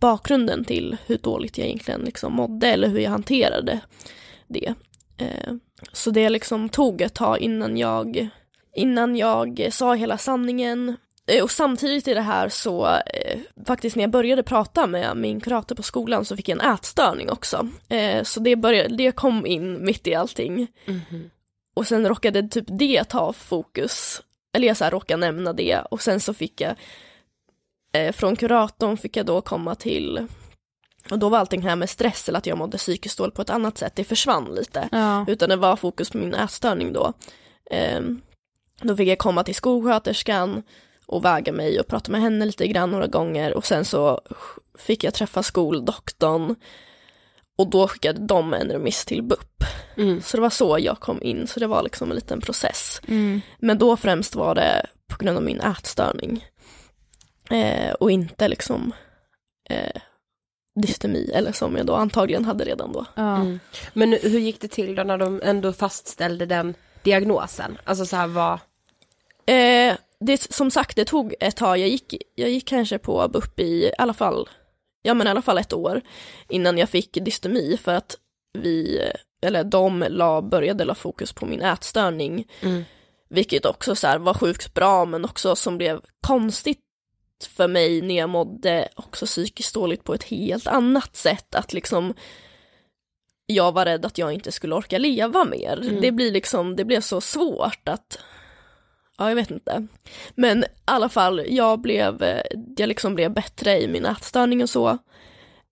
bakgrunden 0.00 0.64
till 0.64 0.96
hur 1.06 1.18
dåligt 1.18 1.58
jag 1.58 1.66
egentligen 1.66 2.00
liksom 2.00 2.32
mådde 2.32 2.66
eller 2.68 2.88
hur 2.88 2.98
jag 2.98 3.10
hanterade 3.10 3.80
det. 4.48 4.74
Eh, 5.18 5.52
så 5.92 6.10
det 6.10 6.28
liksom 6.30 6.68
tog 6.68 7.00
ett 7.00 7.14
tag 7.14 7.38
innan 7.38 7.76
jag, 7.76 8.28
innan 8.78 9.16
jag 9.16 9.68
sa 9.72 9.94
hela 9.94 10.18
sanningen. 10.18 10.96
Eh, 11.26 11.42
Och 11.44 11.50
samtidigt 11.50 12.08
i 12.08 12.14
det 12.14 12.20
här 12.20 12.48
så, 12.48 12.86
eh, 12.86 13.38
faktiskt 13.66 13.96
när 13.96 14.02
jag 14.02 14.10
började 14.10 14.42
prata 14.42 14.86
med 14.86 15.16
min 15.16 15.40
kurator 15.40 15.74
på 15.76 15.82
skolan 15.82 16.24
så 16.24 16.36
fick 16.36 16.48
jag 16.48 16.64
en 16.64 16.74
ätstörning 16.74 17.30
också. 17.30 17.68
Eh, 17.88 18.22
så 18.22 18.40
det, 18.40 18.56
började, 18.56 18.96
det 18.96 19.12
kom 19.12 19.46
in 19.46 19.84
mitt 19.84 20.06
i 20.06 20.14
allting. 20.14 20.66
Och 21.76 21.86
sen 21.86 22.08
råkade 22.08 22.48
typ 22.48 22.64
det 22.68 23.04
ta 23.04 23.32
fokus, 23.32 24.22
eller 24.52 24.68
jag 24.68 24.76
så 24.76 24.84
här 24.84 24.90
råkade 24.90 25.20
nämna 25.20 25.52
det 25.52 25.80
och 25.90 26.02
sen 26.02 26.20
så 26.20 26.34
fick 26.34 26.60
jag 26.60 26.74
från 28.14 28.36
kuratorn 28.36 28.96
fick 28.96 29.16
jag 29.16 29.26
då 29.26 29.40
komma 29.40 29.74
till 29.74 30.26
och 31.10 31.18
då 31.18 31.28
var 31.28 31.38
allting 31.38 31.62
här 31.62 31.76
med 31.76 31.90
stress 31.90 32.28
eller 32.28 32.38
att 32.38 32.46
jag 32.46 32.58
mådde 32.58 32.78
psykiskt 32.78 33.18
dåligt 33.18 33.34
på 33.34 33.42
ett 33.42 33.50
annat 33.50 33.78
sätt, 33.78 33.92
det 33.96 34.04
försvann 34.04 34.54
lite. 34.54 34.88
Ja. 34.92 35.24
Utan 35.28 35.48
det 35.48 35.56
var 35.56 35.76
fokus 35.76 36.10
på 36.10 36.18
min 36.18 36.34
ätstörning 36.34 36.92
då. 36.92 37.12
Ehm, 37.70 38.20
då 38.82 38.96
fick 38.96 39.08
jag 39.08 39.18
komma 39.18 39.44
till 39.44 39.54
skolsköterskan 39.54 40.62
och 41.06 41.24
väga 41.24 41.52
mig 41.52 41.80
och 41.80 41.86
prata 41.86 42.12
med 42.12 42.20
henne 42.20 42.44
lite 42.44 42.66
grann 42.66 42.90
några 42.90 43.06
gånger 43.06 43.54
och 43.54 43.66
sen 43.66 43.84
så 43.84 44.20
fick 44.78 45.04
jag 45.04 45.14
träffa 45.14 45.42
skoldoktorn 45.42 46.54
och 47.58 47.70
då 47.70 47.88
skickade 47.88 48.26
de 48.26 48.54
en 48.54 48.68
remiss 48.68 49.04
till 49.04 49.22
BUP. 49.22 49.64
Mm. 49.96 50.22
Så 50.22 50.36
det 50.36 50.40
var 50.40 50.50
så 50.50 50.78
jag 50.78 51.00
kom 51.00 51.22
in, 51.22 51.46
så 51.46 51.60
det 51.60 51.66
var 51.66 51.82
liksom 51.82 52.10
en 52.10 52.14
liten 52.14 52.40
process. 52.40 53.00
Mm. 53.08 53.40
Men 53.58 53.78
då 53.78 53.96
främst 53.96 54.34
var 54.34 54.54
det 54.54 54.86
på 55.06 55.24
grund 55.24 55.36
av 55.36 55.44
min 55.44 55.60
ätstörning. 55.60 56.44
Eh, 57.50 57.92
och 57.92 58.10
inte 58.10 58.48
liksom 58.48 58.92
eh, 59.70 60.00
dystemi, 60.82 61.30
eller 61.34 61.52
som 61.52 61.76
jag 61.76 61.86
då 61.86 61.94
antagligen 61.94 62.44
hade 62.44 62.64
redan 62.64 62.92
då. 62.92 63.04
Ja. 63.14 63.36
Mm. 63.36 63.60
Men 63.92 64.12
hur 64.12 64.38
gick 64.38 64.60
det 64.60 64.68
till 64.68 64.94
då 64.94 65.02
när 65.02 65.18
de 65.18 65.40
ändå 65.44 65.72
fastställde 65.72 66.46
den 66.46 66.74
diagnosen? 67.02 67.78
Alltså 67.84 68.06
så 68.06 68.16
här 68.16 68.26
vad... 68.26 68.58
Eh, 69.48 69.96
det, 70.20 70.52
som 70.52 70.70
sagt, 70.70 70.96
det 70.96 71.04
tog 71.04 71.34
ett 71.40 71.56
tag. 71.56 71.78
Jag 71.78 71.88
gick, 71.88 72.14
jag 72.34 72.50
gick 72.50 72.68
kanske 72.68 72.98
på 72.98 73.28
BUP 73.28 73.60
i 73.60 73.92
alla 73.98 74.14
fall, 74.14 74.48
ja 75.02 75.14
men 75.14 75.26
i 75.26 75.30
alla 75.30 75.42
fall 75.42 75.58
ett 75.58 75.72
år 75.72 76.00
innan 76.48 76.78
jag 76.78 76.88
fick 76.88 77.12
dystemi 77.12 77.76
för 77.82 77.94
att 77.94 78.16
vi, 78.58 79.02
eller 79.42 79.64
de 79.64 80.04
la, 80.08 80.42
började 80.42 80.84
la 80.84 80.94
fokus 80.94 81.32
på 81.32 81.46
min 81.46 81.62
ätstörning. 81.62 82.46
Mm. 82.60 82.84
Vilket 83.30 83.66
också 83.66 83.94
så 83.94 84.06
här 84.06 84.18
var 84.18 84.34
sjukt 84.34 84.74
bra 84.74 85.04
men 85.04 85.24
också 85.24 85.56
som 85.56 85.78
blev 85.78 86.00
konstigt 86.26 86.78
för 87.48 87.68
mig 87.68 88.02
när 88.02 88.16
jag 88.16 88.30
mådde 88.30 88.88
också 88.94 89.26
psykiskt 89.26 89.74
dåligt 89.74 90.04
på 90.04 90.14
ett 90.14 90.24
helt 90.24 90.66
annat 90.66 91.16
sätt. 91.16 91.54
Att 91.54 91.72
liksom 91.72 92.14
jag 93.46 93.72
var 93.72 93.84
rädd 93.84 94.06
att 94.06 94.18
jag 94.18 94.32
inte 94.32 94.52
skulle 94.52 94.74
orka 94.74 94.98
leva 94.98 95.44
mer. 95.44 95.80
Mm. 95.82 96.00
Det 96.00 96.12
blir 96.12 96.32
liksom, 96.32 96.76
det 96.76 96.84
blev 96.84 97.00
så 97.00 97.20
svårt 97.20 97.88
att 97.88 98.18
Ja, 99.18 99.28
jag 99.28 99.36
vet 99.36 99.50
inte. 99.50 99.86
Men 100.34 100.64
i 100.64 100.66
alla 100.84 101.08
fall, 101.08 101.42
jag 101.48 101.80
blev, 101.80 102.22
eh, 102.22 102.42
jag 102.76 102.88
liksom 102.88 103.14
blev 103.14 103.32
bättre 103.32 103.82
i 103.82 103.88
min 103.88 104.06
ätstörning 104.06 104.62
och 104.62 104.70
så. 104.70 104.98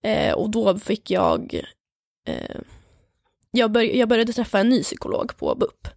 Eh, 0.03 0.33
och 0.33 0.49
då 0.49 0.77
fick 0.77 1.11
jag, 1.11 1.61
eh, 2.27 2.57
jag, 3.51 3.71
börj 3.71 3.97
jag 3.97 4.09
började 4.09 4.33
träffa 4.33 4.59
en 4.59 4.69
ny 4.69 4.83
psykolog 4.83 5.37
på 5.37 5.55
BUP. 5.55 5.87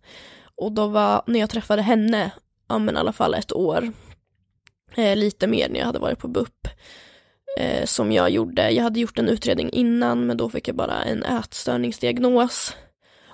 Och 0.55 0.73
då 0.73 0.87
var, 0.87 1.23
när 1.27 1.41
jag 1.41 1.51
träffade 1.51 1.83
henne, 1.83 2.31
ja 2.69 2.79
men 2.79 2.97
i 2.97 2.99
alla 2.99 3.13
fall 3.13 3.35
ett 3.35 3.53
år, 3.53 3.93
eh, 4.95 5.17
lite 5.17 5.47
mer 5.47 5.69
när 5.69 5.79
jag 5.79 5.87
hade 5.87 5.99
varit 5.99 6.19
på 6.19 6.29
BUP, 6.29 6.69
eh, 7.59 7.85
som 7.85 8.13
jag 8.13 8.31
gjorde. 8.31 8.71
Jag 8.71 8.83
hade 8.83 9.01
gjort 9.01 9.19
en 9.19 9.29
utredning 9.29 9.71
innan, 9.71 10.27
men 10.27 10.37
då 10.37 10.51
fick 10.51 10.69
jag 10.69 10.77
bara 10.77 11.03
en 11.03 11.23
ätstörningsdiagnos. 11.23 12.77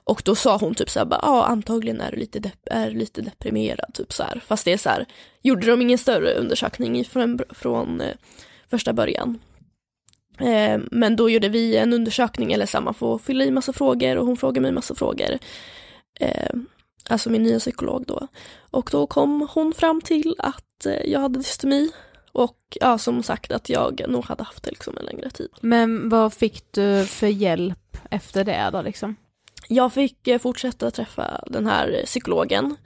Och 0.07 0.23
då 0.25 0.35
sa 0.35 0.59
hon 0.59 0.75
typ 0.75 0.91
såhär, 0.91 1.07
ja 1.11 1.19
ah, 1.23 1.45
antagligen 1.45 2.01
är 2.01 2.11
du 2.11 2.17
lite, 2.17 2.39
dep- 2.39 2.69
är 2.71 2.91
lite 2.91 3.23
deprimerad, 3.23 3.95
typ 3.95 4.13
så 4.13 4.23
här. 4.23 4.43
Fast 4.47 4.65
det 4.65 4.73
är 4.73 4.77
så 4.77 4.89
här, 4.89 5.07
gjorde 5.43 5.67
de 5.67 5.83
ingen 5.83 5.99
större 5.99 6.35
undersökning 6.35 7.05
från, 7.05 7.41
från 7.51 8.01
eh, 8.01 8.15
första 8.71 8.93
början. 8.93 9.39
Eh, 10.41 10.81
men 10.91 11.17
då 11.17 11.31
gjorde 11.31 11.49
vi 11.49 11.77
en 11.77 11.93
undersökning, 11.93 12.53
eller 12.53 12.67
så 12.67 12.77
här, 12.77 12.85
man 12.85 12.95
får 12.95 13.19
fylla 13.19 13.45
i 13.45 13.51
massa 13.51 13.73
frågor 13.73 14.17
och 14.17 14.27
hon 14.27 14.37
frågade 14.37 14.61
mig 14.61 14.73
massa 14.73 14.95
frågor. 14.95 15.39
Eh, 16.21 16.51
alltså 17.09 17.31
min 17.31 17.43
nya 17.43 17.59
psykolog 17.59 18.05
då. 18.07 18.29
Och 18.71 18.89
då 18.93 19.07
kom 19.07 19.49
hon 19.55 19.73
fram 19.73 20.01
till 20.01 20.35
att 20.39 20.87
eh, 20.87 21.11
jag 21.13 21.21
hade 21.21 21.39
dystemi. 21.39 21.91
Och 22.33 22.59
ja, 22.81 22.99
som 22.99 23.23
sagt 23.23 23.53
att 23.53 23.69
jag 23.69 24.03
nog 24.09 24.25
hade 24.25 24.43
haft 24.43 24.63
det 24.63 24.71
liksom 24.71 24.97
en 24.99 25.05
längre 25.05 25.31
tid. 25.31 25.49
Men 25.61 26.09
vad 26.09 26.33
fick 26.33 26.73
du 26.73 27.07
för 27.07 27.27
hjälp 27.27 27.97
efter 28.11 28.45
det 28.45 28.71
då 28.73 28.83
liksom? 28.83 29.17
Jag 29.69 29.93
fick 29.93 30.29
eh, 30.29 30.39
fortsätta 30.39 30.91
träffa 30.91 31.41
den 31.47 31.67
här 31.67 32.03
psykologen. 32.07 32.77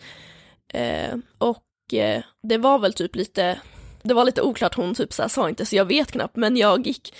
Eh, 0.74 1.14
och 1.38 1.94
eh, 1.94 2.22
det 2.42 2.58
var 2.58 2.78
väl 2.78 2.92
typ 2.92 3.16
lite, 3.16 3.60
det 4.02 4.14
var 4.14 4.24
lite 4.24 4.42
oklart, 4.42 4.74
hon 4.74 4.94
typ 4.94 5.12
så 5.12 5.28
sa 5.28 5.48
inte 5.48 5.66
så 5.66 5.76
jag 5.76 5.84
vet 5.84 6.12
knappt, 6.12 6.36
men 6.36 6.56
jag 6.56 6.86
gick 6.86 7.14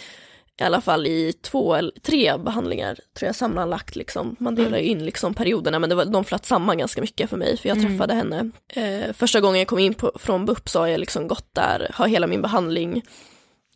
i 0.61 0.63
alla 0.63 0.81
fall 0.81 1.07
i 1.07 1.33
två 1.43 1.75
eller 1.75 1.93
tre 2.03 2.37
behandlingar 2.37 2.95
tror 3.19 3.27
jag 3.27 3.37
sammanlagt 3.37 3.97
liksom. 3.97 4.37
Man 4.39 4.55
delar 4.55 4.79
ju 4.79 4.85
in 4.85 5.05
liksom 5.05 5.35
perioderna 5.35 5.79
men 5.79 5.89
det 5.91 5.95
var, 5.97 6.05
de 6.05 6.25
flöt 6.25 6.47
samman 6.47 6.79
ganska 6.79 7.01
mycket 7.01 7.31
för 7.31 7.37
mig 7.37 7.57
för 7.57 7.69
jag 7.69 7.79
Mm. 7.79 7.91
träffade 7.91 8.15
henne. 8.15 8.51
Eh, 8.69 9.13
första 9.13 9.41
gången 9.41 9.59
jag 9.59 9.69
kom 9.69 9.79
in 9.79 9.95
på, 9.95 10.13
från 10.15 10.47
BUP 10.47 10.69
så 10.69 10.79
har 10.79 10.87
jag 10.87 11.01
liksom 11.01 11.29
gått 11.29 11.49
där, 11.55 11.91
har 11.95 12.07
hela 12.09 12.27
min 12.27 12.43
behandling 12.43 13.03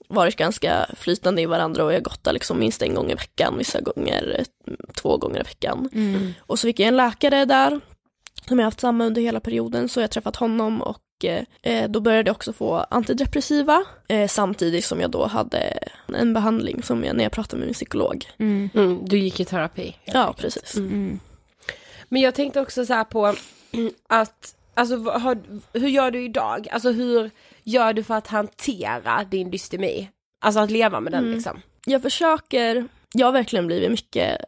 varit 0.08 0.36
ganska 0.36 0.86
flytande 0.96 1.42
i 1.42 1.46
varandra 1.46 1.84
och 1.84 1.92
jag 1.92 2.02
gått 2.02 2.28
liksom 2.32 2.58
minst 2.58 2.82
en 2.82 2.94
gång 2.94 3.10
i 3.10 3.14
veckan, 3.14 3.58
vissa 3.58 3.80
gånger 3.80 4.36
eh, 4.38 4.74
två 4.94 5.16
gånger 5.16 5.40
i 5.40 5.42
veckan. 5.42 5.88
Mm. 5.92 6.32
Och 6.38 6.58
så 6.58 6.66
fick 6.66 6.80
jag 6.80 6.88
en 6.88 6.96
läkare 6.96 7.44
där 7.44 7.80
som 8.48 8.58
jag 8.58 8.64
haft 8.64 8.80
samma 8.80 9.04
under 9.04 9.22
hela 9.22 9.40
perioden 9.40 9.88
så 9.88 10.00
jag 10.00 10.02
har 10.02 10.08
träffat 10.08 10.36
honom 10.36 10.82
och 10.82 11.24
eh, 11.62 11.90
då 11.90 12.00
började 12.00 12.28
jag 12.28 12.36
också 12.36 12.52
få 12.52 12.86
antidepressiva 12.90 13.84
eh, 14.08 14.28
samtidigt 14.28 14.84
som 14.84 15.00
jag 15.00 15.10
då 15.10 15.26
hade 15.26 15.78
en 16.18 16.34
behandling 16.34 16.82
som 16.82 17.04
jag, 17.04 17.16
när 17.16 17.24
jag 17.24 17.32
pratade 17.32 17.58
med 17.58 17.66
min 17.66 17.74
psykolog. 17.74 18.26
Mm. 18.38 18.70
Mm, 18.74 19.04
du 19.04 19.18
gick 19.18 19.40
i 19.40 19.44
terapi. 19.44 19.96
Ja, 20.04 20.34
precis. 20.38 20.76
Mm. 20.76 21.20
Men 22.08 22.22
jag 22.22 22.34
tänkte 22.34 22.60
också 22.60 22.86
så 22.86 22.94
här 22.94 23.04
på 23.04 23.26
att 24.08 24.54
Alltså 24.74 24.96
har, 24.96 25.38
hur 25.72 25.88
gör 25.88 26.10
du 26.10 26.24
idag? 26.24 26.68
Alltså 26.70 26.90
hur 26.90 27.30
gör 27.62 27.92
du 27.92 28.02
för 28.02 28.14
att 28.14 28.26
hantera 28.26 29.24
din 29.24 29.50
dystemi? 29.50 30.10
Alltså 30.40 30.60
att 30.60 30.70
leva 30.70 31.00
med 31.00 31.12
den 31.12 31.24
Mm. 31.24 31.34
liksom. 31.34 31.60
Jag 31.86 32.02
försöker, 32.02 32.88
jag 33.14 33.26
har 33.26 33.32
verkligen 33.32 33.66
blivit 33.66 33.90
mycket, 33.90 34.38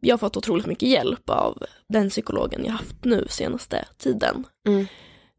jag 0.00 0.12
har 0.12 0.18
fått 0.18 0.36
otroligt 0.36 0.66
mycket 0.66 0.88
hjälp 0.88 1.30
av 1.30 1.62
den 1.88 2.10
psykologen 2.10 2.64
jag 2.64 2.72
haft 2.72 3.04
nu 3.04 3.26
senaste 3.30 3.84
tiden. 3.98 4.44
Mm. 4.68 4.86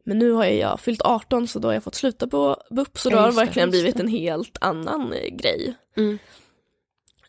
Men 0.04 0.18
nu 0.18 0.30
har 0.32 0.44
jag 0.44 0.80
fyllt 0.80 1.02
18 1.02 1.48
så 1.48 1.58
då 1.58 1.68
har 1.68 1.72
jag 1.72 1.82
fått 1.84 1.94
sluta 1.94 2.26
på 2.26 2.56
BUP 2.70 2.98
så 2.98 3.10
då 3.10 3.16
har 3.16 3.30
det 3.30 3.36
verkligen 3.36 3.70
blivit 3.70 4.00
en 4.00 4.08
helt 4.08 4.58
annan 4.60 5.12
eh, 5.12 5.28
grej. 5.36 5.74
Mm. 5.96 6.18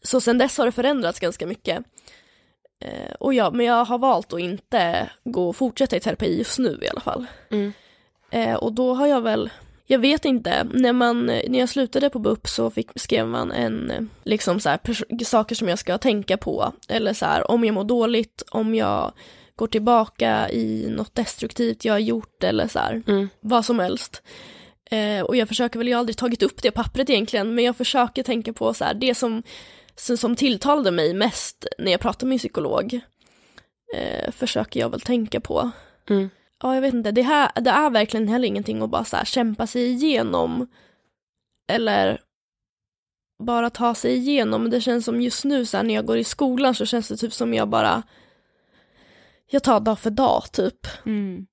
Så 0.01 0.21
sen 0.21 0.37
dess 0.37 0.57
har 0.57 0.65
det 0.65 0.71
förändrats 0.71 1.19
ganska 1.19 1.47
mycket. 1.47 1.83
Eh, 2.79 3.13
och 3.19 3.33
ja, 3.33 3.51
men 3.51 3.65
jag 3.65 3.85
har 3.85 3.97
valt 3.97 4.33
att 4.33 4.39
inte 4.39 5.09
gå 5.23 5.49
och 5.49 5.55
fortsätta 5.55 5.95
i 5.95 5.99
terapi 5.99 6.37
just 6.37 6.59
nu 6.59 6.79
i 6.81 6.89
alla 6.89 7.01
fall. 7.01 7.25
Mm. 7.51 7.73
Eh, 8.31 8.53
och 8.55 8.73
då 8.73 8.93
har 8.93 9.07
jag 9.07 9.21
väl, 9.21 9.49
jag 9.85 9.99
vet 9.99 10.25
inte, 10.25 10.67
när, 10.73 10.93
man, 10.93 11.25
när 11.25 11.59
jag 11.59 11.69
slutade 11.69 12.09
på 12.09 12.19
BUP 12.19 12.47
så 12.47 12.69
fick, 12.69 12.89
skrev 12.95 13.27
man 13.27 13.51
en, 13.51 14.09
liksom 14.23 14.59
så 14.59 14.69
här, 14.69 15.23
saker 15.23 15.55
som 15.55 15.69
jag 15.69 15.79
ska 15.79 15.97
tänka 15.97 16.37
på. 16.37 16.73
Eller 16.89 17.13
så 17.13 17.25
här, 17.25 17.51
om 17.51 17.65
jag 17.65 17.73
mår 17.73 17.83
dåligt, 17.83 18.43
om 18.51 18.75
jag 18.75 19.11
går 19.55 19.67
tillbaka 19.67 20.49
i 20.49 20.87
något 20.89 21.15
destruktivt 21.15 21.85
jag 21.85 21.93
har 21.93 21.99
gjort 21.99 22.43
eller 22.43 22.67
så 22.67 22.79
här, 22.79 23.01
Mm. 23.07 23.29
vad 23.39 23.65
som 23.65 23.79
helst. 23.79 24.21
Eh, 24.91 25.21
och 25.21 25.35
jag 25.35 25.47
försöker 25.47 25.79
väl, 25.79 25.87
jag 25.87 25.97
har 25.97 25.99
aldrig 25.99 26.17
tagit 26.17 26.43
upp 26.43 26.61
det 26.61 26.71
pappret 26.71 27.09
egentligen, 27.09 27.55
men 27.55 27.63
jag 27.63 27.75
försöker 27.75 28.23
tänka 28.23 28.53
på 28.53 28.73
så 28.73 28.83
här, 28.85 28.93
det 28.93 29.15
som, 29.15 29.43
som, 29.95 30.35
tilltalade 30.35 30.91
mig 30.91 31.13
mest 31.13 31.65
när 31.77 31.91
jag 31.91 32.01
pratade 32.01 32.25
med 32.25 32.29
min 32.29 32.39
psykolog, 32.39 32.99
eh, 33.95 34.31
försöker 34.31 34.79
jag 34.79 34.89
väl 34.89 35.01
tänka 35.01 35.39
på. 35.39 35.71
Mm. 36.09 36.29
Ja, 36.61 36.75
jag 36.75 36.81
vet 36.81 36.93
inte, 36.93 37.11
det, 37.11 37.21
här, 37.21 37.51
det 37.61 37.69
är 37.69 37.89
verkligen 37.89 38.27
heller 38.27 38.47
ingenting 38.47 38.81
att 38.81 38.89
bara 38.89 39.05
så 39.05 39.17
här 39.17 39.25
kämpa 39.25 39.67
sig 39.67 39.91
igenom. 39.91 40.67
Eller 41.67 42.21
bara 43.43 43.69
ta 43.69 43.95
sig 43.95 44.15
igenom. 44.15 44.61
Men 44.61 44.71
det 44.71 44.81
känns 44.81 45.05
som 45.05 45.21
just 45.21 45.45
nu 45.45 45.65
så 45.65 45.77
här, 45.77 45.83
när 45.83 45.93
jag 45.93 46.05
går 46.05 46.17
i 46.17 46.23
skolan 46.23 46.75
så 46.75 46.85
känns 46.85 47.07
det 47.07 47.17
typ 47.17 47.33
som 47.33 47.53
jag 47.53 47.69
bara, 47.69 48.03
jag 49.47 49.63
tar 49.63 49.79
dag 49.79 49.99
för 49.99 50.09
dag 50.09 50.43
typ. 50.51 50.87
Mm. 51.05 51.45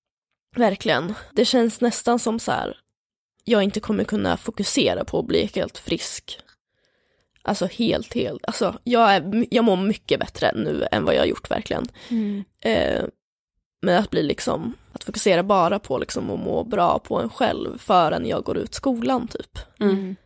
Verkligen. 0.57 1.15
Det 1.33 1.45
känns 1.45 1.81
nästan 1.81 2.19
som 2.19 2.39
så 2.39 2.53
här, 2.53 2.77
jag 3.45 3.63
inte 3.63 3.81
kommer 3.81 4.05
kunna 4.05 4.37
fokusera 4.37 5.05
på 5.05 5.19
att 5.19 5.27
bli 5.27 5.51
helt 5.55 5.79
frisk. 5.79 6.42
Alltså 7.45 7.67
helt, 7.67 8.15
helt, 8.15 8.47
alltså 8.47 8.75
jag, 8.85 9.15
är, 9.15 9.47
jag 9.51 9.65
mår 9.65 9.77
mycket 9.77 10.21
bättre 10.21 10.53
nu 10.55 10.87
än 10.93 11.05
vad 11.05 11.15
jag 11.15 11.21
har 11.21 11.27
gjort 11.27 11.51
verkligen. 11.51 11.89
Mm. 12.09 12.45
Eh, 12.61 13.05
men 13.83 13.99
att 13.99 14.11
bli 14.11 14.23
liksom, 14.23 14.73
att 14.93 15.05
fokusera 15.05 15.43
bara 15.43 15.79
på 15.79 15.99
liksom 15.99 16.31
att 16.31 16.41
må 16.41 16.65
bra 16.65 16.99
på 16.99 17.21
en 17.21 17.29
själv 17.29 17.79
förrän 17.79 18.27
jag 18.27 18.45
går 18.45 18.59
ut 18.59 18.75
skolan 18.75 19.29
typ. 19.29 19.59
Mm. 19.81 20.17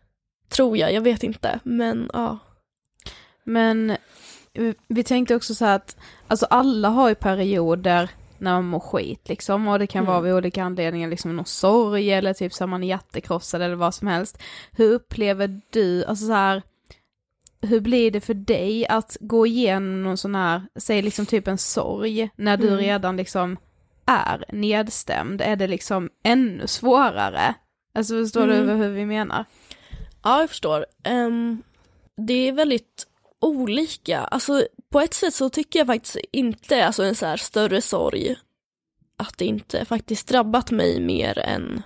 Tror 0.48 0.76
jag, 0.76 0.92
jag 0.92 1.00
vet 1.00 1.22
inte, 1.22 1.60
men 1.62 2.10
ja. 2.12 2.38
Men 3.44 3.96
vi 4.88 5.04
tänkte 5.04 5.34
också 5.34 5.54
så 5.54 5.64
här 5.64 5.76
att, 5.76 5.96
alltså 6.26 6.46
alla 6.46 6.88
har 6.88 7.08
ju 7.08 7.14
perioder 7.14 8.10
när 8.38 8.52
man 8.52 8.64
mår 8.64 8.80
skit 8.80 9.28
liksom 9.28 9.68
och 9.68 9.78
det 9.78 9.86
kan 9.86 10.02
Mm. 10.02 10.12
vara 10.12 10.20
vid 10.20 10.34
olika 10.34 10.64
anledningar, 10.64 11.08
liksom 11.08 11.36
någon 11.36 11.46
sorg 11.46 12.12
eller 12.12 12.34
typ 12.34 12.52
så 12.52 12.66
man 12.66 12.82
är 12.82 12.88
hjärtekrossad 12.88 13.62
eller 13.62 13.74
vad 13.74 13.94
som 13.94 14.08
helst. 14.08 14.42
Hur 14.72 14.92
upplever 14.92 15.60
du, 15.70 16.04
alltså 16.04 16.26
så 16.26 16.32
här, 16.32 16.62
hur 17.62 17.80
blir 17.80 18.10
det 18.10 18.20
för 18.20 18.34
dig 18.34 18.86
att 18.86 19.16
gå 19.20 19.46
igenom 19.46 20.02
någon 20.02 20.16
sån 20.16 20.34
här, 20.34 20.62
säg 20.76 21.02
liksom 21.02 21.26
typ 21.26 21.48
en 21.48 21.58
sorg, 21.58 22.30
när 22.36 22.56
du 22.56 22.66
Mm. 22.68 22.78
redan 22.78 23.16
liksom 23.16 23.56
är 24.06 24.44
nedstämd? 24.52 25.40
Är 25.40 25.56
det 25.56 25.66
liksom 25.66 26.10
ännu 26.24 26.66
svårare? 26.66 27.54
Alltså 27.94 28.14
förstår 28.14 28.44
Mm. 28.48 28.66
du 28.66 28.72
hur 28.72 28.90
vi 28.90 29.06
menar? 29.06 29.44
Ja, 30.22 30.40
jag 30.40 30.48
förstår. 30.50 30.86
Ehm, 31.04 31.62
det 32.26 32.48
är 32.48 32.52
väldigt 32.52 33.06
olika. 33.40 34.20
Alltså 34.20 34.62
på 34.92 35.00
ett 35.00 35.14
sätt 35.14 35.34
så 35.34 35.50
tycker 35.50 35.78
jag 35.78 35.86
faktiskt 35.86 36.16
inte, 36.32 36.86
alltså 36.86 37.04
en 37.04 37.14
så 37.14 37.26
här 37.26 37.36
större 37.36 37.80
sorg, 37.82 38.36
att 39.16 39.38
det 39.38 39.44
inte 39.44 39.84
faktiskt 39.84 40.28
drabbat 40.28 40.70
mig 40.70 41.00
mer 41.00 41.38
än 41.38 41.82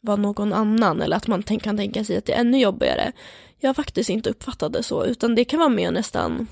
vad 0.00 0.18
någon 0.18 0.52
annan, 0.52 1.00
eller 1.02 1.16
att 1.16 1.26
man 1.26 1.42
kan 1.42 1.76
tänka 1.76 2.04
sig 2.04 2.16
att 2.16 2.24
det 2.24 2.32
är 2.32 2.40
ännu 2.40 2.58
jobbigare. 2.58 3.12
Jag 3.60 3.76
faktiskt 3.76 4.10
inte 4.10 4.30
uppfattat 4.30 4.72
det 4.72 4.82
så, 4.82 5.04
utan 5.04 5.34
det 5.34 5.44
kan 5.44 5.58
vara 5.58 5.68
mer 5.68 5.90
nästan 5.90 6.46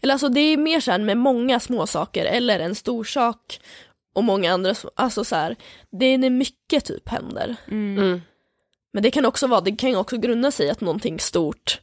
eller 0.00 0.12
alltså 0.14 0.28
det 0.28 0.40
är 0.40 0.56
mer 0.56 0.80
så 0.80 0.90
här 0.90 0.98
med 0.98 1.16
många 1.16 1.60
små 1.60 1.86
saker 1.86 2.24
eller 2.24 2.60
en 2.60 2.74
stor 2.74 3.04
sak 3.04 3.60
och 4.14 4.24
många 4.24 4.52
andra, 4.52 4.74
alltså 4.94 5.24
så 5.24 5.36
här, 5.36 5.56
det 5.90 6.06
är 6.06 6.18
när 6.18 6.30
mycket 6.30 6.84
typ 6.84 7.08
händer. 7.08 7.56
Mm. 7.68 8.20
Men 8.92 9.02
det 9.02 9.10
kan 9.10 9.24
också 9.24 9.46
vara, 9.46 9.60
det 9.60 9.76
kan 9.76 9.90
ju 9.90 9.96
också 9.96 10.16
grunda 10.16 10.50
sig 10.50 10.66
i 10.66 10.70
att 10.70 10.80
någonting 10.80 11.20
stort 11.20 11.80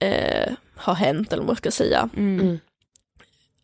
eh, 0.00 0.52
har 0.76 0.94
hänt 0.94 1.32
eller 1.32 1.42
vad 1.42 1.46
man 1.46 1.56
ska 1.56 1.70
säga. 1.70 2.08
Mm. 2.16 2.58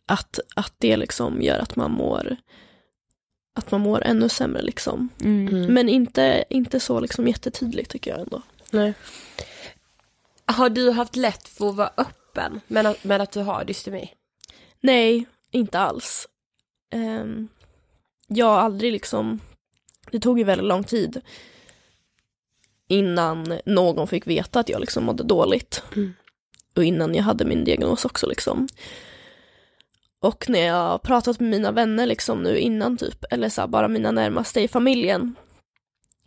Att, 0.07 0.39
att 0.57 0.75
det 0.79 0.97
liksom 0.97 1.43
gör 1.43 1.59
att 1.59 1.77
man 1.77 1.91
mår 1.91 2.37
att 3.57 3.71
man 3.71 3.81
mår 3.81 4.03
ännu 4.03 4.29
sämre 4.29 4.63
liksom. 4.63 5.09
Mm. 5.21 5.75
Men 5.75 5.89
inte, 5.89 6.45
inte 6.51 6.81
så 6.81 7.01
liksom 7.01 7.29
jättetydligt 7.29 7.91
tycker 7.91 8.11
jag 8.11 8.21
ändå. 8.21 8.43
Nej. 8.75 8.95
Har 10.47 10.71
du 10.71 10.91
haft 10.91 11.17
lätt 11.17 11.49
för 11.49 11.69
att 11.69 11.75
vara 11.75 11.93
öppen 11.97 12.61
med 12.67 12.87
att, 12.87 13.05
med 13.05 13.21
att 13.21 13.33
du 13.33 13.41
har 13.41 13.65
dystemi? 13.65 14.13
Nej, 14.81 15.27
inte 15.51 15.79
alls. 15.79 16.29
Ehm, 16.91 17.49
jag 18.27 18.47
har 18.47 18.59
aldrig 18.59 18.93
liksom, 18.93 19.41
det 20.11 20.21
tog 20.21 20.39
ju 20.39 20.45
väldigt 20.45 20.67
lång 20.67 20.85
tid 20.85 21.21
innan 22.89 23.59
någon 23.67 24.09
fick 24.09 24.27
veta 24.27 24.61
att 24.61 24.69
jag 24.69 24.81
liksom 24.81 25.05
mådde 25.05 25.23
dåligt. 25.23 25.83
Mm. 25.97 26.15
Och 26.77 26.85
innan 26.85 27.15
jag 27.15 27.23
hade 27.23 27.45
min 27.45 27.65
diagnos 27.65 28.05
också 28.05 28.27
liksom. 28.27 28.69
Och 30.21 30.49
när 30.49 30.67
jag 30.67 30.75
har 30.75 30.99
pratat 30.99 31.41
med 31.41 31.51
mina 31.51 31.73
vänner 31.73 32.07
liksom 32.07 32.43
nu 32.43 32.59
innan 32.59 32.97
typ, 32.97 33.25
eller 33.31 33.49
så 33.49 33.67
bara 33.67 33.89
mina 33.89 34.11
närmaste 34.11 34.61
i 34.61 34.69
familjen, 34.69 35.35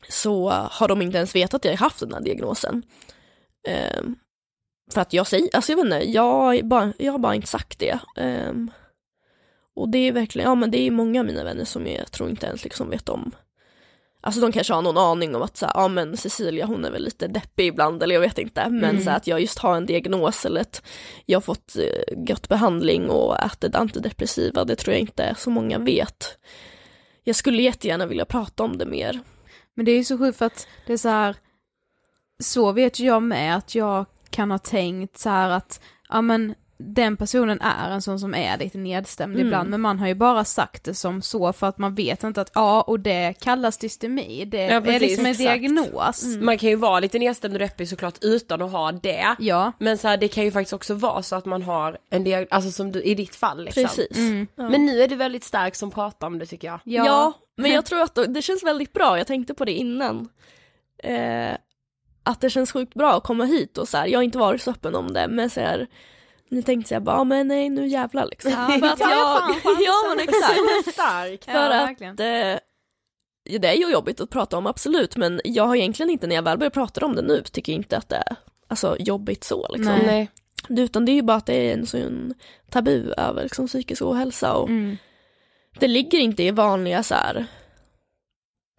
så 0.10 0.50
har 0.50 0.88
de 0.88 1.02
inte 1.02 1.18
ens 1.18 1.36
vetat 1.36 1.54
att 1.54 1.66
jag 1.66 1.72
har 1.72 1.78
haft 1.78 2.00
den 2.00 2.14
här 2.14 2.22
diagnosen. 2.22 2.84
Ehm, 3.68 4.16
för 4.94 5.02
att 5.02 5.14
jag 5.14 5.28
säger, 5.28 5.50
alltså 5.54 5.72
jag 5.72 5.78
vet 5.78 5.86
inte, 5.86 6.12
jag, 6.12 6.24
har 6.24 6.62
bara, 6.62 6.94
jag 6.98 7.12
har 7.12 7.20
bara 7.20 7.36
inte 7.36 7.48
sagt 7.48 7.80
det. 7.80 8.00
Ehm, 8.18 8.72
och 9.76 9.90
det 9.90 9.98
är 9.98 10.12
verkligen, 10.12 10.50
ja 10.50 10.56
men 10.56 10.72
det 10.72 10.88
är 10.88 10.92
många 10.92 11.20
av 11.20 11.26
mina 11.26 11.44
vänner 11.44 11.66
som 11.66 11.88
jag 11.88 12.12
tror 12.12 12.30
inte 12.30 12.46
ens 12.48 12.64
liksom 12.64 12.90
vet 12.90 13.10
om. 13.10 13.32
Alltså 14.22 14.42
de 14.42 14.52
kanske 14.52 14.74
har 14.74 14.82
någon 14.82 14.98
aning 14.98 15.36
om 15.36 15.42
att 15.42 15.58
så 15.58 15.66
här, 15.66 15.74
ja 15.76 15.88
men 15.88 16.18
Cecilia 16.18 16.66
hon 16.66 16.86
är 16.86 16.92
väl 16.92 17.04
lite 17.04 17.28
deppig 17.28 17.68
ibland 17.68 18.04
eller 18.04 18.16
jag 18.16 18.22
vet 18.22 18.38
inte. 18.38 18.70
Men 18.70 18.90
Mm. 18.90 19.04
så 19.04 19.10
här, 19.10 19.18
att 19.18 19.28
jag 19.28 19.42
just 19.42 19.60
har 19.60 19.76
en 19.76 19.86
diagnos 19.86 20.46
eller 20.46 20.62
att 20.62 20.82
jag 21.26 21.36
har 21.36 21.42
fått 21.42 21.76
eh, 21.76 22.16
gått 22.16 22.50
behandling 22.50 23.10
och 23.10 23.46
ätit 23.46 23.76
antidepressiva, 23.76 24.64
det 24.66 24.76
tror 24.76 24.94
jag 24.94 25.02
inte 25.02 25.36
så 25.38 25.50
många 25.50 25.78
vet. 25.80 26.38
Jag 27.24 27.36
skulle 27.36 27.62
jättegärna 27.62 28.06
vilja 28.06 28.26
prata 28.26 28.64
om 28.64 28.78
det 28.78 28.86
mer. 28.86 29.20
Men 29.78 29.86
det 29.86 29.92
är 29.92 29.98
ju 29.98 30.04
så 30.04 30.18
sjukt 30.18 30.38
för 30.38 30.46
att 30.46 30.68
det 30.86 30.94
är 30.94 30.98
så 30.98 31.10
här, 31.10 31.36
så 32.44 32.72
vet 32.72 33.00
ju 33.00 33.06
jag 33.06 33.24
med 33.24 33.58
att 33.58 33.76
jag 33.76 34.06
kan 34.30 34.52
ha 34.52 34.58
tänkt 34.58 35.18
så 35.18 35.30
här 35.30 35.50
att, 35.50 35.82
ja 36.10 36.22
men 36.22 36.56
den 36.80 37.18
personen 37.18 37.62
är 37.62 37.90
en 37.92 38.02
sån 38.02 38.20
som 38.20 38.36
är 38.36 38.58
lite 38.58 38.78
nedstämd 38.78 39.36
Mm. 39.36 39.48
ibland, 39.48 39.70
men 39.70 39.82
man 39.82 40.00
har 40.00 40.08
ju 40.08 40.16
bara 40.16 40.44
sagt 40.46 40.84
det 40.84 40.94
som 40.94 41.22
så 41.22 41.54
för 41.54 41.68
att 41.68 41.78
man 41.78 41.96
vet 41.96 42.24
inte 42.24 42.42
att, 42.42 42.52
ja 42.56 42.82
och 42.82 43.00
det 43.00 43.34
kallas 43.40 43.78
dystemi, 43.78 44.46
det 44.46 44.58
Ja, 44.58 44.64
är 44.74 44.82
precis, 44.82 45.02
liksom 45.02 45.26
en 45.26 45.32
exakt. 45.32 45.48
diagnos. 45.48 46.26
Man 46.40 46.58
kan 46.58 46.70
ju 46.70 46.76
vara 46.76 47.00
lite 47.00 47.20
nedstämd 47.20 47.54
och 47.54 47.60
deppig 47.60 47.90
såklart 47.90 48.18
utan 48.22 48.62
att 48.62 48.72
ha 48.72 48.92
det. 48.92 49.36
Ja. 49.40 49.72
Men 49.80 49.98
så 49.98 50.08
här, 50.08 50.18
det 50.18 50.28
kan 50.28 50.44
ju 50.44 50.52
faktiskt 50.52 50.74
också 50.74 50.94
vara 50.94 51.22
så 51.24 51.36
att 51.36 51.46
man 51.46 51.62
har 51.62 51.98
en 52.10 52.24
diagnos, 52.24 52.48
alltså 52.52 52.72
som 52.72 52.92
du, 52.92 53.02
i 53.02 53.16
ditt 53.16 53.36
fall 53.36 53.64
liksom. 53.64 53.84
Precis. 53.84 54.18
Mm. 54.18 54.48
Ja. 54.56 54.70
Men 54.70 54.86
nu 54.86 55.02
är 55.02 55.08
du 55.08 55.16
väldigt 55.16 55.44
stark 55.44 55.76
som 55.76 55.92
pratar 55.92 56.28
om 56.28 56.40
det 56.40 56.46
tycker 56.46 56.68
jag. 56.68 56.80
Ja. 56.84 57.34
men 57.58 57.72
jag 57.72 57.86
tror 57.86 58.02
att 58.02 58.18
det 58.28 58.42
känns 58.42 58.64
väldigt 58.64 58.94
bra, 58.94 59.18
jag 59.18 59.28
tänkte 59.28 59.54
på 59.54 59.66
det 59.66 59.74
innan. 59.74 60.30
Eh, 61.04 61.52
att 62.24 62.42
det 62.42 62.50
känns 62.50 62.72
sjukt 62.72 62.94
bra 62.94 63.14
att 63.18 63.24
komma 63.24 63.46
hit 63.46 63.78
och 63.78 63.88
så 63.88 63.98
här, 63.98 64.08
jag 64.08 64.20
har 64.20 64.24
inte 64.24 64.38
varit 64.38 64.62
så 64.62 64.72
öppen 64.72 64.96
om 64.96 65.14
det, 65.14 65.28
men 65.28 65.50
så 65.50 65.60
här, 65.60 65.88
nu 66.50 66.62
tänkte 66.62 66.94
jag 66.94 67.04
bara, 67.04 67.16
ja 67.16 67.24
men 67.24 67.48
nej 67.48 67.70
nu 67.70 67.88
jävlar 67.88 68.26
liksom. 68.26 68.52
Ja, 68.52 68.68
För 68.80 68.88
att 68.88 69.00
jag, 69.00 69.10
ja 69.86 69.94
men 70.10 70.20
exakt. 70.20 70.94
stark. 70.94 71.44
För 71.46 71.52
Ja, 71.54 71.90
att 71.90 72.02
eh, 72.02 72.60
det 73.60 73.68
är 73.68 73.74
ju 73.74 73.92
jobbigt 73.92 74.22
att 74.22 74.30
prata 74.30 74.58
om 74.58 74.68
absolut, 74.68 75.18
men 75.18 75.42
jag 75.44 75.64
har 75.66 75.76
egentligen 75.76 76.10
inte 76.10 76.28
när 76.28 76.36
jag 76.36 76.44
väl 76.44 76.58
börjar 76.58 76.72
prata 76.72 77.06
om 77.06 77.16
det 77.16 77.22
nu 77.22 77.42
tycker 77.42 77.72
jag 77.72 77.80
inte 77.80 77.98
att 77.98 78.10
det 78.10 78.16
är 78.16 78.36
alltså, 78.68 78.96
jobbigt 79.00 79.44
så 79.44 79.68
liksom. 79.70 79.94
Nej. 80.06 80.30
Utan 80.70 81.06
det 81.06 81.12
är 81.12 81.14
ju 81.14 81.22
bara 81.22 81.38
att 81.38 81.46
det 81.46 81.54
är 81.70 81.74
en 81.74 81.86
sån 81.86 82.34
tabu 82.70 83.14
över 83.18 83.44
liksom, 83.44 83.68
psykisk 83.68 84.02
ohälsa 84.02 84.54
och 84.54 84.70
Mm. 84.70 84.98
det 85.80 85.88
ligger 85.88 86.20
inte 86.20 86.44
i 86.44 86.52
vanliga 86.52 87.04
så 87.04 87.16
här 87.16 87.46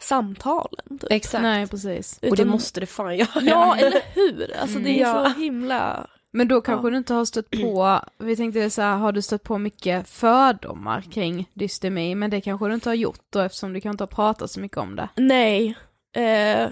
samtalen. 0.00 0.98
Typ. 1.00 1.12
Exakt. 1.12 1.42
Nej 1.42 1.66
precis. 1.66 2.12
Och 2.16 2.20
det 2.22 2.28
Utan- 2.28 2.48
måste 2.48 2.80
det 2.80 2.86
fan 2.86 3.16
göra. 3.16 3.40
Ja, 3.42 3.76
eller 3.76 4.02
hur? 4.14 4.56
Alltså 4.60 4.78
det 4.78 4.90
är 4.90 5.00
Ja. 5.00 5.24
så 5.34 5.40
himla 5.40 6.06
Men 6.33 6.49
då 6.49 6.61
kanske 6.61 6.87
Ja. 6.87 6.91
du 6.91 6.97
inte 6.97 7.14
har 7.14 7.24
stött 7.24 7.51
på, 7.51 8.01
vi 8.18 8.37
tänkte 8.37 8.70
så 8.70 8.83
här, 8.83 8.97
har 8.97 9.12
du 9.12 9.22
stött 9.22 9.43
på 9.43 9.59
mycket 9.59 10.09
fördomar 10.09 11.01
kring 11.01 11.51
dystemi? 11.55 12.14
Men 12.14 12.31
det 12.31 12.41
kanske 12.41 12.68
du 12.68 12.74
inte 12.74 12.89
har 12.89 12.95
gjort 12.95 13.20
då 13.31 13.41
eftersom 13.41 13.72
du 13.72 13.81
kanske 13.81 13.95
inte 13.95 14.05
har 14.05 14.09
pratat 14.09 14.51
så 14.51 14.61
mycket 14.61 14.79
om 14.79 14.97
det. 14.97 15.09
Nej, 15.16 15.76
eh, 16.16 16.68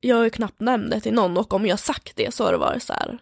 jag 0.00 0.16
har 0.16 0.24
ju 0.24 0.30
knappt 0.30 0.60
nämnt 0.60 0.90
det 0.90 1.00
till 1.00 1.14
någon 1.14 1.36
och 1.36 1.52
om 1.52 1.66
jag 1.66 1.78
sagt 1.78 2.16
det 2.16 2.34
så 2.34 2.44
har 2.44 2.52
det 2.52 2.58
varit 2.58 2.82
så 2.82 2.92
här. 2.92 3.18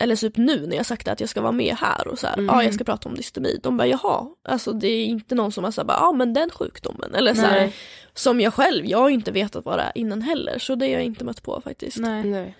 Eller 0.00 0.16
typ 0.16 0.36
nu 0.36 0.66
när 0.66 0.76
jag 0.76 0.86
sagt 0.86 1.08
att 1.08 1.20
jag 1.20 1.28
ska 1.28 1.40
vara 1.40 1.52
med 1.52 1.74
här 1.76 2.08
och 2.08 2.18
så 2.18 2.26
här, 2.26 2.34
ja 2.36 2.52
Mm. 2.52 2.64
jag 2.64 2.74
ska 2.74 2.84
prata 2.84 3.08
om 3.08 3.14
dystemi. 3.14 3.60
De 3.62 3.76
bara 3.76 3.86
jaha, 3.86 4.26
alltså 4.44 4.72
det 4.72 4.88
är 4.88 5.04
inte 5.04 5.34
någon 5.34 5.52
som 5.52 5.64
har 5.64 5.70
sagt 5.70 5.90
ja 5.90 6.12
men 6.12 6.34
den 6.34 6.50
sjukdomen. 6.50 7.14
Eller 7.14 7.34
så 7.34 7.40
här, 7.42 7.72
som 8.14 8.40
jag 8.40 8.54
själv, 8.54 8.86
jag 8.86 8.98
har 8.98 9.08
ju 9.08 9.14
inte 9.14 9.32
vetat 9.32 9.64
vad 9.64 9.78
det 9.78 9.82
är 9.82 9.92
innan 9.94 10.22
heller 10.22 10.58
så 10.58 10.74
det 10.74 10.86
har 10.86 10.92
jag 10.92 11.02
inte 11.04 11.24
mött 11.24 11.42
på 11.42 11.60
faktiskt. 11.60 11.98
Nej. 11.98 12.24
Nej. 12.24 12.56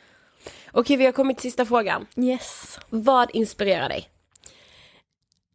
Okej, 0.73 0.97
vi 0.97 1.05
har 1.05 1.13
kommit 1.13 1.37
till 1.37 1.51
sista 1.51 1.65
frågan. 1.65 2.07
Yes. 2.17 2.79
Vad 2.91 3.31
inspirerar 3.33 3.89
dig? 3.89 4.09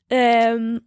Ehm, 0.09 0.79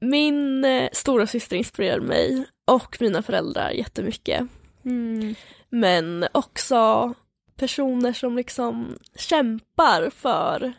min 0.00 0.64
eh, 0.64 0.88
stora 0.92 1.26
syster 1.26 1.56
inspirerar 1.56 2.00
mig 2.00 2.46
och 2.64 2.96
mina 3.00 3.22
föräldrar 3.22 3.70
jättemycket. 3.70 4.46
Mm. 4.84 5.34
Men 5.68 6.26
också 6.32 7.14
personer 7.56 8.12
som 8.12 8.36
liksom 8.36 8.98
kämpar 9.16 10.10
för 10.10 10.72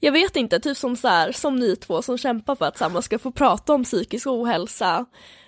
jag 0.00 0.12
vet 0.12 0.36
inte, 0.36 0.60
typ 0.60 0.76
som 0.76 0.96
så 0.96 1.08
här, 1.08 1.32
som 1.32 1.56
ni 1.56 1.76
två 1.76 2.02
som 2.02 2.18
kämpar 2.18 2.56
för 2.56 2.64
att 2.64 2.78
samma 2.78 3.02
ska 3.02 3.18
få 3.18 3.30
prata 3.32 3.74
om 3.74 3.84
psykisk 3.84 4.26
ohälsa. 4.26 5.06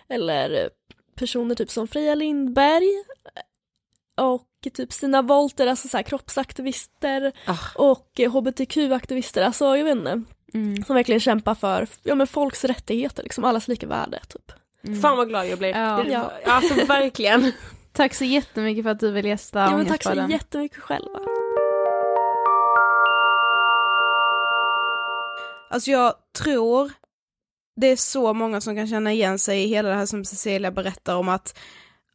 Eller 0.08 0.70
personer 1.14 1.54
typ 1.54 1.70
som 1.70 1.88
Freja 1.88 2.14
Lindberg. 2.14 3.04
Och 4.16 4.48
typ 4.70 4.92
Stina 4.92 5.22
Wolter, 5.22 5.66
alltså 5.66 5.88
så 5.88 5.96
här 5.96 6.04
kroppsaktivister. 6.04 7.32
Ah. 7.46 7.58
Och 7.74 8.10
hbtq-aktivister, 8.18 9.42
alltså 9.42 9.76
jag 9.76 9.84
vet 9.84 9.96
inte. 9.96 10.22
Mm. 10.54 10.84
Som 10.84 10.96
verkligen 10.96 11.20
kämpar 11.20 11.54
för 11.54 11.86
ja, 12.02 12.14
men 12.14 12.26
folks 12.26 12.64
rättigheter, 12.64 13.22
liksom 13.22 13.44
allas 13.44 13.68
lika 13.68 13.86
värde 13.86 14.20
typ. 14.28 14.52
Fan 15.02 15.16
vad 15.16 15.28
glad 15.28 15.46
jag 15.48 15.58
blir. 15.58 15.68
Ja. 15.68 16.02
Det- 16.06 16.12
Ja. 16.12 16.32
Alltså 16.46 16.84
verkligen. 16.86 17.52
Tack 17.92 18.14
så 18.14 18.24
jättemycket 18.24 18.84
för 18.84 18.90
att 18.90 19.00
du 19.00 19.10
vill 19.10 19.24
gästa 19.26 19.58
Ja, 19.60 19.76
men 19.76 19.86
tack 19.86 20.02
så 20.02 20.26
jättemycket 20.30 20.78
själva. 20.78 21.18
Alltså 25.70 25.90
jag 25.90 26.14
tror 26.38 26.92
det 27.80 27.86
är 27.86 27.96
så 27.96 28.32
många 28.34 28.60
som 28.60 28.76
kan 28.76 28.86
känna 28.86 29.12
igen 29.12 29.38
sig 29.38 29.64
i 29.64 29.66
hela 29.68 29.88
det 29.88 29.94
här 29.94 30.06
som 30.06 30.24
Cecilia 30.24 30.70
berättar 30.70 31.16
om 31.16 31.28
att 31.28 31.58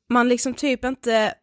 man 0.09 0.29
liksom 0.29 0.53
typ 0.53 0.85
inte, 0.85 1.33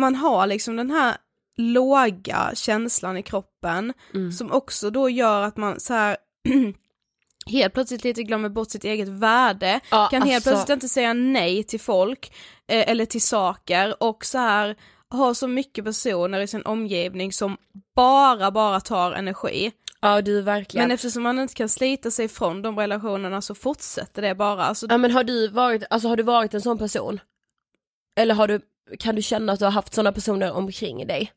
man 0.00 0.14
har 0.14 0.46
liksom 0.46 0.76
den 0.76 0.90
här 0.90 1.16
låga 1.56 2.50
känslan 2.54 3.16
i 3.16 3.22
kroppen 3.22 3.92
Mm. 4.14 4.32
som 4.32 4.52
också 4.52 4.90
då 4.90 5.10
gör 5.10 5.42
att 5.42 5.56
man 5.56 5.80
så 5.80 5.94
här 5.94 6.16
helt 7.46 7.74
plötsligt 7.74 8.04
lite 8.04 8.22
glömmer 8.22 8.48
bort 8.48 8.70
sitt 8.70 8.84
eget 8.84 9.08
värde, 9.08 9.80
Ja, 9.90 10.08
kan 10.10 10.22
helt 10.22 10.34
alltså- 10.34 10.50
plötsligt 10.50 10.74
inte 10.74 10.88
säga 10.88 11.12
nej 11.12 11.64
till 11.64 11.80
folk 11.80 12.32
eh, 12.68 12.90
eller 12.90 13.04
till 13.06 13.22
saker 13.22 14.02
och 14.02 14.24
så 14.24 14.38
här 14.38 14.76
har 15.08 15.34
så 15.34 15.48
mycket 15.48 15.84
personer 15.84 16.40
i 16.40 16.46
sin 16.46 16.62
omgivning 16.62 17.32
som 17.32 17.56
bara, 17.96 18.50
bara 18.50 18.80
tar 18.80 19.12
energi. 19.12 19.72
Ja 20.00 20.22
du 20.22 20.40
verkligen. 20.42 20.84
Men 20.88 20.94
eftersom 20.94 21.22
man 21.22 21.38
inte 21.38 21.54
kan 21.54 21.68
slita 21.68 22.10
sig 22.10 22.28
från 22.28 22.62
de 22.62 22.78
relationerna 22.78 23.40
så 23.42 23.54
fortsätter 23.54 24.22
det 24.22 24.34
bara. 24.34 24.64
Alltså, 24.64 24.86
Ja 24.90 24.98
men 24.98 25.10
har 25.10 25.24
du 25.24 25.48
varit, 25.48 25.82
alltså 25.90 26.08
har 26.08 26.16
du 26.16 26.22
varit 26.22 26.54
en 26.54 26.60
sån 26.62 26.78
person? 26.78 27.20
Eller 28.16 28.34
har 28.34 28.48
du, 28.48 28.60
kan 28.98 29.14
du 29.14 29.22
känna 29.22 29.52
att 29.52 29.58
du 29.58 29.64
har 29.64 29.72
haft 29.72 29.94
såna 29.94 30.12
personer 30.12 30.52
omkring 30.52 31.06
dig? 31.06 31.32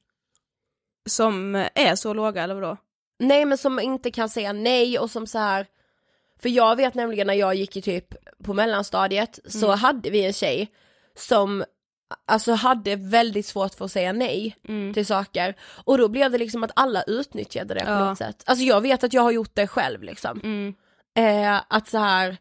som 1.09 1.55
är 1.75 1.95
så 1.95 2.13
låga 2.13 2.43
eller 2.43 2.55
vadå? 2.55 2.77
Nej 3.19 3.45
men 3.45 3.57
som 3.57 3.79
inte 3.79 4.11
kan 4.11 4.29
säga 4.29 4.53
nej 4.53 4.99
och 4.99 5.11
som 5.11 5.27
så 5.27 5.39
här. 5.39 5.67
För 6.41 6.49
jag 6.49 6.75
vet 6.75 6.93
nämligen 6.93 7.27
när 7.27 7.33
jag 7.33 7.55
gick 7.55 7.77
i 7.77 7.81
typ 7.81 8.15
på 8.43 8.53
mellanstadiet 8.53 9.39
så 9.47 9.65
Mm. 9.67 9.79
hade 9.79 10.09
vi 10.09 10.25
en 10.25 10.33
tjej 10.33 10.71
som 11.15 11.63
alltså 12.25 12.53
hade 12.53 12.95
väldigt 12.95 13.45
svårt 13.45 13.73
för 13.73 13.85
att 13.85 13.91
säga 13.91 14.13
nej 14.13 14.55
Mm. 14.67 14.93
till 14.93 15.05
saker 15.05 15.55
och 15.85 15.97
då 15.97 16.07
blev 16.07 16.31
det 16.31 16.37
liksom 16.37 16.63
att 16.63 16.71
alla 16.75 17.03
utnyttjade 17.03 17.73
det 17.73 17.79
på 17.85 17.91
Ja. 17.91 18.09
något 18.09 18.17
sätt. 18.17 18.43
Alltså 18.45 18.65
jag 18.65 18.81
vet 18.81 19.03
att 19.03 19.13
jag 19.13 19.21
har 19.21 19.31
gjort 19.31 19.51
det 19.55 19.67
själv 19.67 20.03
liksom. 20.03 20.39
Mm. 20.43 20.73
Eh, 21.17 21.61
att 21.67 21.87
så 21.89 21.97
här 21.97 22.37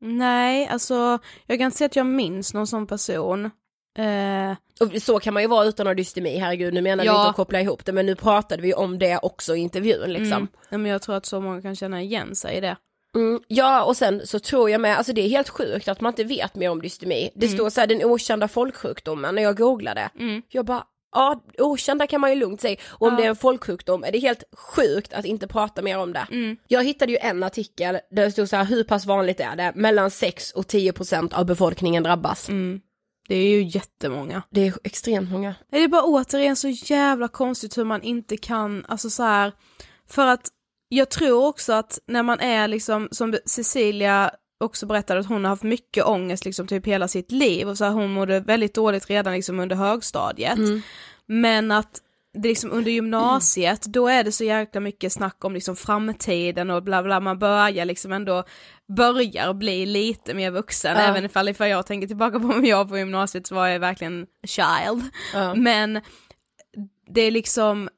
Nej, 0.00 0.68
alltså 0.68 1.18
jag 1.46 1.58
kan 1.58 1.64
inte 1.64 1.78
säga 1.78 1.86
att 1.86 1.96
jag 1.96 2.06
minns 2.06 2.54
någon 2.54 2.66
sån 2.66 2.86
person. 2.86 3.50
Eh, 3.98 4.56
Och 4.80 5.02
så 5.02 5.20
kan 5.20 5.34
man 5.34 5.42
ju 5.42 5.48
vara 5.48 5.64
utan 5.66 5.86
att 5.86 5.90
ha 5.90 5.94
dystemi, 5.94 6.38
herregud 6.38 6.74
nu 6.74 6.82
menar 6.82 7.04
vi 7.04 7.06
Ja. 7.08 7.16
inte 7.20 7.30
att 7.30 7.36
koppla 7.36 7.60
ihop 7.60 7.84
det 7.84 7.92
men 7.92 8.06
nu 8.06 8.14
pratade 8.14 8.62
vi 8.62 8.74
om 8.74 8.98
det 8.98 9.18
också 9.22 9.56
i 9.56 9.58
intervjun 9.60 10.12
liksom. 10.12 10.32
mm. 10.32 10.48
ja, 10.70 10.78
men 10.78 10.90
jag 10.90 11.02
tror 11.02 11.14
att 11.16 11.26
så 11.26 11.40
många 11.40 11.62
kan 11.62 11.76
känna 11.76 12.02
igen 12.02 12.34
sig 12.34 12.56
i 12.56 12.60
det. 12.60 12.76
Mm, 13.16 13.40
ja 13.48 13.84
och 13.84 13.96
sen 13.96 14.26
så 14.26 14.38
tror 14.38 14.70
jag 14.70 14.80
med, 14.80 14.96
alltså 14.96 15.12
det 15.12 15.20
är 15.20 15.28
helt 15.28 15.48
sjukt 15.48 15.88
att 15.88 16.00
man 16.00 16.12
inte 16.12 16.24
vet 16.24 16.54
mer 16.54 16.70
om 16.70 16.82
dystemi. 16.82 17.30
Det 17.34 17.48
står 17.48 17.70
så 17.70 17.80
här 17.80 17.86
den 17.86 18.04
okända 18.04 18.48
folksjukdomen 18.48 19.34
när 19.34 19.42
jag 19.42 19.56
googlade. 19.56 20.10
Mm. 20.20 20.42
Jag 20.48 20.64
bara, 20.64 20.84
ja 21.14 21.42
okända 21.58 22.06
kan 22.06 22.20
man 22.20 22.30
ju 22.30 22.36
lugnt 22.36 22.60
säga 22.60 22.76
och 22.88 23.06
om 23.06 23.12
Ja. 23.14 23.20
det 23.20 23.24
är 23.26 23.28
en 23.30 23.36
folksjukdom 23.36 24.04
är 24.04 24.12
det 24.12 24.18
helt 24.18 24.44
sjukt 24.52 25.12
att 25.12 25.24
inte 25.24 25.46
prata 25.46 25.82
mer 25.82 25.98
om 25.98 26.12
det. 26.12 26.26
Mm. 26.30 26.56
Jag 26.68 26.84
hittade 26.84 27.12
ju 27.12 27.18
en 27.18 27.42
artikel 27.42 27.98
där 28.10 28.24
det 28.24 28.32
stod 28.32 28.48
så 28.48 28.56
här 28.56 28.64
hur 28.64 28.84
pass 28.84 29.06
vanligt 29.06 29.40
är 29.40 29.56
det? 29.56 29.72
Mellan 29.74 30.10
6 30.10 30.50
och 30.52 30.66
10 30.66 30.92
procent 30.92 31.32
av 31.34 31.46
befolkningen 31.46 32.02
drabbas. 32.02 32.48
Mm. 32.48 32.80
Det 33.28 33.34
är 33.34 33.48
ju 33.48 33.62
jättemånga. 33.62 34.42
Det 34.50 34.66
är 34.66 34.74
extremt 34.84 35.30
många. 35.30 35.54
Det 35.70 35.78
är 35.78 35.88
bara 35.88 36.02
återigen 36.02 36.56
så 36.56 36.68
jävla 36.68 37.28
konstigt 37.28 37.78
hur 37.78 37.84
man 37.84 38.02
inte 38.02 38.36
kan, 38.36 38.84
alltså 38.88 39.10
så 39.10 39.22
här, 39.22 39.52
för 40.08 40.26
att 40.26 40.48
jag 40.88 41.10
tror 41.10 41.46
också 41.46 41.72
att 41.72 41.98
när 42.06 42.22
man 42.22 42.40
är 42.40 42.68
liksom, 42.68 43.08
som 43.10 43.36
Cecilia 43.44 44.30
också 44.60 44.86
berättade 44.86 45.20
att 45.20 45.26
hon 45.26 45.44
har 45.44 45.50
haft 45.50 45.62
mycket 45.62 46.04
ångest 46.04 46.44
liksom 46.44 46.66
typ 46.66 46.86
hela 46.86 47.08
sitt 47.08 47.32
liv 47.32 47.68
och 47.68 47.78
så 47.78 47.84
här, 47.84 47.92
hon 47.92 48.12
mådde 48.12 48.40
väldigt 48.40 48.74
dåligt 48.74 49.10
redan 49.10 49.32
liksom 49.32 49.60
under 49.60 49.76
högstadiet. 49.76 50.58
Men 51.26 51.70
att 51.70 52.02
det 52.42 52.48
liksom 52.48 52.70
under 52.72 52.90
gymnasiet, 52.90 53.82
då 53.82 54.08
är 54.08 54.24
det 54.24 54.32
så 54.32 54.44
jäkla 54.44 54.80
mycket 54.80 55.12
snack 55.12 55.44
om 55.44 55.54
liksom 55.54 55.76
framtiden 55.76 56.70
och 56.70 56.82
bla 56.82 57.02
bla, 57.02 57.20
man 57.20 57.38
börjar 57.38 57.84
liksom 57.84 58.12
ändå, 58.12 58.44
börjar 58.96 59.54
bli 59.54 59.86
lite 59.86 60.34
mer 60.34 60.50
vuxen, 60.50 60.96
Ja. 60.96 61.02
även 61.02 61.24
ifall, 61.24 61.48
ifall 61.48 61.68
jag 61.68 61.86
tänker 61.86 62.06
tillbaka 62.08 62.40
på 62.40 62.48
om 62.48 62.64
jag 62.64 62.88
på 62.88 62.98
gymnasiet 62.98 63.46
så 63.46 63.54
var 63.54 63.66
jag 63.66 63.80
verkligen 63.80 64.26
child. 64.46 65.02
Ja. 65.34 65.54
Men 65.54 66.00
det 67.10 67.20
är 67.20 67.30
liksom 67.30 67.88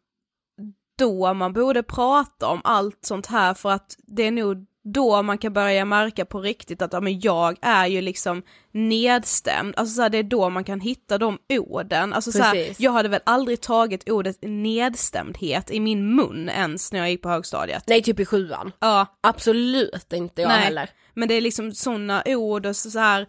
då 0.98 1.34
man 1.34 1.52
borde 1.52 1.82
prata 1.82 2.46
om 2.46 2.60
allt 2.64 2.98
sånt 3.04 3.26
här 3.26 3.54
för 3.54 3.70
att 3.70 3.96
det 4.06 4.22
är 4.22 4.30
nog 4.30 4.66
då 4.92 5.22
man 5.22 5.38
kan 5.38 5.52
börja 5.52 5.84
märka 5.84 6.24
på 6.24 6.40
riktigt 6.40 6.82
att 6.82 6.92
ja, 6.92 7.00
men 7.00 7.20
jag 7.20 7.56
är 7.60 7.86
ju 7.86 8.00
liksom 8.00 8.42
nedstämd, 8.72 9.74
alltså 9.76 9.94
så 9.94 10.02
här, 10.02 10.10
det 10.10 10.18
är 10.18 10.22
då 10.22 10.50
man 10.50 10.64
kan 10.64 10.80
hitta 10.80 11.18
de 11.18 11.38
orden, 11.48 12.12
alltså 12.12 12.32
så 12.32 12.42
här, 12.42 12.74
jag 12.78 12.92
hade 12.92 13.08
väl 13.08 13.20
aldrig 13.24 13.60
tagit 13.60 14.08
ordet 14.08 14.36
nedstämdhet 14.42 15.70
i 15.70 15.80
min 15.80 16.14
mun 16.14 16.48
ens 16.48 16.92
när 16.92 16.98
jag 16.98 17.10
gick 17.10 17.22
på 17.22 17.28
högstadiet. 17.28 17.84
Nej 17.86 18.02
typ 18.02 18.20
i 18.20 18.24
sjuan. 18.24 18.72
Ja, 18.80 19.06
Absolut 19.20 20.12
inte 20.12 20.42
jag 20.42 20.48
Nej. 20.48 20.60
heller. 20.60 20.90
men 21.14 21.28
det 21.28 21.34
är 21.34 21.40
liksom 21.40 21.72
sådana 21.72 22.22
ord 22.26 22.66
och 22.66 22.76
så 22.76 22.90
så 22.90 22.98
här 22.98 23.26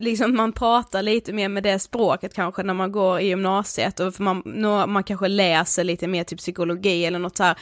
liksom 0.00 0.36
man 0.36 0.52
pratar 0.52 1.02
lite 1.02 1.32
mer 1.32 1.48
med 1.48 1.62
det 1.62 1.78
språket 1.78 2.34
kanske 2.34 2.62
när 2.62 2.74
man 2.74 2.92
går 2.92 3.20
i 3.20 3.26
gymnasiet 3.26 4.00
och 4.00 4.20
man, 4.20 4.42
man 4.88 5.04
kanske 5.04 5.28
läser 5.28 5.84
lite 5.84 6.08
mer 6.08 6.24
typ 6.24 6.38
psykologi 6.38 7.06
eller 7.06 7.18
något 7.18 7.36
så 7.36 7.42
här. 7.42 7.58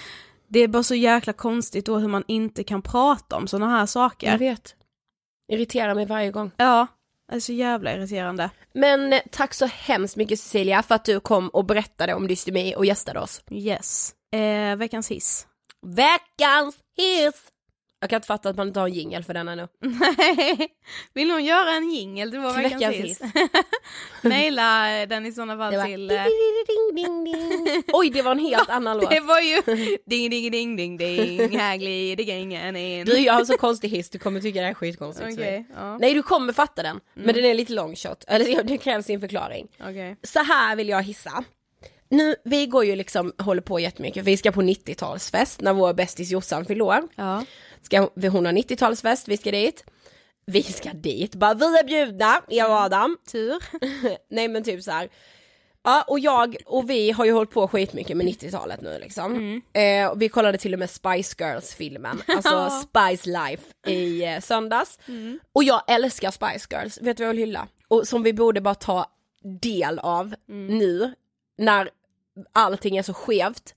Det 0.53 0.61
är 0.61 0.69
bara 0.69 0.83
så 0.83 0.95
jäkla 0.95 1.33
konstigt 1.33 1.87
då 1.87 1.99
hur 1.99 2.09
man 2.09 2.25
inte 2.29 2.65
kan 2.65 2.83
prata 2.83 3.37
om 3.37 3.49
sådana 3.49 3.79
här 3.79 3.87
saker. 3.87 4.31
Jag 4.31 4.39
vet. 4.39 4.75
Irriterar 5.53 5.95
mig 5.95 6.07
varje 6.07 6.31
gång. 6.31 6.51
Ja, 6.57 6.87
det 7.29 7.37
är 7.37 7.41
så 7.41 7.53
jävla 7.53 7.95
irriterande. 7.95 8.51
Men 8.75 9.13
eh, 9.13 9.21
tack 9.31 9.55
så 9.55 9.67
hemskt 9.67 10.17
mycket 10.17 10.41
Cecilia 10.41 10.83
för 10.83 10.95
att 10.95 11.05
du 11.05 11.21
kom 11.21 11.49
och 11.49 11.65
berättade 11.65 12.15
om 12.15 12.27
dystemi 12.27 12.75
och 12.77 12.87
gästade 12.87 13.21
oss. 13.21 13.43
Yes. 13.51 14.15
Eh, 14.35 14.77
veckans 14.77 15.11
hiss. 15.11 15.47
Veckans 15.87 16.79
hiss! 16.97 17.43
Jag 18.03 18.11
kan 18.11 18.17
inte 18.17 18.27
fatta 18.27 18.49
att 18.49 18.57
man 18.57 18.69
inte 18.69 18.81
har 18.81 18.87
en 18.87 18.95
jingel 18.95 19.25
för 19.25 19.35
den 19.35 19.49
ännu. 19.49 19.69
Vill 21.15 21.29
någon 21.29 21.45
göra 21.45 21.71
en 21.71 21.91
jingel 21.91 22.31
till 22.31 22.41
vår 22.41 22.63
veckans, 22.63 22.97
hiss? 22.97 23.21
Maila 24.23 25.07
den 25.07 25.27
i 25.27 25.33
sådana 25.33 25.57
fall 25.57 25.73
Det 25.73 25.85
till... 25.85 26.11
eh, 26.11 26.25
ding, 26.67 26.95
ding, 26.95 27.25
ding. 27.25 27.83
Oj 27.93 28.11
det 28.11 28.23
var 28.23 28.33
en 28.33 28.39
helt 28.39 28.69
annan 28.69 28.99
låt. 28.99 29.11
Det 29.11 29.21
var 29.21 29.41
ju 29.41 29.63
ding 30.07 30.31
ding 30.31 30.51
ding 30.51 30.77
ding 30.77 30.97
ding, 30.97 31.59
här 31.59 31.77
glider 31.77 32.35
ingen 32.35 32.77
in. 32.77 33.07
Du 33.07 33.19
jag 33.19 33.35
har 33.35 33.45
så 33.45 33.57
konstig 33.57 33.89
hiss, 33.89 34.11
du 34.11 34.19
kommer 34.19 34.41
tycka 34.41 34.59
det 34.59 34.65
här 34.65 34.71
är 34.71 34.75
skitkonstigt. 34.75 35.35
Så. 35.35 35.65
ja. 35.75 35.99
Nej 35.99 36.15
du 36.15 36.23
kommer 36.23 36.53
fatta 36.53 36.83
den, 36.83 37.01
men 37.15 37.35
den 37.35 37.45
är 37.45 37.55
lite 37.55 37.73
long 37.73 37.97
shot. 37.97 38.25
Eller 38.29 38.63
det 38.63 38.79
krävs 38.79 39.07
sin 39.07 39.21
förklaring. 39.21 39.69
Okej. 39.81 40.17
Så 40.23 40.39
här 40.39 40.77
vill 40.77 40.89
jag 40.89 41.03
hissa. 41.03 41.45
Nu, 42.13 42.37
vi 42.45 42.67
går 42.67 42.85
ju 42.85 42.97
liksom, 42.97 43.33
håller 43.39 43.63
på 43.63 43.81
jättemycket, 43.81 44.25
vi 44.25 44.37
ska 44.37 44.53
på 44.53 44.63
90-talsfest 44.63 45.63
när 45.63 45.73
vår 45.73 45.93
bästis 45.93 46.31
Jossan 46.31 46.65
fyller 46.65 46.85
år. 46.85 47.09
Ja. 47.15 47.45
Ska, 47.83 48.09
hon 48.15 48.47
har 48.47 48.53
90-talsfest, 48.53 49.25
vi 49.27 49.37
ska 49.37 49.51
dit. 49.51 49.85
Vi 50.47 50.63
ska 50.63 50.93
dit, 50.93 51.35
bara 51.35 51.55
vi 51.55 51.65
är 51.79 51.85
bjudna, 51.85 52.43
jag 52.49 52.71
och 52.71 52.77
Adam. 52.77 53.19
Tur. 53.33 53.55
Nej 54.35 54.49
men 54.49 54.65
typ 54.65 54.83
så 54.83 54.91
här. 54.91 55.09
Ja 55.83 56.05
och 56.09 56.21
jag 56.21 56.57
och 56.67 56.91
vi 56.91 57.11
har 57.11 57.25
ju 57.25 57.33
hållit 57.33 57.51
på 57.51 57.69
skitmycket 57.69 58.17
med 58.17 58.27
90-talet 58.27 58.81
nu 58.81 58.99
liksom. 59.01 59.63
Eh, 59.73 60.07
och 60.07 60.23
vi 60.23 60.29
kollade 60.29 60.59
till 60.59 60.73
och 60.73 60.79
med 60.79 60.91
Spice 60.91 61.37
Girls 61.39 61.75
filmen, 61.75 62.23
alltså 62.27 62.71
Spice 62.83 63.31
Life 63.31 63.63
i 63.87 64.25
eh, 64.25 64.41
söndags. 64.41 64.99
Och 65.53 65.65
jag 65.65 65.83
älskar 65.89 66.31
Spice 66.31 66.67
Girls, 66.71 66.99
vet 67.03 67.17
du 67.17 67.23
vad 67.23 67.29
jag 67.29 67.35
vill 67.35 67.47
hylla? 67.47 67.69
Och 67.89 68.09
som 68.09 68.23
vi 68.23 68.33
borde 68.33 68.61
bara 68.61 68.75
ta 68.75 69.07
del 69.61 69.99
av 69.99 70.35
nu, 70.47 71.15
när 71.59 71.91
allting 72.53 72.97
är 72.97 73.03
så 73.03 73.15
skevt. 73.15 73.75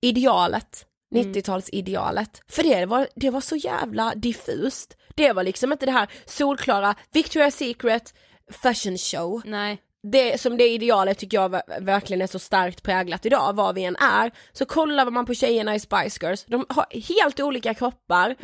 Idealet, 0.00 0.86
90-talsidealet. 1.14 2.42
För 2.48 2.62
det 2.62 2.86
var, 2.86 3.08
det 3.14 3.30
var 3.30 3.40
så 3.40 3.56
jävla 3.56 4.14
diffust. 4.14 4.96
Det 5.14 5.32
var 5.32 5.42
liksom 5.42 5.72
inte 5.72 5.86
det 5.86 5.92
här 5.92 6.08
solklara 6.26 6.94
Victoria's 7.14 7.50
Secret 7.50 8.14
fashion 8.62 8.98
show. 8.98 9.42
Nej. 9.44 9.78
Det, 10.02 10.40
som 10.40 10.56
det 10.56 10.68
idealet 10.68 11.18
tycker 11.18 11.36
jag 11.36 11.50
ver- 11.50 11.80
verkligen 11.84 12.22
är 12.22 12.26
så 12.26 12.38
starkt 12.38 12.82
präglat 12.82 13.26
idag, 13.26 13.52
vad 13.56 13.74
vi 13.74 13.84
än 13.84 13.96
är. 13.96 14.30
Så 14.52 14.64
kollar 14.66 15.10
man 15.10 15.26
på 15.26 15.34
tjejerna 15.34 15.74
i 15.74 15.80
Spice 15.80 16.18
Girls, 16.26 16.44
de 16.44 16.66
har 16.68 16.86
helt 17.16 17.40
olika 17.40 17.74
kroppar, 17.74 18.36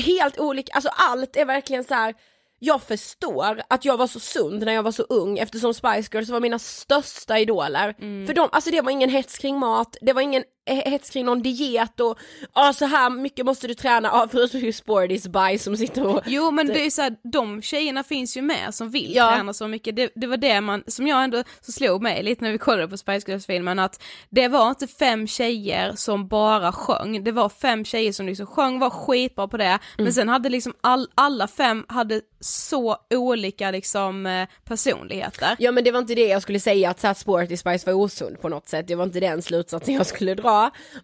helt 0.00 0.38
olika, 0.38 0.72
alltså 0.72 0.90
allt 0.92 1.36
är 1.36 1.44
verkligen 1.44 1.84
så 1.84 1.94
här. 1.94 2.14
jag 2.58 2.82
förstår 2.82 3.62
att 3.68 3.84
jag 3.84 3.96
var 3.96 4.06
så 4.06 4.20
sund 4.20 4.64
när 4.64 4.72
jag 4.72 4.82
var 4.82 4.92
så 4.92 5.02
ung 5.02 5.38
eftersom 5.38 5.74
Spice 5.74 6.08
Girls 6.12 6.28
var 6.28 6.40
mina 6.40 6.58
största 6.58 7.38
idoler. 7.38 7.94
För 8.26 8.34
dem, 8.34 8.48
alltså 8.52 8.70
det 8.70 8.80
var 8.80 8.90
ingen 8.90 9.10
hets 9.10 9.38
kring 9.38 9.58
mat, 9.58 9.96
det 10.00 10.12
var 10.12 10.22
ingen 10.22 10.44
hets 10.66 11.10
kring 11.10 11.24
någon 11.24 11.42
diet 11.42 12.00
och 12.00 12.18
ja 12.54 12.72
så 12.72 12.84
här 12.84 13.10
mycket 13.10 13.46
måste 13.46 13.66
du 13.66 13.74
träna, 13.74 14.08
ja 14.12 14.28
förutom 14.30 14.60
ju 14.60 14.72
Sportys 14.72 15.28
Bye 15.28 15.58
som 15.58 15.76
sitter 15.76 16.06
och 16.06 16.20
Jo 16.26 16.50
men 16.50 16.66
det 16.66 16.86
är 16.86 16.90
så 16.90 17.02
här, 17.02 17.16
de 17.32 17.62
tjejerna 17.62 18.02
finns 18.04 18.36
ju 18.36 18.42
med 18.42 18.74
som 18.74 18.90
vill 18.90 19.14
Ja. 19.16 19.30
träna 19.34 19.52
så 19.52 19.68
mycket, 19.68 19.96
det, 19.96 20.12
det 20.14 20.26
var 20.26 20.36
det 20.36 20.60
man, 20.60 20.84
som 20.86 21.06
jag 21.06 21.24
ändå, 21.24 21.42
så 21.60 21.72
slog 21.72 22.02
mig 22.02 22.22
lite 22.22 22.44
när 22.44 22.52
vi 22.52 22.58
kollade 22.58 22.88
på 22.88 22.96
Spice 22.96 23.30
Girls-filmen 23.30 23.78
att 23.78 24.02
det 24.30 24.48
var 24.48 24.68
inte 24.68 24.86
fem 24.86 25.26
tjejer 25.26 25.92
som 25.96 26.28
bara 26.28 26.72
sjöng, 26.72 27.24
det 27.24 27.32
var 27.32 27.48
fem 27.48 27.84
tjejer 27.84 28.12
som 28.12 28.26
liksom 28.26 28.46
sjöng, 28.46 28.78
var 28.78 28.90
skitbra 28.90 29.48
på 29.48 29.56
det, 29.56 29.78
men 29.98 30.12
sen 30.12 30.28
hade 30.28 30.48
liksom 30.48 30.74
all, 30.80 31.08
alla 31.14 31.48
fem 31.48 31.84
hade 31.88 32.20
så 32.40 32.96
olika 33.14 33.70
liksom 33.70 34.26
eh, 34.26 34.48
personligheter. 34.64 35.56
Ja 35.58 35.72
men 35.72 35.84
det 35.84 35.90
var 35.90 35.98
inte 35.98 36.14
det 36.14 36.26
jag 36.28 36.42
skulle 36.42 36.60
säga 36.60 36.90
att 36.90 37.00
så 37.00 37.06
här, 37.06 37.14
Sporty 37.14 37.56
Spice 37.56 37.86
var 37.86 37.92
osund 37.92 38.40
på 38.40 38.48
något 38.48 38.68
sätt, 38.68 38.88
det 38.88 38.94
var 38.94 39.04
inte 39.04 39.20
den 39.20 39.42
slutsatsen 39.42 39.94
jag 39.94 40.06
skulle 40.06 40.34
dra. 40.34 40.53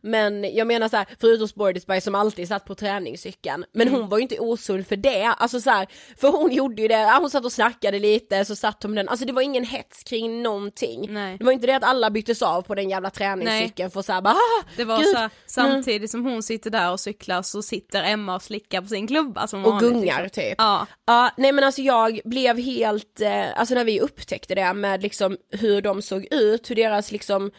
Men 0.02 0.54
jag 0.54 0.66
menar 0.66 0.88
så 0.88 0.96
här, 0.96 1.06
förutom 1.20 1.48
Spice 1.80 2.00
som 2.00 2.14
alltid 2.14 2.48
satt 2.48 2.64
på 2.64 2.74
träningscykeln, 2.74 3.64
men 3.72 3.88
Mm. 3.88 4.00
hon 4.00 4.08
var 4.10 4.18
ju 4.18 4.22
inte 4.22 4.38
osund 4.38 4.86
för 4.86 4.96
det, 4.96 5.24
alltså 5.24 5.60
så 5.60 5.70
här, 5.70 5.86
för 6.16 6.28
hon 6.28 6.52
gjorde 6.52 6.82
ju 6.82 6.88
det, 6.88 7.16
hon 7.20 7.30
satt 7.30 7.44
och 7.44 7.52
snackade 7.52 7.98
lite 7.98 8.44
så 8.44 8.56
satt 8.56 8.82
hon 8.82 8.94
den, 8.94 9.08
alltså 9.08 9.26
det 9.26 9.32
var 9.32 9.42
ingen 9.42 9.64
hets 9.64 10.02
kring 10.04 10.42
någonting. 10.42 11.06
Nej. 11.12 11.38
Det 11.38 11.44
var 11.44 11.52
inte 11.52 11.66
det 11.66 11.76
att 11.76 11.84
alla 11.84 12.10
byttes 12.10 12.42
av 12.42 12.62
på 12.62 12.74
den 12.74 12.90
jävla 12.90 13.10
träningscykeln 13.10 13.90
för 13.90 14.02
så 14.02 14.12
här, 14.12 14.20
bara, 14.22 14.34
ah, 14.34 14.64
Det 14.76 14.84
var 14.84 14.98
gud, 14.98 15.06
så 15.06 15.16
här, 15.18 15.30
samtidigt 15.46 16.10
som 16.10 16.24
hon 16.24 16.42
sitter 16.42 16.70
där 16.70 16.92
och 16.92 17.00
cyklar 17.00 17.42
så 17.42 17.62
sitter 17.62 18.02
Emma 18.04 18.34
och 18.34 18.42
slickar 18.42 18.80
på 18.80 18.88
sin 18.88 19.06
klubba 19.06 19.46
som 19.46 19.64
och 19.64 19.70
vanligt, 19.72 19.92
gungar 19.92 20.22
liksom. 20.22 20.42
typ. 20.42 20.54
Ja. 20.58 20.86
Ja, 21.06 21.30
nej 21.36 21.52
men 21.52 21.64
alltså 21.64 21.82
jag 21.82 22.20
blev 22.24 22.58
helt, 22.58 23.20
eh, 23.20 23.58
alltså 23.60 23.74
när 23.74 23.84
vi 23.84 24.00
upptäckte 24.00 24.54
det 24.54 24.74
med 24.74 25.02
liksom 25.02 25.36
hur 25.50 25.82
de 25.82 26.02
såg 26.02 26.26
ut, 26.30 26.70
hur 26.70 26.74
deras 26.76 27.12
liksom 27.12 27.50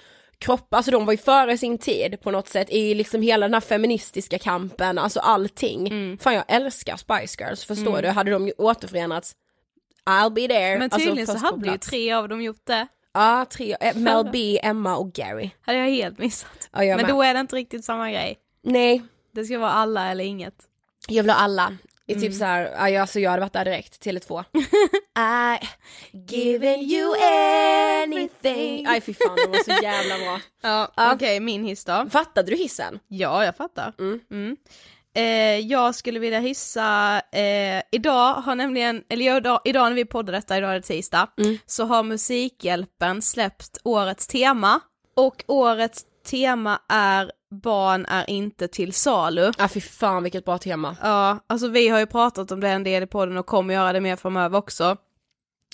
kroppar, 0.42 0.78
alltså 0.78 0.92
de 0.92 1.06
var 1.06 1.14
ju 1.14 1.18
före 1.18 1.58
sin 1.58 1.78
tid 1.78 2.22
på 2.22 2.32
något 2.32 2.48
sätt 2.48 2.68
i 2.70 2.94
liksom 2.94 3.22
hela 3.22 3.46
den 3.48 3.54
här 3.54 3.62
feministiska 3.62 4.40
kampen, 4.40 4.98
alltså 4.98 5.20
allting. 5.20 5.88
Mm. 5.88 6.18
Fan 6.18 6.34
jag 6.34 6.44
älskar 6.48 6.98
Spice 6.98 7.44
Girls, 7.44 7.66
förstår 7.66 8.02
du? 8.02 8.08
Hade 8.08 8.32
de 8.32 8.48
ju 8.48 8.54
återförenats, 8.58 9.36
I'll 10.06 10.30
be 10.34 10.48
there. 10.48 10.74
Men 10.74 10.82
Alltså, 10.82 11.00
tydligen 11.00 11.28
så 11.28 11.34
först 11.34 11.44
på 11.44 11.56
hade 11.56 11.72
ju 11.72 11.78
tre 11.78 12.12
av 12.12 12.30
dem 12.30 12.42
gjort 12.42 12.66
det, 12.66 12.88
Ja, 13.14 13.46
tre, 13.50 13.76
eh, 13.82 13.96
Mel 13.98 14.30
B, 14.32 14.60
Emma 14.64 14.98
och 14.98 15.14
Gary. 15.14 15.50
hade 15.62 15.78
jag 15.78 15.90
helt 15.90 16.18
missat. 16.18 16.70
Ja, 16.72 16.84
jag 16.84 16.98
Men 16.98 17.06
med. 17.06 17.16
då 17.16 17.22
är 17.24 17.34
det 17.34 17.40
inte 17.40 17.56
riktigt 17.56 17.86
samma 17.86 18.12
grej. 18.12 18.38
Nej, 18.64 19.02
Det 19.32 19.46
ska 19.46 19.60
vara 19.60 19.72
alla 19.72 20.12
eller 20.12 20.24
inget. 20.24 20.56
jag 21.08 21.24
vill 21.24 21.30
ha 21.32 21.38
alla. 21.38 21.78
I 22.12 22.14
Mm. 22.14 22.22
typ 22.22 22.34
såhär, 22.40 22.62
ja, 22.78 22.90
jag- 22.90 23.02
alltså 23.02 23.20
jag 23.20 23.30
hade 23.32 23.42
varit 23.42 23.54
där 23.54 23.66
direkt, 23.66 24.06
Tele2. 24.06 24.44
I 25.20 25.68
giving 26.36 26.82
you 26.92 27.16
anything. 28.04 28.88
Aj 28.88 29.02
fy 29.02 29.14
fan, 29.14 29.36
de 29.36 29.52
var 29.52 29.64
så 29.78 29.84
jävla 29.84 30.18
bra. 30.18 30.40
Ja, 30.96 31.14
okej, 31.16 31.40
min 31.40 31.64
hiss 31.64 31.86
då. 31.86 32.08
Fattade 32.12 32.52
du 32.52 32.58
hissen? 32.58 33.00
Ja, 33.08 33.46
jag 33.46 33.56
fattar. 33.56 33.94
Mm. 34.00 34.20
Mm. 34.32 34.58
Eh, 35.16 35.68
jag 35.68 35.96
skulle 35.96 36.20
vilja 36.20 36.40
hissa, 36.40 37.22
eh, 37.32 37.82
idag 37.92 38.34
har 38.34 38.56
nämligen, 38.56 39.04
eller 39.10 39.38
idag, 39.38 39.60
idag 39.66 39.90
när 39.90 39.96
vi 39.96 40.06
poddar 40.06 40.34
detta, 40.34 40.58
idag 40.58 40.70
är 40.70 40.74
det 40.76 40.82
tisdag, 40.82 41.28
Mm. 41.42 41.58
så 41.66 41.86
har 41.86 42.04
Musikhjälpen 42.04 43.22
släppt 43.22 43.78
årets 43.84 44.28
tema. 44.28 44.80
Och 45.16 45.44
årets 45.48 46.06
tema 46.30 46.80
är 46.90 47.32
Barn 47.52 48.06
är 48.06 48.30
inte 48.30 48.68
till 48.68 48.94
salu. 48.94 49.52
Ja 49.58 49.68
fy 49.68 49.82
fan 49.82 50.24
vilket 50.24 50.46
bra 50.46 50.58
tema. 50.58 50.98
Ja, 51.02 51.40
alltså 51.48 51.68
vi 51.68 51.88
har 51.88 52.00
ju 52.00 52.06
pratat 52.06 52.52
om 52.52 52.60
det 52.60 52.70
en 52.70 52.84
del 52.84 53.04
i 53.04 53.08
podden 53.08 53.38
och 53.38 53.46
kommer 53.46 53.74
göra 53.74 53.94
det 53.94 54.00
mer 54.02 54.16
framöver 54.16 54.58
också. 54.58 54.98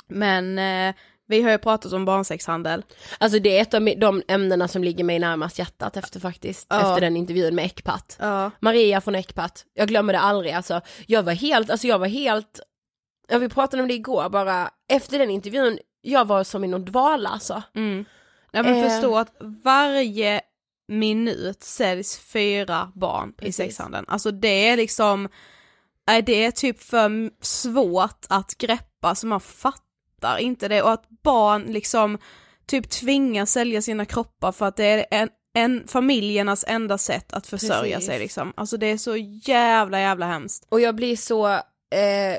Men 0.07 0.59
eh, 0.59 0.95
vi 1.27 1.41
har 1.41 1.51
ju 1.51 1.57
pratat 1.57 1.93
om 1.93 2.05
barnsexhandel. 2.05 2.83
Alltså 3.17 3.39
det 3.39 3.57
är 3.57 3.61
ett 3.61 3.73
av 3.73 3.89
de 3.97 4.21
ämnena 4.27 4.67
som 4.67 4.83
ligger 4.83 5.03
mig 5.03 5.19
närmast 5.19 5.59
hjärtat 5.59 5.97
efter 5.97 6.19
faktiskt, 6.19 6.67
Ja. 6.69 6.79
efter 6.89 7.01
den 7.01 7.17
intervjun 7.17 7.55
med 7.55 7.65
Ecpat. 7.65 8.17
Ja. 8.19 8.51
Maria 8.59 9.01
från 9.01 9.15
Ecpat, 9.15 9.65
jag 9.73 9.87
glömmer 9.87 10.13
det 10.13 10.19
aldrig 10.19 10.51
alltså. 10.53 10.81
Jag 11.05 11.23
var 11.23 11.33
helt, 11.33 11.69
alltså 11.69 11.87
jag 11.87 11.99
var 11.99 12.07
helt, 12.07 12.59
ja 13.27 13.37
vi 13.37 13.49
pratade 13.49 13.81
om 13.81 13.87
det 13.87 13.93
igår 13.93 14.29
bara, 14.29 14.69
efter 14.89 15.19
den 15.19 15.29
intervjun, 15.29 15.79
jag 16.01 16.25
var 16.27 16.43
som 16.43 16.63
i 16.63 16.67
någon 16.67 16.85
dvala 16.85 17.29
alltså. 17.29 17.63
Mm. 17.75 18.05
Ja 18.51 18.63
men 18.63 18.75
Eh. 18.75 18.89
förstå 18.89 19.17
att 19.17 19.31
varje 19.63 20.41
minut 20.87 21.63
säljs 21.63 22.17
fyra 22.17 22.91
barn 22.95 23.29
i 23.29 23.33
Precis. 23.41 23.55
sexhandeln. 23.55 24.05
Alltså 24.07 24.31
det 24.31 24.67
är 24.67 24.77
liksom, 24.77 25.29
det 26.25 26.45
är 26.45 26.51
typ 26.51 26.83
för 26.83 27.31
svårt 27.45 28.25
att 28.29 28.57
greppa 28.57 29.15
så 29.15 29.27
man 29.27 29.41
fattar 29.41 30.37
inte 30.37 30.67
det 30.67 30.81
och 30.81 30.91
att 30.91 31.09
barn 31.23 31.63
liksom 31.63 32.17
typ 32.65 32.89
tvingas 32.89 33.51
sälja 33.51 33.81
sina 33.81 34.05
kroppar 34.05 34.51
för 34.51 34.65
att 34.65 34.75
det 34.75 34.85
är 34.85 35.05
en, 35.11 35.29
en 35.53 35.87
familjernas 35.87 36.65
enda 36.67 36.97
sätt 36.97 37.33
att 37.33 37.47
försörja 37.47 37.95
Precis. 37.95 38.07
sig 38.07 38.19
liksom. 38.19 38.53
Alltså 38.57 38.77
det 38.77 38.87
är 38.87 38.97
så 38.97 39.15
jävla 39.17 39.99
jävla 39.99 40.25
hemskt. 40.25 40.67
Och 40.69 40.81
jag 40.81 40.95
blir 40.95 41.15
så 41.15 41.47
eh, 41.47 42.37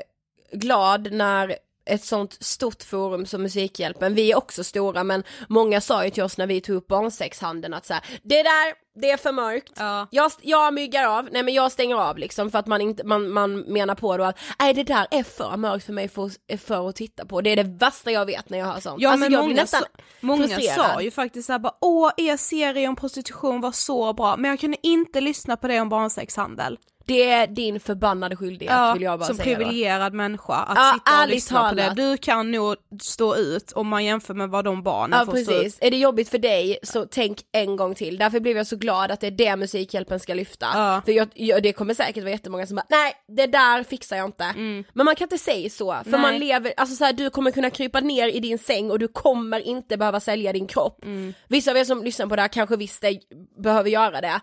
glad 0.51 1.11
när 1.11 1.55
ett 1.89 2.03
sånt 2.03 2.37
stort 2.43 2.83
forum 2.83 3.25
som 3.25 3.41
Musikhjälpen, 3.41 4.15
vi 4.15 4.31
är 4.31 4.37
också 4.37 4.63
stora 4.63 5.03
men 5.03 5.23
många 5.47 5.81
sa 5.81 6.05
ju 6.05 6.09
till 6.09 6.23
oss 6.23 6.37
när 6.37 6.47
vi 6.47 6.61
tog 6.61 6.75
upp 6.75 6.87
barnsexhandeln 6.87 7.73
att 7.73 7.85
så 7.85 7.93
här, 7.93 8.03
det 8.23 8.43
där, 8.43 8.73
det 9.01 9.11
är 9.11 9.17
för 9.17 9.31
mörkt. 9.31 9.73
Ja. 9.77 10.07
Jag, 10.11 10.31
jag 10.41 10.73
myggar 10.73 11.05
av, 11.05 11.29
nej 11.31 11.43
men 11.43 11.53
jag 11.53 11.71
stänger 11.71 11.95
av 11.95 12.17
liksom 12.17 12.51
för 12.51 12.59
att 12.59 12.67
man 12.67 12.81
inte, 12.81 13.03
man, 13.03 13.29
man 13.29 13.59
menar 13.59 13.95
på 13.95 14.17
då 14.17 14.23
att 14.23 14.39
nej 14.59 14.73
det 14.73 14.83
där 14.83 15.07
är 15.11 15.23
för 15.23 15.57
mörkt 15.57 15.85
för 15.85 15.93
mig 15.93 16.07
för, 16.07 16.57
för 16.57 16.89
att 16.89 16.95
titta 16.95 17.25
på, 17.25 17.41
det 17.41 17.49
är 17.49 17.55
det 17.55 17.63
värsta 17.63 18.11
jag 18.11 18.25
vet 18.25 18.49
när 18.49 18.57
jag 18.57 18.65
hör 18.65 18.79
sånt. 18.79 19.01
Ja 19.01 19.09
alltså 19.09 19.25
men 19.25 19.31
jag 19.31 19.45
blir 19.45 19.53
många, 19.53 19.61
nästan 19.61 19.81
sa, 19.81 20.03
många 20.19 20.47
frustrerad. 20.47 20.91
sa 20.91 21.01
ju 21.01 21.11
faktiskt 21.11 21.45
såhär 21.45 21.59
bara 21.59 21.75
åh 21.81 22.11
er 22.17 22.37
serie 22.37 22.87
om 22.87 22.95
prostitution 22.95 23.61
var 23.61 23.71
så 23.71 24.13
bra 24.13 24.37
men 24.37 24.49
jag 24.51 24.59
kunde 24.59 24.77
inte 24.83 25.21
lyssna 25.21 25.57
på 25.57 25.67
det 25.67 25.79
om 25.79 25.89
barnsexhandel. 25.89 26.77
Det 27.09 27.29
är 27.29 27.47
din 27.47 27.79
förbannade 27.79 28.35
skyldighet 28.35 28.95
vill 28.95 29.01
jag 29.01 29.19
bara 29.19 29.27
som 29.27 29.35
säga 29.35 29.45
då. 29.49 29.55
privilegierad 29.55 30.13
människa 30.13 30.53
att 30.53 30.77
Ja, 30.77 30.91
sitta 30.93 31.23
och 31.23 31.29
lyssna 31.29 31.69
på 31.69 31.75
det. 31.75 31.81
talat. 31.81 31.97
Du 31.97 32.17
kan 32.17 32.51
nog 32.51 32.75
stå 33.01 33.35
ut 33.35 33.71
om 33.71 33.87
man 33.87 34.05
jämför 34.05 34.33
med 34.33 34.49
vad 34.49 34.65
de 34.65 34.83
barnen 34.83 35.19
Ja 35.19 35.25
får 35.25 35.31
stå 35.37 35.39
ut. 35.39 35.47
precis, 35.47 35.77
är 35.81 35.91
det 35.91 35.97
jobbigt 35.97 36.29
för 36.29 36.37
dig 36.37 36.79
så 36.83 37.05
tänk 37.11 37.39
en 37.51 37.75
gång 37.75 37.95
till. 37.95 38.17
Därför 38.17 38.39
blev 38.39 38.57
jag 38.57 38.67
så 38.67 38.75
glad 38.75 39.11
att 39.11 39.19
det 39.19 39.27
är 39.27 39.31
det 39.31 39.55
Musikhjälpen 39.55 40.19
ska 40.19 40.33
lyfta. 40.33 40.65
Ja. 40.73 41.01
För 41.05 41.11
jag, 41.11 41.27
jag, 41.33 41.63
det 41.63 41.73
kommer 41.73 41.93
säkert 41.93 42.23
vara 42.23 42.31
jättemånga 42.31 42.67
som 42.67 42.75
bara, 42.75 42.85
nej 42.89 43.13
det 43.27 43.45
där 43.47 43.83
fixar 43.83 44.17
jag 44.17 44.25
inte. 44.25 44.53
Men 44.93 45.05
man 45.05 45.15
kan 45.15 45.25
inte 45.25 45.37
säga 45.37 45.69
så, 45.69 45.97
för 46.03 46.11
Nej. 46.11 46.21
man 46.21 46.37
lever, 46.37 46.73
alltså 46.77 46.95
så 46.95 47.03
här, 47.05 47.13
du 47.13 47.29
kommer 47.29 47.51
kunna 47.51 47.69
krypa 47.69 47.99
ner 47.99 48.27
i 48.27 48.39
din 48.39 48.59
säng 48.59 48.91
och 48.91 48.99
du 48.99 49.07
kommer 49.07 49.59
inte 49.59 49.97
behöva 49.97 50.19
sälja 50.19 50.53
din 50.53 50.67
kropp. 50.67 51.05
Vissa 51.47 51.71
av 51.71 51.77
er 51.77 51.83
som 51.83 52.03
lyssnar 52.03 52.27
på 52.27 52.35
det 52.35 52.41
här 52.41 52.49
kanske 52.49 52.75
visst 52.77 53.01
det, 53.01 53.19
behöver 53.63 53.89
göra 53.89 54.21
det. 54.21 54.39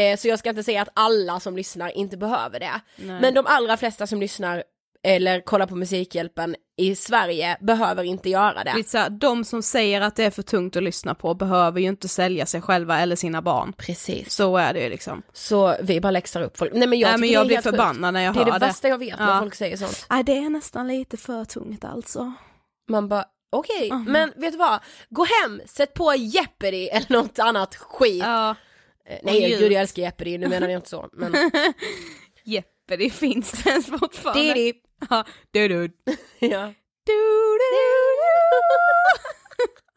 Eh, 0.00 0.16
så 0.16 0.28
jag 0.28 0.38
ska 0.38 0.50
inte 0.50 0.62
säga 0.62 0.82
att 0.82 0.88
alla 0.94 1.40
som 1.40 1.56
lyssnar 1.56 1.96
inte 1.96 2.07
behöver 2.16 2.60
det. 2.60 2.80
Men 2.96 3.34
de 3.34 3.46
allra 3.46 3.76
flesta 3.76 4.06
som 4.06 4.20
lyssnar 4.20 4.62
eller 5.02 5.40
kollar 5.40 5.66
på 5.66 5.76
Musikhjälpen 5.76 6.56
i 6.76 6.94
Sverige 6.94 7.56
behöver 7.60 8.04
inte 8.04 8.30
göra 8.30 8.64
det. 8.64 8.74
Lite 8.76 9.08
de 9.08 9.44
som 9.44 9.62
säger 9.62 10.00
att 10.00 10.16
det 10.16 10.24
är 10.24 10.30
för 10.30 10.42
tungt 10.42 10.76
att 10.76 10.82
lyssna 10.82 11.14
på 11.14 11.34
behöver 11.34 11.80
ju 11.80 11.86
inte 11.88 12.08
sälja 12.08 12.46
sig 12.46 12.60
själva 12.62 13.00
eller 13.00 13.16
sina 13.16 13.42
barn. 13.42 13.72
Precis. 13.72 14.32
Så 14.34 14.56
är 14.56 14.74
det 14.74 14.80
ju 14.80 14.88
liksom. 14.88 15.22
Så 15.32 15.76
vi 15.82 16.00
bara 16.00 16.10
läxar 16.10 16.42
upp 16.42 16.58
folk. 16.58 16.72
Nej 16.74 16.88
men 16.88 16.98
jag, 16.98 17.08
Nej, 17.10 17.18
men 17.20 17.28
jag 17.30 17.48
det 17.48 17.54
är 17.54 17.62
blir 17.62 17.70
förbannad 17.70 18.14
när 18.14 18.20
jag 18.20 18.34
Det 18.34 18.40
är 18.40 18.44
hör 18.44 18.52
det 18.52 18.58
det. 18.58 18.66
värsta 18.66 18.88
jag 18.88 18.98
vet 18.98 19.18
när 19.18 19.34
Ja. 19.34 19.40
folk 19.40 19.54
säger 19.54 19.76
sånt. 19.76 20.06
Nej 20.10 20.24
det 20.24 20.38
är 20.38 20.50
nästan 20.50 20.88
lite 20.88 21.16
för 21.16 21.44
tungt 21.44 21.84
alltså. 21.84 22.32
Man 22.90 23.08
bara 23.08 23.24
okej, 23.52 23.90
Mhm. 23.92 24.04
men 24.12 24.32
vet 24.36 24.52
du 24.52 24.58
vad? 24.58 24.80
Gå 25.10 25.26
hem, 25.42 25.60
sätt 25.66 25.94
på 25.94 26.14
Jeopardy 26.14 26.86
eller 26.88 27.12
något 27.12 27.38
annat 27.38 27.74
skit. 27.76 28.22
Eh, 28.24 28.54
Nej 29.22 29.48
njut. 29.48 29.58
gud 29.60 29.72
jag 29.72 29.80
älskar 29.80 30.02
Jeopardy, 30.02 30.38
nu 30.38 30.48
menar 30.48 30.68
jag 30.68 30.78
inte 30.78 30.88
så. 30.88 31.08
Men 31.12 31.32
det 32.98 33.10
finns 33.10 33.50
det 33.52 33.70
ens 33.70 33.86
fortfarande. 33.86 34.54
Didi. 34.54 34.74
Ja, 35.10 35.24
du, 35.50 35.68
du. 35.68 35.90
ja. 36.38 36.72
Du, 37.06 37.12
du, 37.58 37.64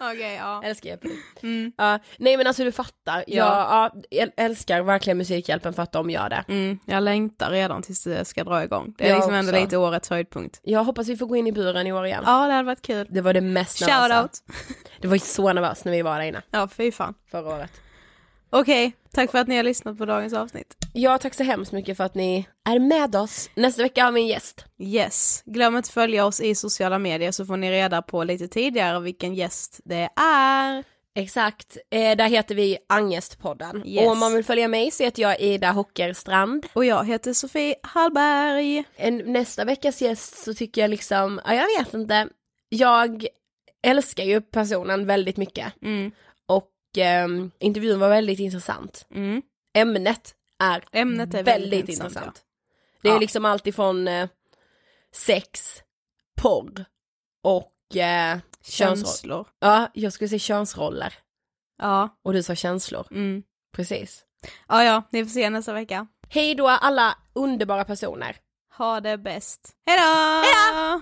Okej, 0.11 0.35
ja. 0.35 0.61
Älskar 0.65 0.89
Jeopardy. 0.89 1.15
Mm. 1.43 1.71
Ja, 1.77 1.99
nej 2.17 2.37
men 2.37 2.47
alltså 2.47 2.63
du 2.63 2.71
fattar, 2.71 3.23
Ja. 3.27 3.35
jag 3.37 3.47
ja, 3.47 4.23
äl- 4.25 4.31
älskar 4.37 4.81
verkligen 4.81 5.17
Musikhjälpen 5.17 5.73
för 5.73 5.83
att 5.83 5.91
de 5.91 6.09
gör 6.09 6.29
det. 6.29 6.43
Mm, 6.47 6.79
jag 6.85 7.03
längtar 7.03 7.51
redan 7.51 7.81
tills 7.81 8.03
det 8.03 8.25
ska 8.25 8.43
dra 8.43 8.63
igång. 8.63 8.93
Det 8.97 9.05
är 9.05 9.09
Jag 9.09 9.15
liksom 9.17 9.33
ändå 9.33 9.51
lite 9.51 9.77
årets 9.77 10.09
höjdpunkt. 10.09 10.59
Jag 10.63 10.83
hoppas 10.83 11.07
vi 11.07 11.17
får 11.17 11.25
gå 11.25 11.35
in 11.35 11.47
i 11.47 11.51
buren 11.51 11.87
i 11.87 11.91
år 11.93 12.05
igen. 12.05 12.23
Ja, 12.25 12.47
det 12.47 12.53
hade 12.53 12.65
varit 12.65 12.81
kul. 12.81 13.07
Det 13.09 13.21
var 13.21 13.33
det 13.33 13.41
mest 13.41 13.81
nervösa. 13.81 14.09
Shout 14.09 14.23
out. 14.23 14.55
Det 15.01 15.07
var 15.07 15.15
ju 15.15 15.19
så 15.19 15.53
nervöst 15.53 15.85
när 15.85 15.91
vi 15.91 16.01
var 16.01 16.19
där 16.19 16.25
inne 16.25 16.41
Ja, 16.51 16.67
fy 16.67 16.91
fan. 16.91 17.13
förra 17.31 17.55
året. 17.55 17.71
Okej, 18.53 18.93
tack 19.13 19.31
för 19.31 19.37
att 19.39 19.47
ni 19.47 19.57
har 19.57 19.63
lyssnat 19.63 19.97
på 19.97 20.05
dagens 20.05 20.33
avsnitt. 20.33 20.75
Ja, 20.93 21.17
tack 21.17 21.33
så 21.33 21.43
hemskt 21.43 21.71
mycket 21.71 21.97
för 21.97 22.03
att 22.03 22.15
ni 22.15 22.47
är 22.69 22.79
med 22.79 23.15
oss. 23.15 23.49
Nästa 23.55 23.83
vecka 23.83 24.03
har 24.03 24.11
vi 24.11 24.21
en 24.21 24.27
gäst. 24.27 24.65
Yes, 24.79 25.43
glöm 25.45 25.77
inte 25.77 25.87
att 25.87 25.93
följa 25.93 26.25
oss 26.25 26.41
i 26.41 26.55
sociala 26.55 26.99
medier 26.99 27.31
så 27.31 27.45
får 27.45 27.57
ni 27.57 27.71
reda 27.71 28.01
på 28.01 28.23
lite 28.23 28.47
tidigare 28.47 28.99
vilken 28.99 29.33
gäst 29.35 29.79
det 29.83 30.09
är. 30.15 30.83
Exakt, 31.15 31.77
eh, 31.91 32.17
där 32.17 32.27
heter 32.27 32.55
vi 32.55 32.77
Angestpodden. 32.89 33.83
Yes. 33.85 34.05
Och 34.05 34.11
om 34.11 34.19
man 34.19 34.33
vill 34.33 34.45
följa 34.45 34.67
mig 34.67 34.91
så 34.91 35.03
heter 35.03 35.21
jag 35.21 35.41
Ida 35.41 35.71
Hockerstrand. 35.71 36.65
Och 36.73 36.85
jag 36.85 37.05
heter 37.05 37.33
Sofie 37.33 37.75
Hallberg. 37.83 38.83
En, 38.95 39.17
nästa 39.17 39.65
veckas 39.65 40.01
gäst 40.01 40.43
så 40.43 40.53
tycker 40.53 40.81
jag 40.81 40.89
liksom, 40.89 41.41
ja, 41.45 41.53
jag 41.53 41.79
vet 41.79 41.93
inte, 41.93 42.27
jag 42.69 43.25
älskar 43.83 44.23
ju 44.23 44.41
personen 44.41 45.05
väldigt 45.05 45.37
mycket. 45.37 45.73
Mm. 45.81 46.11
Ehm, 46.97 47.51
intervjun 47.59 47.99
var 47.99 48.09
väldigt 48.09 48.39
intressant. 48.39 49.05
Mm. 49.11 49.41
Ämnet 49.73 50.35
är, 50.63 50.83
Ämnet 50.91 51.33
är 51.33 51.43
väldigt, 51.43 51.47
väldigt 51.47 51.79
intressant. 51.89 52.11
intressant, 52.11 52.41
Det 53.01 53.09
är 53.09 53.13
Ja. 53.13 53.19
liksom 53.19 53.45
allt 53.45 53.67
ifrån 53.67 54.07
eh, 54.07 54.29
sex, 55.13 55.81
porr 56.41 56.85
och 57.43 57.95
eh, 57.95 58.37
könsroll. 58.63 58.97
Känslor. 59.05 59.47
Ja, 59.59 59.87
jag 59.93 60.13
skulle 60.13 60.27
säga 60.29 60.39
könsroller. 60.39 61.13
Ja. 61.77 62.09
Och 62.23 62.33
du 62.33 62.43
sa 62.43 62.55
känslor. 62.55 63.07
Mm. 63.11 63.43
Precis. 63.75 64.25
Ja, 64.67 64.83
ja, 64.83 65.03
ni 65.11 65.23
får 65.25 65.29
se 65.31 65.49
nästa 65.49 65.73
vecka. 65.73 66.07
Hej 66.29 66.55
då 66.55 66.67
alla 66.67 67.17
underbara 67.33 67.83
personer. 67.85 68.35
Ha 68.77 69.01
det 69.01 69.17
bäst. 69.17 69.69
Hejdå! 69.85 70.03
Hejdå! 70.43 71.01